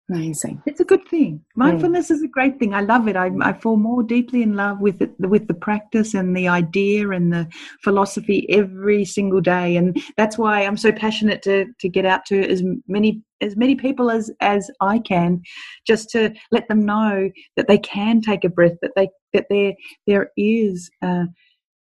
Amazing. 0.10 0.62
it's 0.66 0.80
a 0.80 0.86
good 0.86 1.08
thing. 1.08 1.44
Mindfulness 1.56 2.10
is 2.10 2.24
a 2.24 2.28
great 2.28 2.58
thing. 2.58 2.74
I 2.74 2.82
love 2.82 3.08
it. 3.08 3.16
I, 3.16 3.30
I 3.42 3.54
fall 3.54 3.78
more 3.78 4.02
deeply 4.02 4.42
in 4.42 4.56
love 4.56 4.80
with 4.82 5.02
it 5.02 5.12
with 5.20 5.48
the 5.48 5.54
practice 5.54 6.14
and 6.14 6.36
the 6.36 6.48
idea 6.48 7.10
and 7.10 7.32
the 7.32 7.48
philosophy 7.84 8.48
every 8.50 9.06
single 9.06 9.42
day. 9.42 9.76
And 9.76 10.02
that's 10.18 10.38
why 10.38 10.66
i'm 10.66 10.78
so 10.78 10.92
passionate 10.92 11.42
to 11.44 11.66
to 11.80 11.90
get 11.90 12.06
out 12.06 12.26
to 12.26 12.48
as 12.48 12.64
many 12.88 13.22
as 13.42 13.56
many 13.56 13.76
people 13.76 14.12
as 14.12 14.32
as 14.42 14.70
i 14.82 15.00
can 15.00 15.42
just 15.88 16.10
to 16.10 16.34
let 16.52 16.68
them 16.68 16.86
know 16.86 17.30
that 17.56 17.68
they 17.68 17.78
can 17.78 18.22
take 18.22 18.44
a 18.44 18.50
breath 18.50 18.78
that 18.82 18.92
they 18.96 19.10
that 19.34 19.46
there 19.50 19.74
there 20.08 20.32
is 20.38 20.90
uh, 21.02 21.26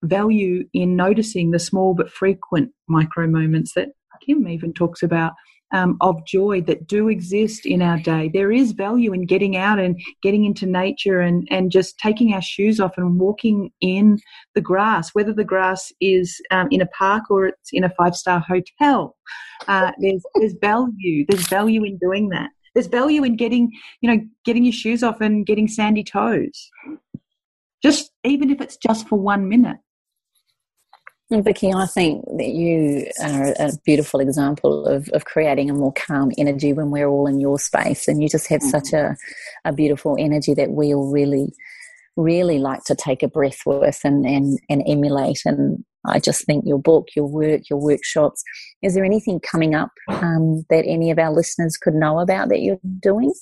value 0.03 0.63
in 0.73 0.95
noticing 0.95 1.51
the 1.51 1.59
small 1.59 1.93
but 1.93 2.11
frequent 2.11 2.71
micro 2.88 3.28
moments 3.28 3.73
that 3.73 3.89
kim 4.26 4.47
even 4.47 4.73
talks 4.73 5.01
about 5.01 5.34
um, 5.74 5.97
of 6.01 6.26
joy 6.26 6.61
that 6.61 6.88
do 6.88 7.09
exist 7.09 7.66
in 7.66 7.82
our 7.82 7.97
day. 7.97 8.30
There 8.34 8.51
is 8.51 8.72
value 8.72 9.13
in 9.13 9.26
getting 9.26 9.57
out 9.57 9.80
and 9.80 9.99
getting 10.22 10.45
into 10.45 10.66
nature 10.66 11.22
and, 11.22 11.47
and 11.51 11.72
just 11.72 11.97
taking 11.99 12.34
our 12.34 12.41
shoes 12.41 12.80
off 12.80 12.97
and 12.97 13.20
walking 13.20 13.72
in 13.82 14.20
the 14.53 14.61
grass, 14.61 15.09
whether 15.13 15.34
the 15.34 15.43
grass 15.43 15.91
is 15.99 16.39
um, 16.51 16.68
in 16.72 16.82
a 16.82 16.88
park 16.88 17.24
or 17.30 17.47
it's 17.47 17.70
in 17.74 17.84
a 17.84 17.89
five 17.97 18.16
star 18.16 18.39
hotel. 18.39 19.16
Uh, 19.68 19.91
there's, 19.99 20.24
there's 20.36 20.55
value. 20.61 21.26
There's 21.28 21.47
value 21.47 21.84
in 21.84 21.97
doing 21.97 22.30
that. 22.30 22.51
There's 22.74 22.88
value 22.88 23.24
in 23.24 23.38
getting, 23.38 23.72
you 24.01 24.11
know, 24.11 24.22
getting 24.43 24.66
your 24.66 24.74
shoes 24.74 25.01
off 25.01 25.22
and 25.22 25.45
getting 25.45 25.68
sandy 25.68 26.03
toes. 26.03 26.70
Just 27.82 28.11
even 28.24 28.49
if 28.49 28.61
it's 28.61 28.78
just 28.78 29.07
for 29.07 29.18
one 29.18 29.47
minute. 29.47 29.78
And 31.32 31.43
Vicky, 31.43 31.73
I 31.73 31.88
think 31.88 32.23
that 32.38 32.49
you 32.49 33.07
are 33.23 33.55
a 33.57 33.71
beautiful 33.84 34.19
example 34.19 34.86
of, 34.86 35.09
of 35.09 35.26
creating 35.26 35.71
a 35.71 35.73
more 35.73 35.93
calm 35.93 36.32
energy 36.38 36.71
when 36.71 36.91
we're 36.91 37.07
all 37.07 37.26
in 37.26 37.39
your 37.39 37.57
space. 37.57 38.07
And 38.07 38.21
you 38.21 38.30
just 38.30 38.47
have 38.49 38.61
such 38.61 38.93
a, 38.93 39.15
a 39.63 39.73
beautiful 39.73 40.15
energy 40.19 40.53
that 40.53 40.69
we 40.69 40.93
all 40.93 41.11
really, 41.11 41.51
really 42.15 42.59
like 42.59 42.84
to 42.86 42.95
take 42.95 43.23
a 43.23 43.28
breath 43.28 43.57
with 43.65 43.99
and, 44.03 44.23
and, 44.23 44.59
and 44.69 44.84
emulate. 44.86 45.39
And 45.45 45.84
I 46.05 46.19
just 46.19 46.45
think 46.45 46.63
your 46.67 46.78
book, 46.78 47.07
your 47.15 47.26
work, 47.26 47.71
your 47.71 47.80
workshops, 47.80 48.43
is 48.84 48.93
there 48.93 49.03
anything 49.03 49.39
coming 49.39 49.73
up 49.73 49.89
um, 50.09 50.63
that 50.69 50.86
any 50.86 51.09
of 51.09 51.17
our 51.17 51.34
listeners 51.34 51.76
could 51.76 51.95
know 51.95 52.19
about 52.19 52.49
that 52.49 52.61
you're 52.61 52.80
doing? 53.01 53.34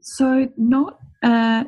So 0.00 0.48
not 0.56 0.98
uh, 1.24 1.64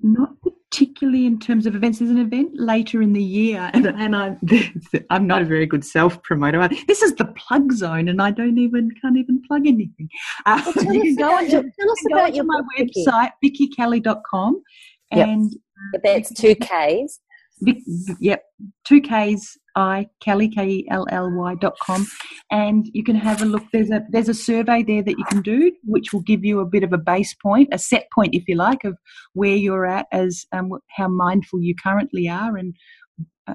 not 0.00 0.30
particularly 0.70 1.26
in 1.26 1.38
terms 1.38 1.66
of 1.66 1.74
events. 1.74 1.98
There's 1.98 2.10
an 2.10 2.18
event 2.18 2.50
later 2.54 3.02
in 3.02 3.12
the 3.12 3.22
year, 3.22 3.70
and, 3.74 3.86
and 3.86 4.14
I'm 4.14 4.38
I'm 5.10 5.26
not 5.26 5.42
a 5.42 5.44
very 5.44 5.66
good 5.66 5.84
self 5.84 6.22
promoter. 6.22 6.68
This 6.86 7.02
is 7.02 7.14
the 7.14 7.26
plug 7.26 7.72
zone, 7.72 8.08
and 8.08 8.22
I 8.22 8.30
don't 8.30 8.58
even 8.58 8.90
can't 9.00 9.16
even 9.16 9.42
plug 9.46 9.66
anything. 9.66 10.08
Uh, 10.46 10.62
Well, 10.64 10.72
tell 10.84 10.94
you 10.94 11.00
us 11.00 11.06
can 11.06 11.16
go 11.16 11.28
about 11.32 11.48
your- 11.50 11.62
tell 11.62 11.90
us 11.90 12.04
about 12.12 12.34
your 12.34 12.44
my 12.44 12.60
book, 12.78 12.88
website 12.88 13.30
vickykelly.com 13.44 14.62
Yep. 15.12 15.26
and 15.28 15.56
But 15.92 16.02
that's 16.04 16.32
two 16.32 16.54
Ks. 16.54 17.18
Vic, 17.62 17.78
yep, 18.20 18.42
two 18.84 19.00
Ks 19.00 19.58
I 19.76 20.08
Kelly 20.20 20.48
K 20.48 20.68
E 20.68 20.88
L 20.90 21.06
L 21.10 21.30
Y 21.30 21.54
dot 21.56 21.78
com, 21.80 22.06
and 22.50 22.86
you 22.92 23.04
can 23.04 23.16
have 23.16 23.42
a 23.42 23.44
look. 23.44 23.62
There's 23.72 23.90
a 23.90 24.02
there's 24.10 24.28
a 24.28 24.34
survey 24.34 24.82
there 24.82 25.02
that 25.02 25.18
you 25.18 25.24
can 25.26 25.42
do, 25.42 25.72
which 25.84 26.12
will 26.12 26.22
give 26.22 26.44
you 26.44 26.60
a 26.60 26.66
bit 26.66 26.82
of 26.82 26.92
a 26.92 26.98
base 26.98 27.34
point, 27.34 27.68
a 27.72 27.78
set 27.78 28.06
point, 28.14 28.34
if 28.34 28.48
you 28.48 28.56
like, 28.56 28.84
of 28.84 28.96
where 29.34 29.54
you're 29.54 29.86
at 29.86 30.06
as 30.12 30.46
um, 30.52 30.72
how 30.96 31.08
mindful 31.08 31.60
you 31.62 31.74
currently 31.82 32.28
are, 32.28 32.56
and 32.56 32.74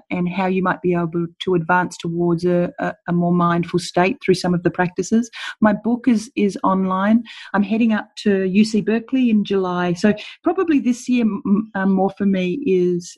and 0.09 0.29
how 0.29 0.45
you 0.47 0.63
might 0.63 0.81
be 0.81 0.93
able 0.93 1.27
to 1.39 1.55
advance 1.55 1.97
towards 1.97 2.45
a, 2.45 2.71
a, 2.79 2.93
a 3.07 3.13
more 3.13 3.33
mindful 3.33 3.79
state 3.79 4.17
through 4.23 4.33
some 4.35 4.53
of 4.53 4.63
the 4.63 4.71
practices. 4.71 5.29
My 5.61 5.73
book 5.73 6.07
is 6.07 6.31
is 6.35 6.57
online. 6.63 7.23
I'm 7.53 7.63
heading 7.63 7.93
up 7.93 8.09
to 8.23 8.29
UC 8.29 8.85
Berkeley 8.85 9.29
in 9.29 9.43
July, 9.43 9.93
so 9.93 10.13
probably 10.43 10.79
this 10.79 11.07
year 11.09 11.25
um, 11.75 11.91
more 11.91 12.11
for 12.17 12.25
me 12.25 12.59
is 12.65 13.17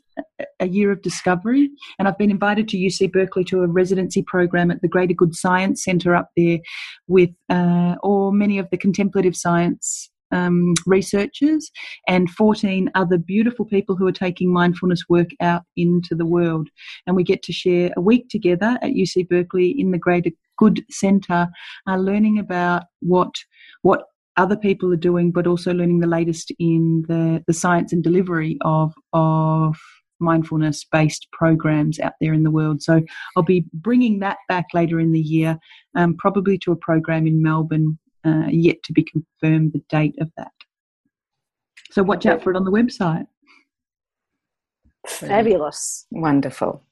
a- 0.60 0.68
year 0.68 0.92
of 0.92 1.02
discovery. 1.02 1.70
And 1.98 2.08
I've 2.08 2.18
been 2.18 2.32
invited 2.32 2.68
to 2.70 2.78
UC 2.78 3.12
Berkeley 3.12 3.44
to 3.46 3.62
a 3.62 3.68
residency 3.68 4.22
program 4.22 4.72
at 4.72 4.82
the 4.82 4.88
Greater 4.88 5.14
Good 5.14 5.36
Science 5.36 5.84
Centre 5.84 6.16
up 6.16 6.30
there 6.36 6.60
with, 7.08 7.30
uh, 7.50 7.96
or 8.04 8.32
many 8.32 8.60
of 8.60 8.70
the 8.70 8.78
contemplative 8.78 9.36
science 9.36 10.10
um, 10.32 10.74
researchers 10.86 11.72
and 12.08 12.30
14 12.32 12.90
other 12.96 13.18
beautiful 13.18 13.66
people 13.66 13.96
who 13.96 14.08
are 14.08 14.12
taking 14.12 14.52
mindfulness 14.52 15.04
work 15.10 15.30
out 15.42 15.64
into 15.76 16.16
the 16.16 16.26
world. 16.26 16.70
And 17.06 17.16
we 17.16 17.24
get 17.24 17.44
to 17.44 17.54
share 17.54 17.92
a 17.98 18.02
week 18.02 18.30
together 18.30 18.78
at 18.82 18.92
UC 18.92 19.30
Berkeley 19.30 19.70
in 19.80 19.92
the 19.92 19.98
Greater 19.98 20.32
Good 20.58 20.84
Centre, 20.90 21.48
uh, 21.88 21.98
learning 21.98 22.40
about 22.40 22.84
what 23.02 23.32
what 23.84 24.06
other 24.38 24.56
people 24.56 24.94
are 24.94 24.98
doing, 24.98 25.32
but 25.32 25.48
also 25.48 25.74
learning 25.74 26.00
the 26.00 26.08
latest 26.08 26.52
in 26.60 27.04
the, 27.08 27.44
the 27.48 27.54
science 27.54 27.92
and 27.92 28.04
delivery 28.04 28.58
of 28.62 28.94
of 29.14 29.78
mindfulness 30.20 30.84
based 30.92 31.28
programs 31.32 32.00
out 32.00 32.14
there 32.20 32.34
in 32.34 32.44
the 32.44 32.52
world. 32.52 32.82
So 32.82 33.02
I'll 33.36 33.44
be 33.44 33.66
bringing 33.74 34.20
that 34.20 34.38
back 34.48 34.66
later 34.74 35.00
in 35.00 35.12
the 35.12 35.20
year, 35.20 35.58
um, 35.96 36.16
probably 36.18 36.58
to 36.60 36.72
a 36.72 36.76
program 36.76 37.28
in 37.28 37.42
Melbourne, 37.42 38.00
uh, 38.28 38.48
yet 38.50 38.84
to 38.84 38.94
be 38.94 39.04
confirmed 39.04 39.74
the 39.74 39.82
date 39.90 40.16
of 40.20 40.30
that. 40.38 40.52
So 41.92 42.04
watch 42.04 42.26
out 42.26 42.44
for 42.44 42.52
it 42.52 42.58
on 42.58 42.66
the 42.66 42.72
website. 42.72 43.26
Fabulous. 45.08 46.06
Wonderful. 46.12 46.84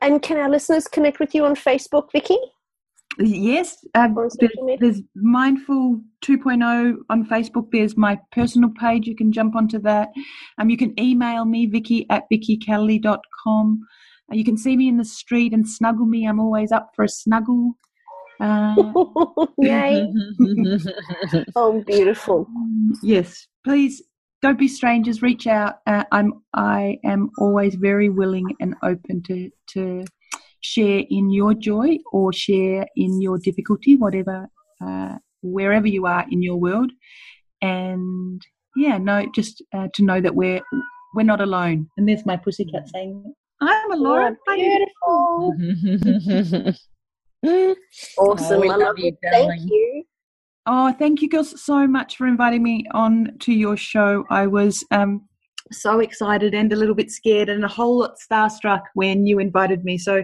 And 0.00 0.20
can 0.22 0.38
our 0.38 0.48
listeners 0.48 0.88
connect 0.88 1.20
with 1.20 1.34
you 1.34 1.44
on 1.44 1.54
Facebook, 1.54 2.10
Vicky? 2.12 2.38
Yes, 3.18 3.84
On 3.94 4.14
there's, 4.14 4.36
social 4.40 4.64
media? 4.64 4.78
there's 4.80 5.02
Mindful 5.14 6.00
2.0 6.24 6.96
on 7.10 7.26
Facebook. 7.26 7.68
There's 7.70 7.96
my 7.96 8.18
personal 8.32 8.70
page. 8.70 9.06
You 9.06 9.14
can 9.14 9.30
jump 9.30 9.54
onto 9.54 9.78
that. 9.80 10.08
Um, 10.58 10.68
you 10.68 10.76
can 10.76 10.98
email 10.98 11.44
me, 11.44 11.66
vicky 11.66 12.06
at 12.10 12.24
vickykelly.com. 12.32 13.80
Uh, 14.32 14.34
you 14.34 14.44
can 14.44 14.56
see 14.56 14.76
me 14.76 14.88
in 14.88 14.96
the 14.96 15.04
street 15.04 15.52
and 15.52 15.68
snuggle 15.68 16.06
me. 16.06 16.26
I'm 16.26 16.40
always 16.40 16.72
up 16.72 16.90
for 16.96 17.04
a 17.04 17.08
snuggle. 17.08 17.74
Uh, 18.40 18.74
Yay. 19.58 20.12
Oh, 21.56 21.82
beautiful. 21.86 22.46
yes, 23.02 23.46
please 23.64 24.02
don't 24.42 24.58
be 24.58 24.68
strangers. 24.68 25.22
Reach 25.22 25.46
out. 25.46 25.76
Uh, 25.86 26.04
I'm 26.12 26.42
I 26.54 26.98
am 27.04 27.30
always 27.38 27.76
very 27.76 28.08
willing 28.08 28.46
and 28.60 28.74
open 28.82 29.22
to 29.24 29.50
to 29.68 30.04
share 30.60 31.02
in 31.08 31.30
your 31.30 31.54
joy 31.54 31.98
or 32.12 32.32
share 32.32 32.86
in 32.96 33.20
your 33.20 33.38
difficulty, 33.38 33.96
whatever 33.96 34.48
uh, 34.84 35.16
wherever 35.42 35.86
you 35.86 36.06
are 36.06 36.26
in 36.30 36.42
your 36.42 36.56
world. 36.56 36.90
And 37.62 38.42
yeah, 38.76 38.98
no, 38.98 39.26
just 39.34 39.62
uh, 39.72 39.88
to 39.94 40.02
know 40.02 40.20
that 40.20 40.34
we're 40.34 40.60
we're 41.14 41.22
not 41.22 41.40
alone. 41.40 41.88
And 41.96 42.08
there's 42.08 42.26
my 42.26 42.36
pussycat 42.36 42.88
saying, 42.88 43.34
"I'm 43.60 43.92
alone." 43.92 44.36
Oh, 45.06 45.54
beautiful. 45.56 46.74
Awesome. 48.18 48.56
Oh, 48.56 48.60
we 48.60 48.70
I 48.70 48.76
love 48.76 48.98
you. 48.98 49.16
Thank 49.22 49.62
you. 49.70 50.04
Oh, 50.66 50.92
thank 50.92 51.20
you 51.20 51.28
girls 51.28 51.62
so 51.62 51.86
much 51.86 52.16
for 52.16 52.26
inviting 52.26 52.62
me 52.62 52.86
on 52.92 53.36
to 53.40 53.52
your 53.52 53.76
show. 53.76 54.24
I 54.30 54.46
was 54.46 54.82
um, 54.90 55.28
so 55.70 56.00
excited 56.00 56.54
and 56.54 56.72
a 56.72 56.76
little 56.76 56.94
bit 56.94 57.10
scared 57.10 57.50
and 57.50 57.64
a 57.64 57.68
whole 57.68 57.98
lot 57.98 58.14
starstruck 58.18 58.80
when 58.94 59.26
you 59.26 59.38
invited 59.38 59.84
me. 59.84 59.98
So 59.98 60.20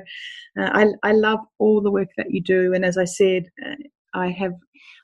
uh, 0.59 0.71
I, 0.73 0.87
I 1.03 1.13
love 1.13 1.41
all 1.59 1.83
the 1.83 1.91
work 1.91 2.09
that 2.17 2.31
you 2.31 2.41
do. 2.41 2.73
And 2.73 2.85
as 2.85 2.97
I 2.97 3.05
said, 3.05 3.51
uh, 3.65 3.75
I 4.15 4.29
have 4.31 4.55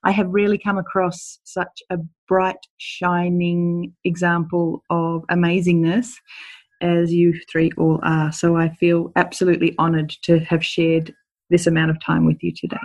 I 0.04 0.10
have 0.12 0.28
really 0.30 0.58
come 0.58 0.78
across 0.78 1.38
such 1.44 1.82
a 1.90 1.98
bright, 2.28 2.56
shining 2.78 3.92
example 4.04 4.84
of 4.88 5.24
amazingness 5.30 6.12
as 6.80 7.12
you 7.12 7.34
three 7.50 7.72
all 7.76 8.00
are. 8.02 8.30
So 8.32 8.56
I 8.56 8.68
feel 8.68 9.10
absolutely 9.16 9.74
honoured 9.78 10.10
to 10.22 10.38
have 10.40 10.64
shared 10.64 11.12
this 11.50 11.66
amount 11.66 11.90
of 11.90 11.96
time 12.04 12.26
with 12.26 12.42
you 12.42 12.52
today. 12.54 12.76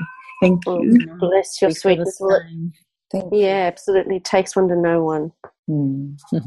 Thank 0.41 0.64
Oh, 0.68 0.82
you. 0.82 0.97
bless 1.20 1.62
your 1.62 1.70
We 1.70 1.74
feel 1.76 1.95
the 1.97 2.12
sweetness. 2.12 2.18
Well, 2.20 2.36
it- 2.36 2.74
Thank 3.12 3.34
you. 3.34 3.39
Yeah, 3.41 3.68
absolutely. 3.68 4.16
It 4.18 4.24
takes 4.24 4.55
one 4.55 4.70
to 4.70 4.76
know 4.76 5.03
one. 5.03 5.32
Hmm. 5.68 6.14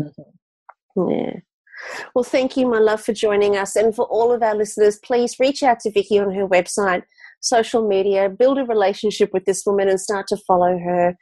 Yeah. 0.96 1.32
Well, 2.14 2.22
thank 2.22 2.56
you, 2.56 2.68
my 2.68 2.78
love, 2.78 3.02
for 3.02 3.12
joining 3.12 3.56
us. 3.56 3.74
And 3.74 3.94
for 3.94 4.04
all 4.06 4.30
of 4.32 4.42
our 4.44 4.54
listeners, 4.54 4.98
please 5.04 5.40
reach 5.40 5.62
out 5.64 5.80
to 5.80 5.90
Vicky 5.90 6.20
on 6.20 6.32
her 6.32 6.46
website, 6.46 7.02
social 7.40 7.86
media, 7.86 8.28
build 8.28 8.58
a 8.58 8.64
relationship 8.64 9.30
with 9.32 9.44
this 9.44 9.66
woman 9.66 9.88
and 9.88 10.00
start 10.00 10.28
to 10.28 10.36
follow 10.36 10.78
her. 10.78 11.16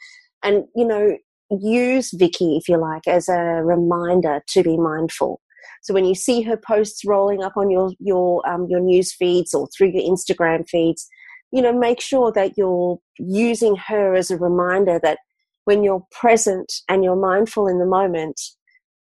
And, 0.45 0.64
you 0.76 0.86
know, 0.86 1.16
use 1.51 2.11
Vicky, 2.12 2.59
if 2.59 2.68
you 2.68 2.76
like, 2.76 3.09
as 3.09 3.30
a 3.30 3.38
reminder 3.64 4.43
to 4.49 4.62
be 4.62 4.76
mindful. 4.76 5.40
So 5.83 5.93
when 5.93 6.05
you 6.05 6.14
see 6.14 6.43
her 6.43 6.57
posts 6.57 7.05
rolling 7.05 7.43
up 7.43 7.57
on 7.57 7.70
your 7.70 7.93
your 7.99 8.49
um, 8.49 8.66
your 8.68 8.80
news 8.80 9.12
feeds 9.12 9.53
or 9.53 9.68
through 9.76 9.91
your 9.91 10.03
Instagram 10.03 10.68
feeds, 10.68 11.07
you 11.53 11.61
know, 11.61 11.76
make 11.76 12.01
sure 12.01 12.33
that 12.33 12.57
you're 12.57 12.99
using 13.18 13.76
her 13.76 14.14
as 14.14 14.30
a 14.30 14.39
reminder 14.39 14.99
that 15.03 15.18
when 15.64 15.85
you're 15.85 16.05
present 16.11 16.72
and 16.89 17.05
you're 17.05 17.16
mindful 17.16 17.68
in 17.68 17.78
the 17.78 17.87
moment, 17.87 18.41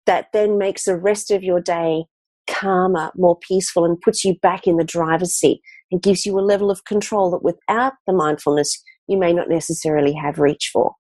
that 0.06 0.28
then 0.34 0.58
makes 0.58 0.86
the 0.86 0.98
rest 0.98 1.32
of 1.32 1.44
your 1.44 1.62
day 1.62 2.06
calmer, 2.48 3.12
more 3.16 3.38
peaceful, 3.48 3.86
and 3.86 4.02
puts 4.02 4.26
you 4.26 4.36
back 4.42 4.68
in 4.68 4.78
the 4.78 4.84
driver's 4.84 5.34
seat 5.34 5.62
and 5.92 6.02
gives 6.02 6.26
you 6.26 6.38
a 6.38 6.42
level 6.42 6.72
of 6.72 6.86
control 6.86 7.32
that 7.32 7.44
without 7.44 7.94
the 8.08 8.14
mindfulness 8.14 8.82
you 9.08 9.18
may 9.18 9.34
not 9.34 9.50
necessarily 9.50 10.14
have 10.14 10.40
reach 10.40 10.70
for. 10.72 10.94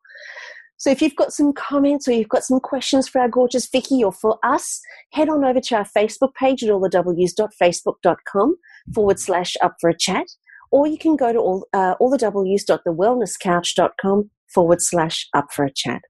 So 0.81 0.89
if 0.89 0.99
you've 0.99 1.15
got 1.15 1.31
some 1.31 1.53
comments 1.53 2.07
or 2.07 2.13
you've 2.13 2.27
got 2.27 2.43
some 2.43 2.59
questions 2.59 3.07
for 3.07 3.21
our 3.21 3.29
gorgeous 3.29 3.69
Vicky 3.69 4.03
or 4.03 4.11
for 4.11 4.39
us, 4.43 4.81
head 5.11 5.29
on 5.29 5.45
over 5.45 5.59
to 5.59 5.75
our 5.75 5.85
Facebook 5.85 6.33
page 6.33 6.63
at 6.63 6.71
allthews.facebook.com 6.71 8.55
forward 8.91 9.19
slash 9.19 9.55
up 9.61 9.75
for 9.79 9.91
a 9.91 9.95
chat, 9.95 10.25
or 10.71 10.87
you 10.87 10.97
can 10.97 11.15
go 11.15 11.31
to 11.31 11.37
all, 11.37 11.67
uh, 11.71 11.93
allthews.thewellnesscouch.com 12.01 14.31
forward 14.51 14.81
slash 14.81 15.27
up 15.35 15.53
for 15.53 15.65
a 15.65 15.71
chat. 15.71 16.01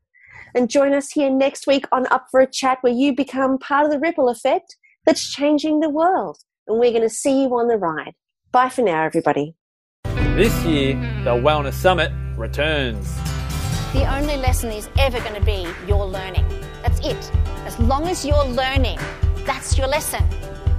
And 0.56 0.70
join 0.70 0.94
us 0.94 1.12
here 1.12 1.30
next 1.30 1.68
week 1.68 1.86
on 1.92 2.08
Up 2.10 2.28
for 2.32 2.40
a 2.40 2.48
Chat, 2.48 2.78
where 2.80 2.94
you 2.94 3.14
become 3.14 3.58
part 3.58 3.84
of 3.84 3.92
the 3.92 4.00
ripple 4.00 4.30
effect 4.30 4.78
that's 5.06 5.34
changing 5.34 5.82
the 5.82 5.90
world. 5.90 6.38
And 6.66 6.80
we're 6.80 6.92
going 6.92 7.02
to 7.02 7.10
see 7.10 7.44
you 7.44 7.50
on 7.58 7.68
the 7.68 7.76
ride. 7.76 8.14
Bye 8.54 8.70
for 8.70 8.84
now, 8.84 9.04
everybody. 9.04 9.54
This 10.06 10.64
year, 10.64 10.94
the 11.26 11.32
Wellness 11.32 11.74
Summit 11.74 12.14
returns. 12.38 13.14
The 13.94 14.06
only 14.16 14.38
lesson 14.38 14.72
is 14.72 14.88
ever 14.98 15.20
going 15.20 15.36
to 15.36 15.42
be 15.42 15.68
your 15.86 16.06
learning. 16.06 16.46
That's 16.82 17.00
it. 17.02 17.30
As 17.66 17.78
long 17.78 18.08
as 18.08 18.24
you're 18.24 18.46
learning, 18.46 18.98
that's 19.46 19.78
your 19.78 19.88
lesson. 19.88 20.24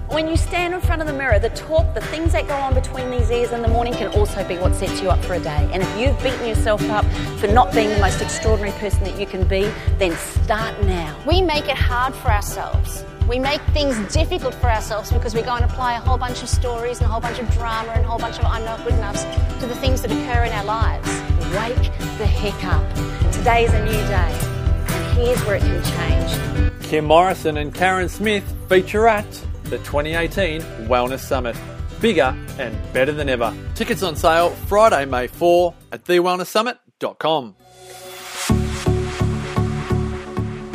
When 0.08 0.28
you 0.28 0.36
stand 0.38 0.72
in 0.72 0.80
front 0.80 1.02
of 1.02 1.06
the 1.06 1.12
mirror, 1.12 1.38
the 1.38 1.50
talk, 1.50 1.92
the 1.92 2.00
things 2.00 2.32
that 2.32 2.48
go 2.48 2.54
on 2.54 2.72
between 2.72 3.10
these 3.10 3.30
ears 3.30 3.52
in 3.52 3.60
the 3.60 3.68
morning 3.68 3.92
can 3.92 4.10
also 4.18 4.48
be 4.48 4.56
what 4.56 4.74
sets 4.74 5.02
you 5.02 5.10
up 5.10 5.22
for 5.26 5.34
a 5.34 5.40
day. 5.40 5.68
And 5.74 5.82
if 5.82 5.98
you've 6.00 6.22
beaten 6.22 6.46
yourself 6.46 6.82
up 6.88 7.04
for 7.38 7.48
not 7.48 7.70
being 7.74 7.90
the 7.90 8.00
most 8.00 8.22
extraordinary 8.22 8.72
person 8.78 9.04
that 9.04 9.20
you 9.20 9.26
can 9.26 9.46
be, 9.46 9.70
then 9.98 10.16
start 10.16 10.82
now. 10.84 11.14
We 11.26 11.42
make 11.42 11.68
it 11.68 11.76
hard 11.76 12.14
for 12.14 12.30
ourselves. 12.30 13.04
We 13.28 13.38
make 13.38 13.60
things 13.72 13.96
difficult 14.12 14.54
for 14.54 14.70
ourselves 14.70 15.12
because 15.12 15.34
we 15.34 15.42
go 15.42 15.54
and 15.54 15.64
apply 15.64 15.94
a 15.94 16.00
whole 16.00 16.18
bunch 16.18 16.42
of 16.42 16.48
stories 16.48 16.98
and 16.98 17.06
a 17.06 17.08
whole 17.08 17.20
bunch 17.20 17.38
of 17.38 17.50
drama 17.52 17.92
and 17.92 18.04
a 18.04 18.08
whole 18.08 18.18
bunch 18.18 18.38
of 18.38 18.44
I'm 18.44 18.64
not 18.64 18.82
good 18.84 18.94
enough 18.94 19.16
to 19.60 19.66
the 19.66 19.76
things 19.76 20.02
that 20.02 20.10
occur 20.10 20.44
in 20.44 20.52
our 20.52 20.64
lives. 20.64 21.08
Wake 21.56 21.92
the 22.18 22.26
heck 22.26 22.64
up. 22.64 23.32
Today's 23.32 23.72
a 23.72 23.84
new 23.84 23.92
day. 23.92 24.38
And 24.88 25.18
here's 25.18 25.40
where 25.44 25.56
it 25.56 25.62
can 25.62 25.82
change. 25.84 26.82
Kim 26.82 27.04
Morrison 27.06 27.56
and 27.56 27.72
Karen 27.74 28.08
Smith 28.08 28.44
feature 28.68 29.06
at 29.06 29.30
the 29.64 29.78
2018 29.78 30.60
Wellness 30.88 31.20
Summit. 31.20 31.56
Bigger 32.00 32.36
and 32.58 32.76
better 32.92 33.12
than 33.12 33.28
ever. 33.28 33.54
Tickets 33.74 34.02
on 34.02 34.16
sale 34.16 34.50
Friday, 34.50 35.04
May 35.04 35.28
4 35.28 35.72
at 35.92 36.04
thewellnesssummit.com. 36.04 37.54